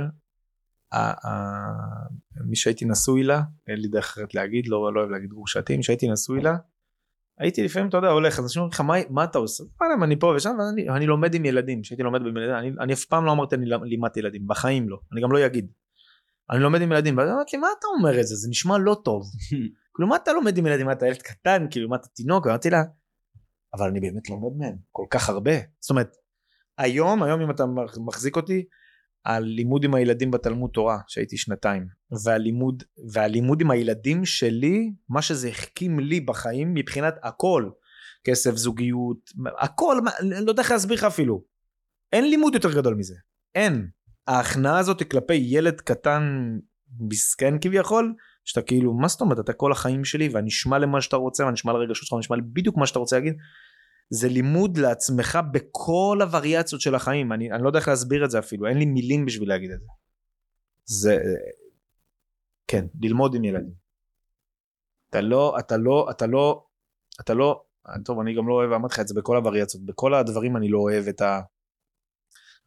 מי 2.44 2.56
שהייתי 2.56 2.84
נשוי 2.84 3.22
לה 3.22 3.42
אין 3.68 3.80
לי 3.80 3.88
דרך 3.88 4.04
אחרת 4.04 4.34
להגיד 4.34 4.66
לא, 4.66 4.94
לא 4.94 5.00
אוהב 5.00 5.10
להגיד 5.10 5.30
גרושתי 5.30 5.76
מי 5.76 5.82
שהייתי 5.82 6.08
נשוי 6.08 6.40
לה 6.40 6.56
הייתי 7.38 7.64
לפעמים 7.64 7.88
אתה 7.88 7.96
יודע 7.96 8.08
הולך 8.08 8.38
אז 8.38 8.44
אנשים 8.44 8.62
אומרים 8.62 8.72
לך 8.72 8.80
מה, 8.80 8.94
מה 9.10 9.24
אתה 9.24 9.38
עושה? 9.38 9.64
וואלה 9.80 9.94
אני 10.04 10.18
פה 10.18 10.32
ושם 10.36 10.56
ואני 10.58 10.88
אני 10.88 11.06
לומד 11.06 11.34
עם 11.34 11.44
ילדים. 11.44 11.82
כשהייתי 11.82 12.02
לומד 12.02 12.20
עם 12.20 12.36
ילדים 12.36 12.54
אני, 12.54 12.72
אני 12.80 12.92
אף 12.92 13.04
פעם 13.04 13.24
לא 13.24 13.32
אמרתי 13.32 13.54
אני 13.54 13.66
לימדתי 13.84 14.20
ילדים 14.20 14.46
בחיים 14.46 14.88
לא 14.88 14.98
אני 15.12 15.20
גם 15.20 15.32
לא 15.32 15.46
אגיד. 15.46 15.70
אני 16.50 16.60
לומד 16.60 16.82
עם 16.82 16.92
ילדים 16.92 17.18
ואני 17.18 17.32
אמרתי 17.32 17.56
מה 17.56 17.68
אתה 17.78 17.86
אומר 17.86 18.20
את 18.20 18.26
זה? 18.26 18.34
זה 18.36 18.48
נשמע 18.48 18.78
לא 18.78 18.96
טוב. 19.04 19.22
כאילו 19.94 20.08
מה 20.08 20.16
אתה 20.16 20.32
לומד 20.32 20.58
עם 20.58 20.66
ילדים? 20.66 20.86
מה 20.86 20.92
אתה 20.92 21.06
ילד 21.06 21.22
קטן? 21.22 21.66
כאילו 21.70 21.88
מה 21.88 21.96
אתה 21.96 22.08
תינוק? 22.08 22.46
אמרתי 22.46 22.70
לה 22.70 22.82
אבל 23.74 23.88
אני 23.88 24.00
באמת 24.00 24.30
לומד 24.30 24.56
מהם 24.58 24.76
כל 24.92 25.04
כך 25.10 25.28
הרבה. 25.28 25.52
זאת 25.80 25.90
אומרת 25.90 26.16
היום 26.78 27.22
היום 27.22 27.40
אם 27.40 27.50
אתה 27.50 27.64
מחזיק 28.06 28.36
אותי 28.36 28.64
הלימוד 29.24 29.84
עם 29.84 29.94
הילדים 29.94 30.30
בתלמוד 30.30 30.70
תורה 30.70 30.98
שהייתי 31.08 31.36
שנתיים 31.36 31.86
והלימוד 32.24 32.82
והלימוד 33.12 33.60
עם 33.60 33.70
הילדים 33.70 34.24
שלי 34.24 34.92
מה 35.08 35.22
שזה 35.22 35.48
החכים 35.48 36.00
לי 36.00 36.20
בחיים 36.20 36.74
מבחינת 36.74 37.14
הכל. 37.22 37.70
כסף 38.24 38.56
זוגיות 38.56 39.30
הכל 39.58 39.98
אני 40.20 40.44
לא 40.44 40.50
יודע 40.50 40.62
איך 40.62 40.70
להסביר 40.70 40.96
לך 40.96 41.04
אפילו. 41.04 41.44
אין 42.12 42.30
לימוד 42.30 42.54
יותר 42.54 42.72
גדול 42.72 42.94
מזה. 42.94 43.14
אין. 43.54 43.88
ההכנעה 44.26 44.78
הזאת 44.78 45.10
כלפי 45.10 45.34
ילד 45.34 45.80
קטן 45.80 46.58
מסכן 47.00 47.54
כביכול 47.60 48.14
שאתה 48.44 48.62
כאילו 48.62 48.94
מה 48.94 49.08
זאת 49.08 49.20
אומרת? 49.20 49.40
אתה 49.40 49.52
כל 49.52 49.72
החיים 49.72 50.04
שלי 50.04 50.28
ואני 50.28 50.48
אשמע 50.48 50.78
למה 50.78 51.00
שאתה 51.00 51.16
רוצה 51.16 51.44
ואני 51.44 51.54
אשמע 51.54 51.72
לרגשות 51.72 52.06
שלך 52.06 52.12
ואני 52.12 52.20
אשמע 52.20 52.36
בדיוק 52.52 52.76
מה 52.76 52.86
שאתה 52.86 52.98
רוצה 52.98 53.16
להגיד 53.16 53.34
זה 54.10 54.28
לימוד 54.28 54.78
לעצמך 54.78 55.38
בכל 55.52 56.18
הווריאציות 56.22 56.80
של 56.80 56.94
החיים 56.94 57.32
אני, 57.32 57.52
אני 57.52 57.62
לא 57.62 57.68
יודע 57.68 57.78
איך 57.78 57.88
להסביר 57.88 58.24
את 58.24 58.30
זה 58.30 58.38
אפילו 58.38 58.66
אין 58.66 58.78
לי 58.78 58.86
מילים 58.86 59.26
בשביל 59.26 59.48
להגיד 59.48 59.70
את 59.70 59.80
זה. 59.80 59.86
זה 60.84 61.18
כן 62.66 62.86
ללמוד 63.02 63.34
עם 63.34 63.44
ילדים. 63.44 63.74
אתה 65.10 65.20
לא 65.20 65.58
אתה 65.58 65.76
לא 65.76 66.08
אתה 66.10 66.26
לא 66.26 66.64
אתה 67.20 67.34
לא 67.34 67.62
טוב 68.04 68.20
אני 68.20 68.34
גם 68.34 68.48
לא 68.48 68.54
אוהב 68.54 68.72
אמרתי 68.72 68.94
לך 68.94 69.00
את 69.00 69.08
זה 69.08 69.14
בכל 69.14 69.36
הווריאציות 69.36 69.84
בכל 69.84 70.14
הדברים 70.14 70.56
אני 70.56 70.68
לא 70.68 70.78
אוהב 70.78 71.04
את 71.08 71.22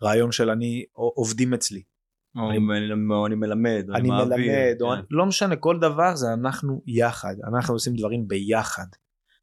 הרעיון 0.02 0.32
של 0.32 0.50
אני 0.50 0.86
עובדים 0.94 1.54
אצלי. 1.54 1.84
או 2.36 2.50
אני, 2.52 2.58
או 3.10 3.28
אני 3.28 3.36
מלמד 3.36 3.86
או 3.90 3.96
אני 3.96 4.08
מעביר, 4.08 4.38
מלמד 4.38 4.82
או 4.82 4.90
כן. 4.90 5.02
לא 5.12 5.26
משנה 5.26 5.56
כל 5.56 5.80
דבר 5.80 6.16
זה 6.16 6.34
אנחנו 6.34 6.82
יחד 6.88 7.36
אנחנו 7.48 7.74
עושים 7.74 7.94
דברים 7.96 8.28
ביחד. 8.28 8.86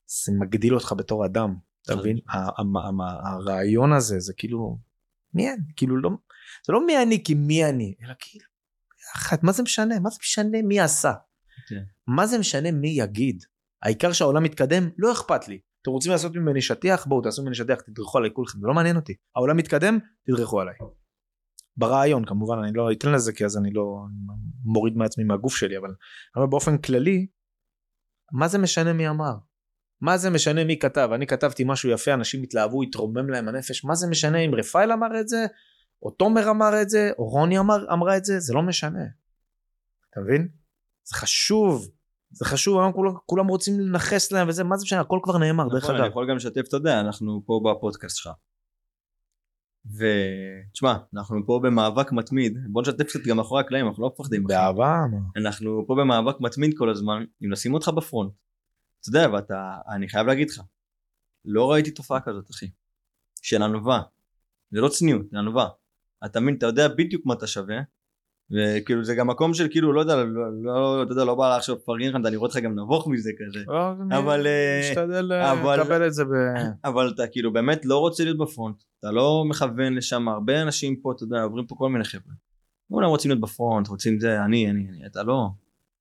זה 0.07 0.33
מגדיל 0.39 0.75
אותך 0.75 0.95
בתור 0.99 1.27
אדם 1.27 1.55
אתה 1.93 2.01
מבין? 2.01 2.19
הרעיון 3.25 3.93
הזה 3.93 4.21
זה 4.21 4.33
כאילו 4.37 4.79
מי 5.35 5.53
אני? 5.53 5.63
כאילו 5.77 6.01
לא 6.01 6.11
זה 6.67 6.73
לא 6.73 6.87
מי 6.87 7.03
אני 7.03 7.25
כי 7.25 7.35
מי 7.35 7.65
אני 7.65 7.95
אלא 8.05 8.15
כאילו 8.19 8.47
יחד 9.15 9.37
מה 9.43 9.53
זה 9.53 9.63
משנה? 9.63 10.01
מה 10.01 10.11
זה 10.11 10.17
משנה 10.23 10.63
מי 10.63 10.81
עשה? 10.81 11.13
כן. 11.69 11.83
מה 12.07 12.27
זה 12.27 12.39
משנה 12.39 12.71
מי 12.73 12.89
יגיד? 12.89 13.45
העיקר 13.83 14.13
שהעולם 14.13 14.43
מתקדם 14.43 14.91
לא 14.99 15.13
אכפת 15.13 15.49
לי. 15.49 15.59
אתם 15.83 15.91
רוצים 15.91 16.13
לעשות 16.13 16.37
ממני 16.37 16.63
שטיח? 16.63 17.07
בואו 17.07 17.23
תעשו 17.23 17.43
ממני 17.43 17.55
שטיח 17.55 17.81
תדרכו 17.81 18.19
עליי 18.19 18.31
כולכם. 18.35 18.61
זה 18.61 18.67
לא 18.67 18.75
מעניין 18.75 18.97
אותי. 18.97 19.15
העולם 19.37 19.57
מתקדם 19.57 19.99
תדרכו 20.27 20.61
עליי. 20.61 20.75
ברעיון 21.77 22.25
כמובן 22.25 22.59
אני 22.59 22.73
לא 22.75 22.93
אתן 22.93 23.13
לזה 23.13 23.33
כי 23.33 23.45
אז 23.45 23.57
אני 23.57 23.71
לא 23.73 24.05
מוריד 24.65 24.97
מעצמי 24.97 25.25
מהגוף 25.25 25.57
שלי 25.57 25.79
אבל, 25.79 25.95
אבל 26.37 26.47
באופן 26.47 26.79
כללי 26.79 27.27
מה 28.33 28.49
זה 28.49 28.59
משנה 28.59 28.93
מי 28.93 29.09
אמר 29.09 29.35
מה 30.01 30.19
זה 30.19 30.31
משנה 30.31 30.65
מי 30.65 30.79
כתב 30.79 31.11
אני 31.15 31.27
כתבתי 31.27 31.65
משהו 31.67 31.91
יפה 31.91 32.15
אנשים 32.15 32.43
התלהבו 32.43 32.83
התרומם 32.83 33.31
להם 33.31 33.49
הנפש 33.49 33.85
מה 33.85 33.95
זה 33.95 34.07
משנה 34.07 34.39
אם 34.39 34.55
רפאל 34.55 34.93
אמר 34.93 35.21
את 35.21 35.29
זה 35.29 35.47
או 36.03 36.11
תומר 36.11 36.51
אמר 36.51 36.83
את 36.83 36.89
זה 36.89 37.11
או 37.19 37.29
רוני 37.29 37.59
אמר, 37.59 37.93
אמרה 37.93 38.17
את 38.17 38.25
זה 38.25 38.41
זה 38.41 38.55
לא 38.55 38.63
משנה. 38.63 39.05
אתה 40.11 40.21
מבין? 40.21 40.49
זה 41.05 41.17
חשוב 41.17 41.89
זה 42.31 42.45
חשוב 42.45 42.93
כולם, 42.93 43.13
כולם 43.27 43.47
רוצים 43.47 43.81
לנכס 43.81 44.33
להם 44.33 44.49
וזה 44.49 44.65
מה 44.65 44.77
זה 44.77 44.85
משנה 44.85 45.01
הכל 45.01 45.19
כבר 45.23 45.39
נאמר 45.39 45.69
דרך 45.69 45.83
נכון, 45.83 45.95
אגב. 45.95 46.05
אני 46.05 46.11
יכול 46.11 46.31
גם 46.31 46.37
לשתף 46.37 46.69
אתה 46.69 46.77
יודע 46.77 47.01
אנחנו 47.01 47.43
פה 47.47 47.61
בפודקאסט 47.65 48.17
שלך. 48.17 48.33
ותשמע 49.87 50.97
אנחנו 51.15 51.47
פה 51.47 51.61
במאבק 51.63 52.13
מתמיד 52.13 52.59
בוא 52.69 52.83
נשתף 52.83 53.03
קצת 53.03 53.21
גם 53.21 53.37
מאחורי 53.37 53.61
הקלעים 53.61 53.87
אנחנו 53.87 54.03
לא 54.03 54.11
מפחדים. 54.15 54.45
באהבה. 54.45 54.97
אנחנו 55.37 55.85
פה 55.87 55.95
במאבק 55.95 56.41
מתמיד 56.41 56.75
כל 56.79 56.91
הזמן 56.91 57.25
אם 57.45 57.51
לשים 57.53 57.75
אותך 57.75 57.89
בפרונט 57.89 58.33
אתה 59.01 59.09
יודע, 59.09 59.29
ואתה, 59.33 59.79
אני 59.95 60.09
חייב 60.09 60.27
להגיד 60.27 60.51
לך, 60.51 60.61
לא 61.45 61.73
ראיתי 61.73 61.91
תופעה 61.91 62.21
כזאת, 62.21 62.51
אחי, 62.51 62.71
של 63.43 63.63
ענווה. 63.63 64.03
זה 64.71 64.81
לא 64.81 64.89
צניעות, 64.89 65.31
זה 65.31 65.39
ענווה. 65.39 65.69
אתה 66.25 66.41
מבין, 66.41 66.55
אתה 66.55 66.67
יודע 66.67 66.89
בדיוק 66.89 67.27
מה 67.27 67.35
אתה 67.35 67.47
שווה, 67.47 67.77
וכאילו 68.51 69.05
זה 69.05 69.15
גם 69.15 69.27
מקום 69.27 69.55
של 69.55 69.69
כאילו, 69.71 69.93
לא 69.93 70.01
יודע, 70.01 70.17
לא, 70.17 70.63
לא, 70.63 71.03
אתה 71.03 71.13
יודע, 71.13 71.25
לא 71.25 71.35
בא 71.35 71.57
עכשיו 71.57 71.77
לפרגן 71.77 72.09
לך, 72.09 72.15
אני 72.27 72.37
רואה 72.37 72.49
אותך 72.49 72.59
גם 72.59 72.79
נבוך 72.79 73.09
מזה 73.09 73.31
כזה. 73.39 73.65
לא, 73.67 73.91
אבל... 74.19 74.47
אה, 74.47 74.81
משתדל 74.91 75.33
אה, 75.33 75.77
לקבל 75.77 76.07
את 76.07 76.15
זה 76.15 76.25
ב... 76.25 76.29
אבל 76.85 77.11
אתה 77.15 77.27
כאילו 77.27 77.53
באמת 77.53 77.85
לא 77.85 77.99
רוצה 77.99 78.25
להיות 78.25 78.39
בפרונט, 78.39 78.83
אתה 78.99 79.11
לא 79.11 79.45
מכוון 79.49 79.95
לשם, 79.95 80.29
הרבה 80.29 80.63
אנשים 80.63 80.97
פה, 80.97 81.13
אתה 81.13 81.25
יודע, 81.25 81.43
עוברים 81.43 81.67
פה 81.67 81.75
כל 81.79 81.89
מיני 81.89 82.05
חבר'ה. 82.05 82.35
כולם 82.93 83.09
רוצים 83.09 83.31
להיות 83.31 83.41
בפרונט, 83.41 83.89
רוצים 83.89 84.21
זה, 84.21 84.45
אני, 84.45 84.71
אני, 84.71 84.87
אני, 84.89 85.07
אתה 85.07 85.23
לא. 85.23 85.49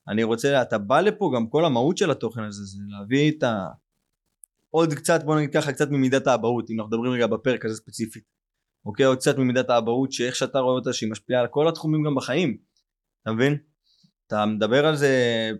אני 0.09 0.23
רוצה, 0.23 0.61
אתה 0.61 0.77
בא 0.77 1.01
לפה, 1.01 1.31
גם 1.35 1.47
כל 1.47 1.65
המהות 1.65 1.97
של 1.97 2.11
התוכן 2.11 2.43
הזה 2.43 2.63
זה 2.63 2.77
להביא 2.87 3.31
את 3.31 3.43
ה... 3.43 3.67
עוד 4.69 4.93
קצת, 4.93 5.23
בוא 5.23 5.37
נגיד 5.37 5.53
ככה, 5.53 5.73
קצת 5.73 5.89
ממידת 5.89 6.27
האבהות, 6.27 6.69
אם 6.69 6.79
אנחנו 6.79 6.89
מדברים 6.89 7.11
רגע 7.11 7.27
בפרק 7.27 7.65
הזה 7.65 7.75
ספציפית. 7.75 8.23
אוקיי? 8.85 9.05
עוד 9.05 9.17
קצת 9.17 9.37
ממידת 9.37 9.69
האבהות, 9.69 10.11
שאיך 10.11 10.35
שאתה 10.35 10.59
רואה 10.59 10.73
אותה, 10.73 10.93
שהיא 10.93 11.11
משפיעה 11.11 11.41
על 11.41 11.47
כל 11.47 11.67
התחומים 11.67 12.03
גם 12.03 12.15
בחיים. 12.15 12.57
אתה 13.21 13.31
מבין? 13.31 13.57
אתה 14.27 14.45
מדבר 14.45 14.85
על 14.85 14.95
זה 14.95 15.11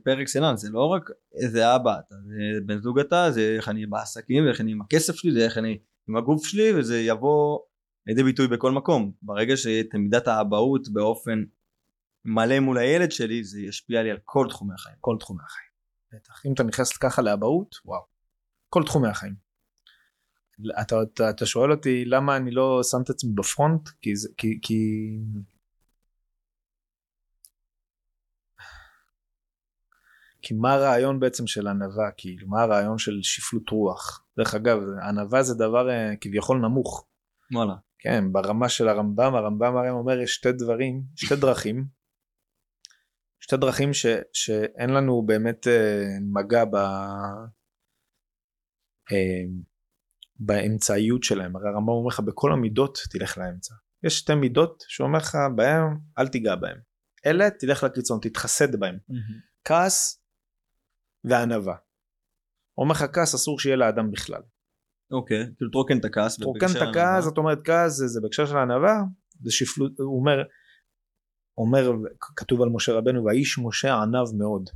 פר 0.04 0.22
אקסלנס, 0.22 0.62
זה 0.62 0.70
לא 0.72 0.86
רק 0.86 1.10
איזה 1.36 1.76
אבא 1.76 1.94
אתה, 2.00 2.16
זה 2.16 2.62
בן 2.66 2.82
זוג 2.82 3.00
אתה, 3.00 3.32
זה 3.32 3.56
איך 3.58 3.70
אני 3.70 3.86
בעסקים, 3.86 4.46
ואיך 4.46 4.62
אני 4.62 4.72
עם 4.72 4.82
הכסף 4.82 5.16
שלי, 5.16 5.32
זה 5.32 5.46
איך 5.46 5.58
אני 5.58 5.78
עם 6.10 6.16
הגוף 6.16 6.46
שלי, 6.46 6.74
וזה 6.76 7.00
יבוא 7.00 7.60
לידי 8.08 8.24
ביטוי 8.24 8.48
בכל 8.48 8.72
מקום. 8.72 9.12
ברגע 9.22 9.58
שאת 9.58 9.94
מידת 9.94 10.28
האבהות 10.28 10.90
באופן 10.90 11.44
מלא 12.28 12.60
מול 12.60 12.78
הילד 12.78 13.12
שלי 13.12 13.44
זה 13.44 13.60
ישפיע 13.62 14.04
לי 14.04 14.12
על 14.12 14.18
כל 14.26 14.48
תחומי 14.50 14.74
החיים. 14.74 14.96
כל 15.00 15.16
תחומי 15.20 15.44
החיים. 15.46 15.70
בטח. 16.14 16.46
אם 16.46 16.54
אתה 16.54 16.64
נכנס 16.64 16.98
ככה 16.98 17.22
לאבהות, 17.22 17.76
וואו. 17.86 18.02
כל 18.70 18.84
תחומי 18.86 19.08
החיים. 19.08 19.36
אתה, 20.82 20.96
אתה, 21.02 21.30
אתה 21.30 21.46
שואל 21.46 21.72
אותי 21.72 22.06
למה 22.06 22.38
אני 22.38 22.52
לא 22.52 22.82
שם 22.84 22.98
את 23.04 23.10
עצמי 23.10 23.32
בפרונט? 23.36 23.90
כי 24.02 24.16
זה, 24.16 24.30
כי, 24.38 24.60
כי... 24.62 24.80
כי 30.42 30.54
מה 30.54 30.74
הרעיון 30.74 31.20
בעצם 31.20 31.48
של 31.48 31.68
ענווה 31.68 32.12
כאילו 32.18 32.48
מה 32.48 32.62
הרעיון 32.62 32.98
של 32.98 33.20
שפלות 33.22 33.70
רוח 33.70 34.26
דרך 34.38 34.56
אגב 34.56 34.78
ענווה 35.04 35.44
זה 35.44 35.56
דבר 35.56 35.90
אה, 35.90 36.14
כביכול 36.22 36.58
נמוך. 36.58 37.08
וואלה. 37.54 37.74
כן 38.00 38.32
ברמה 38.32 38.70
של 38.70 38.88
הרמב"ם 38.88 39.36
הרמב"ם 39.36 39.78
הרי 39.78 39.90
אומר 39.90 40.20
יש 40.20 40.34
שתי 40.34 40.52
דברים 40.52 41.04
שתי 41.16 41.36
דרכים 41.36 41.97
שתי 43.40 43.58
דרכים 43.58 43.94
ש, 43.94 44.06
שאין 44.34 44.90
לנו 44.90 45.26
באמת 45.26 45.68
אה, 45.68 46.04
מגע 46.34 46.66
ב, 46.66 46.76
אה, 49.12 49.44
באמצעיות 50.40 51.24
שלהם 51.24 51.56
הרי 51.56 51.68
הרמב"ם 51.68 51.90
אומר 51.90 52.08
לך 52.08 52.20
בכל 52.20 52.54
המידות 52.54 52.98
תלך 53.12 53.38
לאמצע 53.38 53.74
יש 54.04 54.18
שתי 54.18 54.36
מידות 54.36 54.84
שאומר 54.88 55.18
לך 55.20 55.38
בהם 55.56 55.98
אל 56.20 56.28
תיגע 56.28 56.56
בהם 56.56 56.78
אלא 57.26 57.50
תלך 57.50 57.84
לקיצון 57.84 58.20
תתחסד 58.22 58.80
בהם 58.80 58.98
כעס 59.66 60.24
וענווה. 61.24 61.76
אומר 62.78 62.92
לך 62.92 63.06
כעס 63.14 63.36
אסור 63.36 63.60
שיהיה 63.60 63.76
לאדם 63.76 64.12
בכלל. 64.12 64.42
אוקיי, 65.12 65.46
כאילו 65.58 65.72
תרוקן 65.72 65.98
את 65.98 66.06
הכעס. 66.06 66.38
תרוקן 66.40 66.66
את 66.78 66.82
הכעס 66.90 67.24
זאת 67.24 67.38
אומרת 67.38 67.58
כעס 67.64 67.92
זה, 67.92 68.08
זה 68.08 68.20
בהקשר 68.24 68.46
של 68.46 68.58
הענווה 68.58 69.02
זה 69.44 69.52
שפלות 69.52 69.92
הוא 70.00 70.20
אומר 70.20 70.44
אומר 71.58 71.92
כתוב 72.20 72.62
על 72.62 72.70
משה 72.70 72.94
רבנו 72.94 73.24
והאיש 73.24 73.58
משה 73.58 73.96
ענב 73.96 74.38
מאוד. 74.38 74.70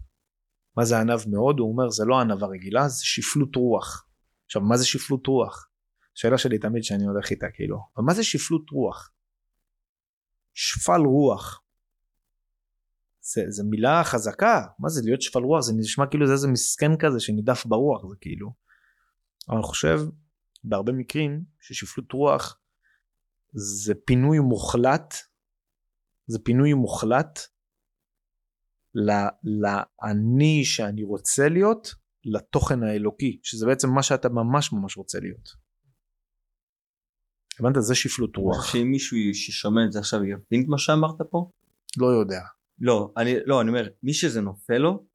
מה 0.78 0.86
זה 0.86 1.00
ענב 1.00 1.20
מאוד 1.28 1.60
הוא 1.60 1.72
אומר 1.72 1.90
זה 1.90 2.06
לא 2.06 2.20
ענווה 2.20 2.48
רגילה 2.48 2.88
זה 2.88 3.06
שפלות 3.06 3.56
רוח. 3.56 4.06
עכשיו 4.46 4.62
מה 4.62 4.78
זה 4.78 4.86
שפלות 4.86 5.28
רוח? 5.28 5.68
שאלה 6.16 6.38
שלי 6.38 6.60
תמיד 6.60 6.84
שאני 6.84 7.06
הולך 7.06 7.32
איתה 7.32 7.46
כאילו 7.54 7.78
אבל 7.98 8.06
מה 8.06 8.14
זה 8.14 8.24
שפלות 8.24 8.70
רוח? 8.70 9.12
שפל 10.54 11.02
רוח. 11.02 11.62
זה, 13.22 13.44
זה 13.50 13.64
מילה 13.64 14.04
חזקה 14.04 14.66
מה 14.80 14.90
זה 14.90 15.02
להיות 15.06 15.22
שפל 15.22 15.40
רוח 15.40 15.62
זה 15.62 15.74
נשמע 15.78 16.06
כאילו 16.08 16.28
זה 16.28 16.34
איזה 16.34 16.48
מסכן 16.48 16.92
כזה 17.00 17.20
שנידף 17.20 17.66
ברוח 17.66 18.02
זה 18.10 18.16
כאילו. 18.22 18.54
אני 19.50 19.64
חושב 19.64 20.00
בהרבה 20.64 20.92
מקרים 20.92 21.42
ששפלות 21.60 22.12
רוח 22.12 22.60
זה 23.54 23.94
פינוי 24.06 24.40
מוחלט 24.40 25.14
זה 26.32 26.40
פינוי 26.44 26.74
מוחלט 26.74 27.40
לאני 29.44 30.66
שאני 30.66 31.04
רוצה 31.04 31.50
להיות 31.50 31.88
לתוכן 32.26 32.84
האלוקי 32.84 33.40
שזה 33.44 33.66
בעצם 33.66 33.90
מה 33.90 34.04
שאתה 34.04 34.30
ממש 34.30 34.74
ממש 34.74 34.98
רוצה 34.98 35.20
להיות. 35.20 35.50
הבנת 37.60 37.76
זה 37.80 37.96
שפלות 37.96 38.36
רוח 38.36 38.66
שאם 38.72 38.88
מישהו 38.92 39.18
ששומע 39.34 39.86
את 39.86 39.92
זה 39.92 40.00
עכשיו 40.00 40.24
יבין 40.24 40.64
את 40.64 40.68
מה 40.68 40.78
שאמרת 40.78 41.16
פה? 41.30 41.52
לא 41.98 42.08
יודע. 42.08 42.42
לא, 42.80 43.14
אני, 43.18 43.36
לא, 43.46 43.62
אני 43.62 43.70
אומר, 43.70 43.88
מי 44.04 44.14
שזה 44.14 44.42
נופל 44.42 44.78
לו, 44.78 45.06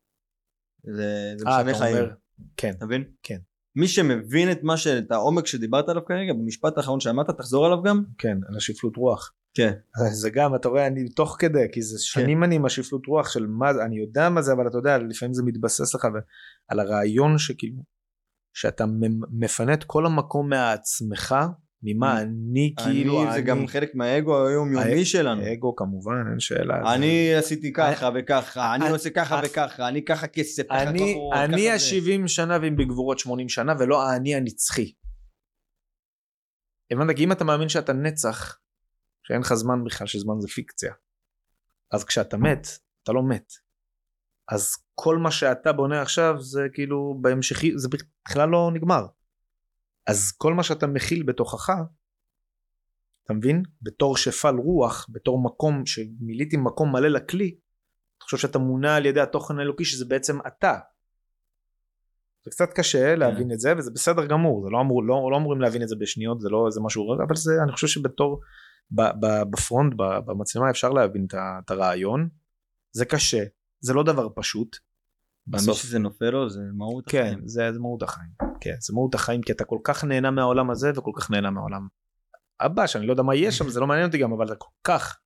זה, 0.82 1.34
זה 1.36 1.46
אה, 1.48 1.64
משנה 1.64 1.78
חיים. 1.78 1.96
אומר, 1.96 2.14
כן 2.56 2.72
אתה 2.76 2.86
מבין? 2.86 3.04
כן. 3.22 3.38
מי 3.76 3.88
שמבין 3.88 4.52
את 4.52 4.58
מה 4.62 4.76
ש... 4.76 4.86
את 4.86 5.10
העומק 5.10 5.46
שדיברת 5.46 5.88
עליו 5.88 6.04
כרגע, 6.04 6.32
במשפט 6.32 6.76
האחרון 6.76 7.00
שאמרת, 7.00 7.30
תחזור 7.30 7.66
עליו 7.66 7.82
גם? 7.82 8.04
כן 8.18 8.38
על 8.48 8.56
השפלות 8.56 8.96
רוח. 8.96 9.32
כן. 9.56 9.72
זה 10.12 10.30
גם 10.30 10.54
אתה 10.54 10.68
רואה 10.68 10.86
אני 10.86 11.08
תוך 11.08 11.36
כדי 11.38 11.66
כי 11.72 11.82
זה 11.82 11.98
שנים 11.98 12.44
אני 12.44 12.54
עם 12.54 12.64
השפלות 12.64 13.06
רוח 13.06 13.28
של 13.28 13.46
מה 13.46 13.74
זה 13.74 13.84
אני 13.84 13.98
יודע 14.00 14.28
מה 14.28 14.42
זה 14.42 14.52
אבל 14.52 14.68
אתה 14.68 14.78
יודע 14.78 14.98
לפעמים 14.98 15.34
זה 15.34 15.42
מתבסס 15.42 15.94
לך 15.94 16.06
על 16.68 16.80
הרעיון 16.80 17.38
שכאילו 17.38 17.82
שאתה 18.54 18.84
מפנה 19.40 19.74
את 19.74 19.84
כל 19.84 20.06
המקום 20.06 20.48
מעצמך 20.48 21.34
ממה 21.82 22.20
אני 22.20 22.74
כאילו 22.84 23.22
אני, 23.24 23.32
זה 23.32 23.40
גם 23.40 23.66
חלק 23.66 23.94
מהאגו 23.94 24.46
היומיומי 24.46 25.04
שלנו. 25.04 25.42
אגו 25.52 25.76
כמובן 25.76 26.12
אין 26.30 26.40
שאלה. 26.40 26.94
אני 26.94 27.34
עשיתי 27.34 27.72
ככה 27.72 28.08
וככה, 28.14 28.74
אני 28.74 28.84
אני- 28.84 28.92
עושה 28.92 29.10
ככה 29.10 29.38
אני- 29.38 29.46
וככה, 29.48 29.88
אני 29.88 30.04
ככה 30.04 30.26
כסף, 30.26 30.62
ככה 30.68 30.82
אני 30.82 31.18
אני 31.34 31.68
ככה 31.68 31.78
זה. 31.78 31.96
ה-70 31.96 32.28
שנה 32.28 32.58
ואם 32.62 32.76
בגבורות 32.76 33.18
80 33.18 33.48
שנה 33.48 33.74
ולא 33.78 34.02
האני 34.08 34.34
הנצחי. 34.34 34.92
הבנת 36.92 37.16
כי 37.16 37.24
אם 37.24 37.32
אתה 37.32 37.44
מאמין 37.44 37.68
שאתה 37.68 37.92
נצח 37.92 38.58
שאין 39.26 39.40
לך 39.40 39.54
זמן 39.54 39.84
בכלל 39.84 40.06
שזמן 40.06 40.34
זה 40.40 40.48
פיקציה 40.48 40.94
אז 41.92 42.04
כשאתה 42.04 42.36
מת 42.36 42.66
אתה 43.02 43.12
לא 43.12 43.22
מת. 43.22 43.52
אז 44.48 44.70
כל 44.94 45.18
מה 45.18 45.30
שאתה 45.30 45.72
בונה 45.72 46.02
עכשיו 46.02 46.40
זה 46.40 46.66
כאילו 46.72 47.18
בהמשכי 47.20 47.78
זה 47.78 47.88
בכלל 48.28 48.48
לא 48.48 48.70
נגמר. 48.74 49.06
אז 50.06 50.32
כל 50.32 50.54
מה 50.54 50.62
שאתה 50.62 50.86
מכיל 50.86 51.22
בתוכך 51.22 51.70
אתה 53.24 53.34
מבין? 53.34 53.62
בתור 53.82 54.16
שפל 54.16 54.54
רוח 54.54 55.06
בתור 55.08 55.42
מקום 55.42 55.86
שמילאתי 55.86 56.56
מקום 56.56 56.92
מלא 56.92 57.08
לכלי 57.08 57.58
אתה 58.16 58.24
חושב 58.24 58.36
שאתה 58.36 58.58
מונע 58.58 58.96
על 58.96 59.06
ידי 59.06 59.20
התוכן 59.20 59.58
האלוקי 59.58 59.84
שזה 59.84 60.04
בעצם 60.04 60.38
אתה. 60.46 60.78
זה 62.44 62.50
קצת 62.50 62.72
קשה 62.72 63.14
להבין 63.14 63.52
את 63.52 63.60
זה 63.60 63.76
וזה 63.78 63.90
בסדר 63.90 64.26
גמור 64.26 64.62
זה 64.64 64.70
לא 64.70 64.80
אמור 64.80 65.02
לא, 65.02 65.28
לא 65.32 65.36
אמורים 65.36 65.60
להבין 65.60 65.82
את 65.82 65.88
זה 65.88 65.96
בשניות 66.00 66.40
זה 66.40 66.48
לא 66.48 66.66
איזה 66.66 66.80
משהו 66.80 67.14
אבל 67.14 67.36
זה 67.36 67.52
אני 67.64 67.72
חושב 67.72 67.86
שבתור 67.86 68.40
בפרונט 68.90 69.94
במצלמה 69.96 70.70
אפשר 70.70 70.90
להבין 70.90 71.26
את, 71.26 71.70
הרעיון 71.70 72.28
זה 72.92 73.04
קשה 73.04 73.44
זה 73.80 73.94
לא 73.94 74.02
דבר 74.02 74.28
פשוט. 74.34 74.76
בסוף 75.46 75.78
שזה 75.78 75.98
נופל 75.98 76.30
לו 76.30 76.50
זה 76.50 76.60
מהות 76.74 77.04
כן 77.08 77.26
החיים. 77.26 77.48
זה, 77.48 77.72
זה 77.72 77.78
מהות 77.78 78.02
החיים 78.02 78.30
כן 78.60 78.74
זה 78.80 78.94
מהות 78.94 79.14
החיים 79.14 79.42
כי 79.42 79.52
אתה 79.52 79.64
כל 79.64 79.78
כך 79.84 80.04
נהנה 80.04 80.30
מהעולם 80.30 80.70
הזה 80.70 80.90
וכל 80.96 81.10
כך 81.16 81.30
נהנה 81.30 81.50
מהעולם 81.50 81.88
הבא 82.60 82.86
שאני 82.86 83.06
לא 83.06 83.12
יודע 83.12 83.22
מה 83.22 83.34
יהיה 83.34 83.52
שם 83.52 83.68
זה 83.68 83.80
לא 83.80 83.86
מעניין 83.86 84.06
אותי 84.06 84.18
גם 84.18 84.32
אבל 84.32 84.46
אתה 84.46 84.54
כל 84.54 84.70
כך 84.84 85.18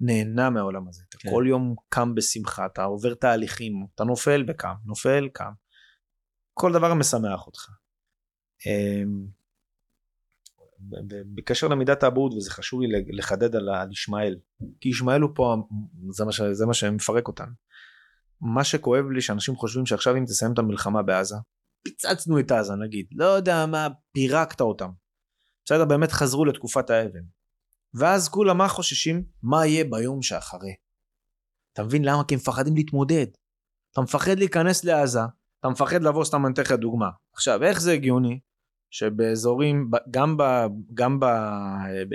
נהנה 0.00 0.50
מהעולם 0.50 0.88
הזה 0.88 1.02
אתה 1.08 1.18
כן. 1.18 1.30
כל 1.30 1.44
יום 1.48 1.74
קם 1.88 2.14
בשמחה 2.14 2.66
אתה 2.66 2.84
עובר 2.84 3.14
תהליכים 3.14 3.86
אתה 3.94 4.04
נופל 4.04 4.44
וקם 4.48 4.74
נופל 4.84 5.28
קם 5.32 5.52
כל 6.54 6.72
דבר 6.72 6.94
משמח 6.94 7.46
אותך. 7.46 7.70
בקשר 11.34 11.68
למידת 11.68 12.02
האבהות 12.02 12.34
וזה 12.34 12.50
חשוב 12.50 12.80
לי 12.80 13.04
לחדד 13.08 13.56
על, 13.56 13.68
על 13.68 13.92
ישמעאל 13.92 14.36
כי 14.80 14.88
ישמעאל 14.88 15.20
הוא 15.20 15.30
פה 15.34 15.56
זה 16.10 16.24
מה, 16.24 16.32
ש, 16.32 16.40
זה 16.40 16.66
מה 16.66 16.74
שמפרק 16.74 17.28
אותנו. 17.28 17.52
מה 18.40 18.64
שכואב 18.64 19.04
לי 19.10 19.20
שאנשים 19.20 19.56
חושבים 19.56 19.86
שעכשיו 19.86 20.16
אם 20.16 20.24
תסיים 20.24 20.52
את 20.52 20.58
המלחמה 20.58 21.02
בעזה 21.02 21.36
פיצצנו 21.82 22.40
את 22.40 22.52
עזה 22.52 22.74
נגיד 22.74 23.06
לא 23.12 23.24
יודע 23.24 23.66
מה 23.66 23.88
פירקת 24.12 24.60
אותם. 24.60 24.90
בסדר 25.64 25.84
באמת 25.84 26.12
חזרו 26.12 26.44
לתקופת 26.44 26.90
האבן. 26.90 27.24
ואז 27.94 28.28
כולם 28.28 28.58
מה 28.58 28.68
חוששים 28.68 29.24
מה 29.42 29.66
יהיה 29.66 29.84
ביום 29.84 30.22
שאחרי. 30.22 30.74
אתה 31.72 31.84
מבין 31.84 32.04
למה 32.04 32.24
כי 32.24 32.34
הם 32.34 32.40
מפחדים 32.40 32.76
להתמודד. 32.76 33.26
אתה 33.92 34.00
מפחד 34.00 34.38
להיכנס 34.38 34.84
לעזה 34.84 35.20
אתה 35.60 35.68
מפחד 35.68 36.02
לבוא 36.02 36.24
סתם 36.24 36.46
אני 36.46 36.54
אתן 36.54 36.62
לך 36.62 36.72
דוגמה 36.72 37.08
עכשיו 37.32 37.62
איך 37.62 37.80
זה 37.80 37.92
הגיוני 37.92 38.40
שבאזורים 38.94 39.90
גם 40.10 40.36
ב, 40.36 40.42
גם 40.94 41.20
ב, 41.20 41.26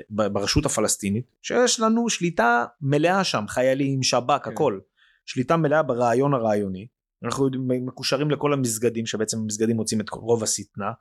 ב, 0.10 0.28
ברשות 0.28 0.66
הפלסטינית 0.66 1.26
שיש 1.42 1.80
לנו 1.80 2.10
שליטה 2.10 2.66
מלאה 2.82 3.24
שם 3.24 3.46
חיילים 3.48 4.04
שב"כ 4.04 4.44
כן. 4.44 4.52
הכל. 4.52 4.80
שליטה 5.26 5.58
מלאה 5.58 5.84
ברעיון 5.84 6.34
הרעיוני. 6.34 6.88
אנחנו 7.24 7.50
מקושרים 7.86 8.32
לכל 8.32 8.54
המסגדים 8.54 9.06
שבעצם 9.06 9.38
המסגדים 9.38 9.76
מוצאים 9.76 10.02
את 10.02 10.10
רוב 10.10 10.44
השטנה. 10.44 10.92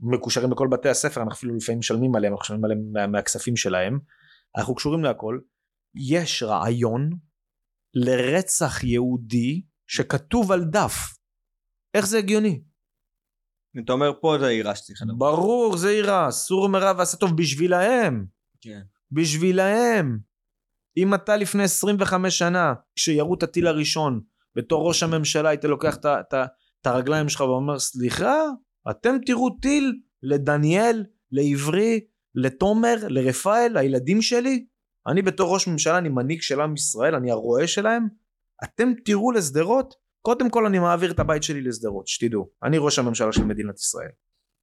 מקושרים 0.00 0.52
לכל 0.52 0.68
בתי 0.68 0.88
הספר 0.88 1.20
אנחנו 1.20 1.32
אפילו 1.34 1.56
לפעמים 1.56 1.78
משלמים 1.78 2.14
עליהם 2.14 2.32
אנחנו 2.32 2.42
משלמים 2.42 2.64
עליהם 2.64 2.92
מה, 2.92 3.06
מהכספים 3.06 3.56
שלהם. 3.56 3.98
אנחנו 4.56 4.74
קשורים 4.74 5.04
להכל. 5.04 5.38
יש 5.94 6.42
רעיון 6.42 7.10
לרצח 7.94 8.84
יהודי 8.84 9.62
שכתוב 9.86 10.52
על 10.52 10.64
דף. 10.64 11.14
איך 11.94 12.06
זה 12.06 12.18
הגיוני 12.18 12.60
אתה 13.78 13.92
אומר 13.92 14.12
פה 14.20 14.36
זה 14.40 14.46
העירה 14.46 14.74
שצריך 14.74 15.02
לדבר. 15.02 15.16
ברור 15.16 15.76
זה 15.76 15.92
יראה 15.92 16.30
סור 16.30 16.68
מרע 16.68 16.92
ועשה 16.98 17.16
טוב 17.16 17.36
בשבילהם. 17.36 18.26
כן. 18.60 18.80
בשבילהם. 19.12 20.18
אם 20.96 21.14
אתה 21.14 21.36
לפני 21.36 21.62
25 21.62 22.38
שנה 22.38 22.74
כשירו 22.96 23.34
את 23.34 23.42
הטיל 23.42 23.66
הראשון 23.66 24.20
בתור 24.56 24.88
ראש 24.88 25.02
הממשלה 25.02 25.48
היית 25.48 25.64
לוקח 25.64 25.96
את 25.96 26.86
הרגליים 26.86 27.28
שלך 27.28 27.40
ואומר 27.40 27.78
סליחה 27.78 28.44
אתם 28.90 29.16
תראו 29.26 29.50
טיל 29.50 30.00
לדניאל 30.22 31.04
לעברי 31.32 32.00
לתומר 32.34 32.94
לרפאל 33.08 33.76
הילדים 33.76 34.22
שלי? 34.22 34.66
אני 35.06 35.22
בתור 35.22 35.54
ראש 35.54 35.68
ממשלה 35.68 35.98
אני 35.98 36.08
מנהיג 36.08 36.42
של 36.42 36.60
עם 36.60 36.74
ישראל 36.74 37.14
אני 37.14 37.30
הרועה 37.30 37.66
שלהם? 37.66 38.08
אתם 38.64 38.92
תראו 39.04 39.32
לשדרות 39.32 39.94
קודם 40.22 40.50
כל 40.50 40.66
אני 40.66 40.78
מעביר 40.78 41.10
את 41.10 41.18
הבית 41.18 41.42
שלי 41.42 41.62
לשדרות 41.62 42.08
שתדעו. 42.08 42.50
אני 42.62 42.78
ראש 42.78 42.98
הממשלה 42.98 43.32
של 43.32 43.44
מדינת 43.44 43.78
ישראל. 43.78 44.10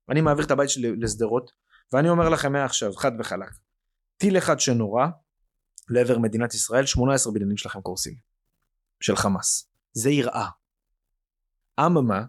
אני 0.09 0.21
מעביר 0.21 0.45
את 0.45 0.51
הבית 0.51 0.69
שלי 0.69 0.95
לשדרות 0.95 1.51
ואני 1.93 2.09
אומר 2.09 2.29
לכם 2.29 2.53
מעכשיו 2.53 2.93
חד 2.93 3.11
וחלק 3.19 3.49
טיל 4.17 4.37
אחד 4.37 4.59
שנורה 4.59 5.09
לעבר 5.89 6.17
מדינת 6.19 6.53
ישראל 6.53 6.85
18 6.85 7.33
בניינים 7.33 7.57
שלכם 7.57 7.81
קורסים 7.81 8.15
של 8.99 9.15
חמאס. 9.15 9.71
זה 9.93 10.09
יראה. 10.09 10.49
אממה 11.79 12.23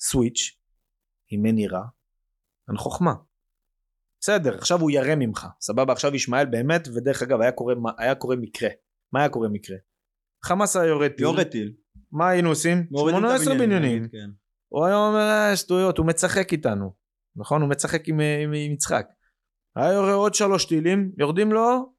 סוויץ' 0.00 0.58
אם 1.32 1.46
אין 1.46 1.58
יראה 1.58 1.84
אין 2.68 2.76
חוכמה. 2.76 3.14
בסדר 4.20 4.58
עכשיו 4.58 4.80
הוא 4.80 4.90
ירא 4.90 5.14
ממך. 5.16 5.46
סבבה 5.60 5.92
עכשיו 5.92 6.14
ישמעאל 6.14 6.46
באמת 6.46 6.88
ודרך 6.88 7.22
אגב 7.22 7.40
היה 7.40 7.52
קורה, 7.52 7.74
היה 7.98 8.14
קורה 8.14 8.36
מקרה. 8.36 8.68
מה 9.12 9.20
היה 9.20 9.28
קורה 9.28 9.48
מקרה? 9.48 9.76
חמאס 10.44 10.76
היה 10.76 10.88
יורד 10.88 11.10
טיל. 11.10 11.22
יורד 11.22 11.46
טיל. 11.46 11.72
מה 12.12 12.28
היינו 12.28 12.48
עושים? 12.48 12.86
מורידים 12.90 13.24
את 13.24 13.30
18 13.30 13.54
הבניינים, 13.54 13.78
בניינים 13.78 14.02
נגיד, 14.02 14.10
כן. 14.12 14.30
הוא 14.68 14.86
היה 14.86 14.96
אומר 14.96 15.28
אה 15.30 15.56
שטויות 15.56 15.98
הוא 15.98 16.06
משחק 16.06 16.52
איתנו 16.52 16.92
נכון 17.36 17.62
הוא 17.62 17.70
משחק 17.70 18.08
עם, 18.08 18.20
עם, 18.20 18.52
עם 18.52 18.72
יצחק 18.72 19.06
היה 19.76 19.92
יורה 19.92 20.12
עוד 20.12 20.34
שלוש 20.34 20.64
טילים 20.64 21.12
יורדים 21.18 21.52
לו 21.52 21.92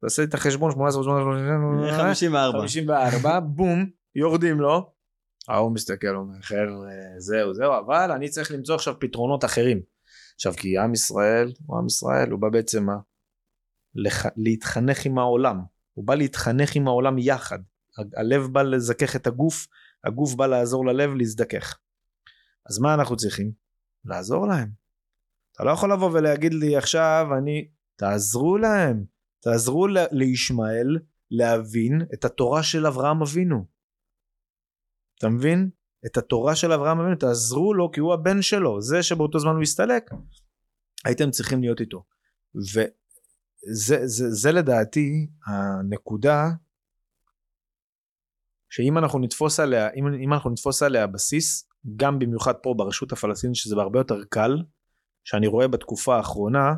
תעשה 0.00 0.22
את 0.22 0.34
החשבון 0.34 0.72
18 0.72 1.02
18 1.02 1.98
54. 1.98 2.58
54 2.58 3.40
בום 3.40 3.86
יורדים 4.14 4.60
לו 4.60 4.92
ההוא 5.48 5.72
מסתכל 5.72 6.16
אומר 6.16 6.40
חבר'ה 6.42 6.90
זהו 7.18 7.54
זהו 7.54 7.72
אבל 7.86 8.12
אני 8.12 8.28
צריך 8.28 8.50
למצוא 8.52 8.74
עכשיו 8.74 8.94
פתרונות 8.98 9.44
אחרים 9.44 9.80
עכשיו 10.34 10.52
כי 10.56 10.78
עם 10.78 10.92
ישראל 10.92 11.52
הוא 11.66 11.78
עם 11.78 11.86
ישראל 11.86 12.30
הוא 12.30 12.40
בא 12.40 12.48
בעצם 12.48 12.84
מה? 12.84 12.96
לח... 13.94 14.26
להתחנך 14.36 15.06
עם 15.06 15.18
העולם 15.18 15.60
הוא 15.92 16.06
בא 16.06 16.14
להתחנך 16.14 16.76
עם 16.76 16.88
העולם 16.88 17.18
יחד. 17.18 17.58
הלב 18.16 18.46
בא 18.52 18.62
לזכך 18.62 19.16
את 19.16 19.26
הגוף, 19.26 19.66
הגוף 20.04 20.34
בא 20.34 20.46
לעזור 20.46 20.86
ללב 20.86 21.10
להזדכך. 21.14 21.78
אז 22.68 22.78
מה 22.78 22.94
אנחנו 22.94 23.16
צריכים? 23.16 23.52
לעזור 24.04 24.46
להם. 24.46 24.70
אתה 25.52 25.64
לא 25.64 25.70
יכול 25.70 25.92
לבוא 25.92 26.10
ולהגיד 26.12 26.54
לי 26.54 26.76
עכשיו 26.76 27.26
אני 27.38 27.70
תעזרו 27.96 28.58
להם 28.58 29.04
תעזרו 29.42 29.86
לישמעאל 30.12 30.98
להבין 31.30 32.02
את 32.14 32.24
התורה 32.24 32.62
של 32.62 32.86
אברהם 32.86 33.22
אבינו. 33.22 33.66
אתה 35.18 35.28
מבין? 35.28 35.70
את 36.06 36.16
התורה 36.16 36.56
של 36.56 36.72
אברהם 36.72 37.00
אבינו 37.00 37.16
תעזרו 37.16 37.74
לו 37.74 37.90
כי 37.92 38.00
הוא 38.00 38.14
הבן 38.14 38.42
שלו 38.42 38.80
זה 38.80 39.02
שבאותו 39.02 39.38
זמן 39.38 39.54
הוא 39.54 39.62
הסתלק 39.62 40.10
הייתם 41.04 41.30
צריכים 41.30 41.60
להיות 41.60 41.80
איתו. 41.80 42.04
וזה 42.54 42.86
זה, 44.06 44.30
זה 44.30 44.52
לדעתי 44.52 45.30
הנקודה 45.46 46.48
שאם 48.70 48.98
אנחנו 48.98 49.18
נתפוס 49.18 49.60
עליה 49.60 49.88
אם, 49.96 50.06
אם 50.24 50.32
אנחנו 50.32 50.50
נתפוס 50.50 50.82
עליה 50.82 51.06
בסיס 51.06 51.68
גם 51.96 52.18
במיוחד 52.18 52.52
פה 52.62 52.74
ברשות 52.76 53.12
הפלסטינית 53.12 53.56
שזה 53.56 53.76
הרבה 53.76 54.00
יותר 54.00 54.24
קל 54.28 54.62
שאני 55.24 55.46
רואה 55.46 55.68
בתקופה 55.68 56.16
האחרונה 56.16 56.74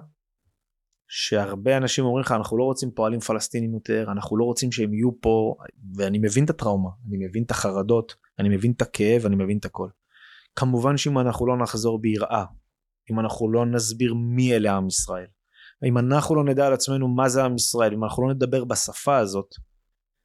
שהרבה 1.09 1.77
אנשים 1.77 2.05
אומרים 2.05 2.25
לך 2.25 2.33
אנחנו 2.33 2.59
לא 2.59 2.65
רוצים 2.65 2.91
פועלים 2.91 3.21
פלסטינים 3.21 3.75
יותר 3.75 4.07
אנחנו 4.13 4.37
לא 4.37 4.45
רוצים 4.45 4.73
שהם 4.73 4.95
יהיו 4.95 5.21
פה 5.21 5.55
ואני 5.97 6.19
מבין 6.19 6.45
את 6.45 6.51
הטראומה 6.51 6.91
אני 7.09 7.27
מבין 7.27 7.43
את 7.43 7.51
החרדות 7.51 8.17
אני 8.39 8.49
מבין 8.49 8.73
את 8.73 8.83
הכאב 8.83 9.27
אני 9.27 9.37
מבין 9.37 9.59
את 9.59 9.65
הכל. 9.65 9.89
כמובן 10.57 10.97
שאם 10.97 11.19
אנחנו 11.19 11.47
לא 11.47 11.57
נחזור 11.57 12.01
ביראה 12.01 12.45
אם 13.11 13.21
אנחנו 13.21 13.53
לא 13.53 13.67
נסביר 13.67 14.15
מי 14.15 14.57
אלה 14.57 14.77
עם 14.77 14.87
ישראל 14.87 15.27
אם 15.89 15.99
אנחנו 15.99 16.35
לא 16.35 16.45
נדע 16.45 16.67
על 16.67 16.73
עצמנו 16.73 17.09
מה 17.09 17.29
זה 17.29 17.45
עם 17.45 17.55
ישראל 17.55 17.93
אם 17.93 18.05
אנחנו 18.05 18.29
לא 18.29 18.35
נדבר 18.35 18.65
בשפה 18.65 19.17
הזאת 19.17 19.55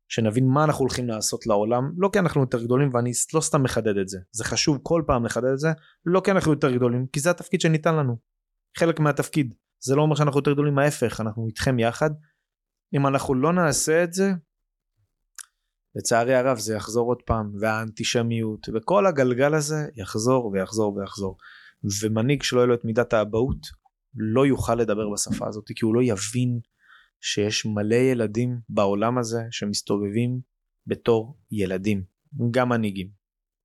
שנבין 0.08 0.48
מה 0.48 0.64
אנחנו 0.64 0.82
הולכים 0.82 1.08
לעשות 1.08 1.48
לעולם. 1.48 1.92
לא 1.98 2.10
כי 2.14 2.20
אנחנו 2.20 2.42
יותר 2.42 2.64
גדולים 2.64 2.90
ואני 2.94 3.12
לא 3.34 3.42
סתם 3.42 3.64
מחדד 3.64 3.98
את 3.98 4.08
זה. 4.08 4.20
זה 4.32 4.44
חשוב 4.44 4.80
כל 4.84 5.04
פעם 5.08 5.26
לחדד 5.26 5.52
את 5.54 5.60
זה. 5.60 5.70
לא 6.06 6.22
כי 6.26 6.32
אנחנו 6.32 6.52
יותר 6.52 6.72
גדולים 6.72 7.08
כי 7.08 7.20
זה 7.20 7.30
התפקיד 7.30 7.62
שניתן 7.62 7.96
לנו. 7.96 8.18
חלק 8.78 9.00
מהתפקיד 9.00 9.54
זה 9.80 9.96
לא 9.96 10.02
אומר 10.02 10.16
שאנחנו 10.16 10.40
יותר 10.40 10.54
גדולים 10.54 10.80
ההפך 10.80 11.22
אנחנו 11.22 11.48
איתכם 11.48 11.80
יחד. 11.80 12.10
אם 12.94 13.08
אנחנו 13.08 13.36
לא 13.36 13.54
נעשה 13.54 14.04
את 14.04 14.14
זה 14.14 14.32
לצערי 15.96 16.36
הרב 16.36 16.58
זה 16.58 16.76
יחזור 16.76 17.08
עוד 17.08 17.22
פעם 17.26 17.52
והאנטישמיות 17.60 18.68
וכל 18.74 19.06
הגלגל 19.06 19.54
הזה 19.54 19.88
יחזור 19.96 20.46
ויחזור 20.46 20.96
ויחזור. 20.96 21.38
ומנהיג 22.04 22.44
שלא 22.44 22.60
יהיה 22.60 22.68
לו 22.68 22.74
את 22.74 22.86
מידת 22.86 23.14
האבהות 23.14 23.68
לא 24.16 24.46
יוכל 24.48 24.76
לדבר 24.76 25.10
בשפה 25.14 25.48
הזאת 25.48 25.68
כי 25.76 25.86
הוא 25.86 25.96
לא 25.96 26.02
יבין 26.04 26.60
שיש 27.22 27.66
מלא 27.66 27.96
ילדים 27.96 28.60
בעולם 28.70 29.18
הזה 29.18 29.42
שמסתובבים 29.52 30.40
בתור 30.88 31.38
ילדים 31.52 32.04
גם 32.52 32.70
מנהיגים 32.70 33.10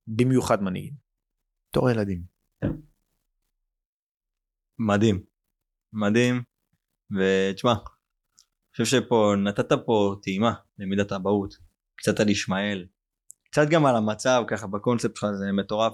במיוחד 0.07 0.63
מנהיגים 0.63 0.93
בתור 1.69 1.89
ילדים 1.89 2.33
מדהים. 4.79 5.23
מדהים. 5.93 6.43
ותשמע, 7.11 7.71
אני 7.71 8.85
חושב 8.85 8.85
שפה 8.85 9.33
נתת 9.43 9.71
פה 9.85 10.15
טעימה 10.23 10.53
למידת 10.79 11.11
האבהות. 11.11 11.53
קצת 11.95 12.19
על 12.19 12.29
ישמעאל. 12.29 12.85
קצת 13.51 13.69
גם 13.69 13.85
על 13.85 13.95
המצב 13.95 14.43
ככה 14.47 14.67
בקונספט 14.67 15.15
שלך 15.15 15.27
זה 15.39 15.51
מטורף. 15.51 15.93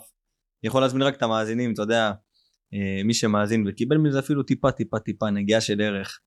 אני 0.63 0.67
יכול 0.67 0.81
להזמין 0.81 1.01
רק 1.01 1.15
את 1.17 1.23
המאזינים 1.23 1.73
אתה 1.73 1.81
יודע 1.81 2.11
אה, 2.73 3.03
מי 3.05 3.13
שמאזין 3.13 3.67
וקיבל 3.67 3.97
מזה 3.97 4.19
אפילו 4.19 4.43
טיפה 4.43 4.71
טיפה 4.71 4.99
טיפה 4.99 5.29
נגיעה 5.29 5.61
של 5.61 5.81
ערך. 5.81 6.19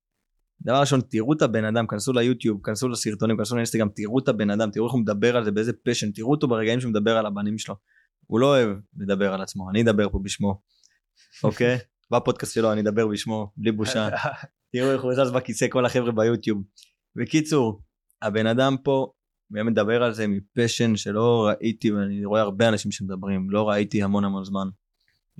דבר 0.65 0.81
ראשון 0.81 1.01
תראו 1.01 1.33
את 1.33 1.43
הבן 1.43 1.65
אדם 1.65 1.87
כנסו 1.87 2.13
ליוטיוב 2.13 2.61
כנסו 2.65 2.89
לסרטונים 2.89 3.37
כנסו 3.37 3.55
לאינסטגרם 3.55 3.89
תראו 3.95 4.19
את 4.19 4.29
הבן 4.29 4.51
אדם 4.51 4.71
תראו 4.71 4.87
איך 4.87 4.93
הוא 4.93 5.01
מדבר 5.01 5.37
על 5.37 5.45
זה 5.45 5.51
באיזה 5.51 5.73
פשן 5.85 6.11
תראו 6.13 6.31
אותו 6.31 6.49
ברגעים 6.49 6.81
שהוא 6.81 6.91
מדבר 6.91 7.17
על 7.17 7.27
הבנים 7.27 7.59
שלו. 7.59 7.75
הוא 8.27 8.41
לא 8.41 8.47
אוהב 8.47 8.69
לדבר 8.97 9.35
על 9.35 9.43
עצמו 9.43 9.71
אני 9.71 9.83
אדבר 9.83 10.09
פה 10.09 10.21
בשמו. 10.23 10.61
אוקיי? 11.45 11.79
בפודקאסט 12.11 12.55
שלו 12.55 12.73
אני 12.73 12.81
אדבר 12.81 13.07
בשמו 13.07 13.53
בלי 13.57 13.73
בושה. 13.73 14.09
תראו 14.73 14.91
איך 14.91 15.03
הוא 15.03 15.15
זז 15.15 15.31
בכיסא 15.33 15.67
כל 15.71 15.87
החבר'ה 15.87 16.13
ביוטיוב. 16.13 16.63
בקיצור 17.17 17.83
הבן 18.23 18.47
אדם 18.47 18.77
פה 18.85 19.13
באמת 19.51 19.73
מדבר 19.73 20.03
על 20.03 20.13
זה 20.13 20.27
מפשן 20.27 20.97
שלא 20.97 21.49
ראיתי 21.49 21.93
ואני 21.93 22.25
רואה 22.25 22.41
הרבה 22.41 22.69
אנשים 22.69 22.93
שמדברים 22.93 23.51
לא 23.51 23.69
ראיתי 23.69 24.03
המון 24.03 24.25
המון 24.25 24.45
זמן. 24.45 24.69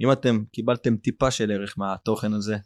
אם 0.01 0.13
אתם 0.13 0.45
קיבלתם 0.53 0.97
טיפה 0.97 1.31
של 1.31 1.51
ערך 1.51 1.75
מהתוכן 1.79 2.33
הזה 2.33 2.57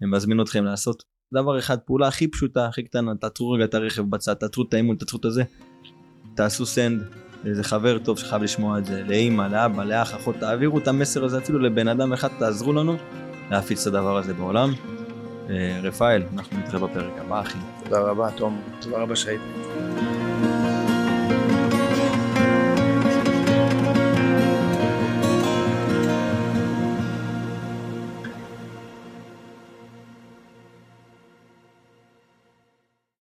אני 0.00 0.10
מזמין 0.10 0.40
אתכם 0.40 0.64
לעשות 0.64 1.15
דבר 1.34 1.58
אחד 1.58 1.78
פעולה 1.78 2.08
הכי 2.08 2.28
פשוטה 2.28 2.66
הכי 2.66 2.82
קטנה 2.82 3.14
תעצרו 3.14 3.50
רגע 3.50 3.64
את 3.64 3.74
הרכב 3.74 4.02
בצד 4.02 4.34
תעצרו 4.34 4.64
את 4.68 4.74
האימון 4.74 4.96
תעצרו 4.96 5.18
את 5.18 5.24
הזה 5.24 5.42
תעשו 6.34 6.66
סנד 6.66 7.02
לאיזה 7.44 7.64
חבר 7.64 7.98
טוב 7.98 8.18
שחייב 8.18 8.42
לשמוע 8.42 8.78
את 8.78 8.84
זה 8.84 9.02
לאימא 9.02 9.42
לאבא 9.42 9.84
לאח 9.84 10.14
אחות 10.14 10.36
תעבירו 10.40 10.78
את 10.78 10.88
המסר 10.88 11.24
הזה 11.24 11.38
אפילו 11.38 11.58
לבן 11.58 11.88
אדם 11.88 12.12
אחד 12.12 12.28
תעזרו 12.38 12.72
לנו 12.72 12.96
להפיץ 13.50 13.86
את 13.86 13.94
הדבר 13.94 14.16
הזה 14.16 14.34
בעולם. 14.34 14.72
אה, 15.50 15.80
רפאל 15.82 16.22
אנחנו 16.32 16.58
נתראה 16.58 16.86
בפרק 16.86 17.12
הבא 17.18 17.40
אחי. 17.40 17.58
תודה 17.84 18.00
רבה 18.00 18.30
תום 18.30 18.62
תודה 18.80 18.98
רבה 18.98 19.16
שהיית 19.16 19.40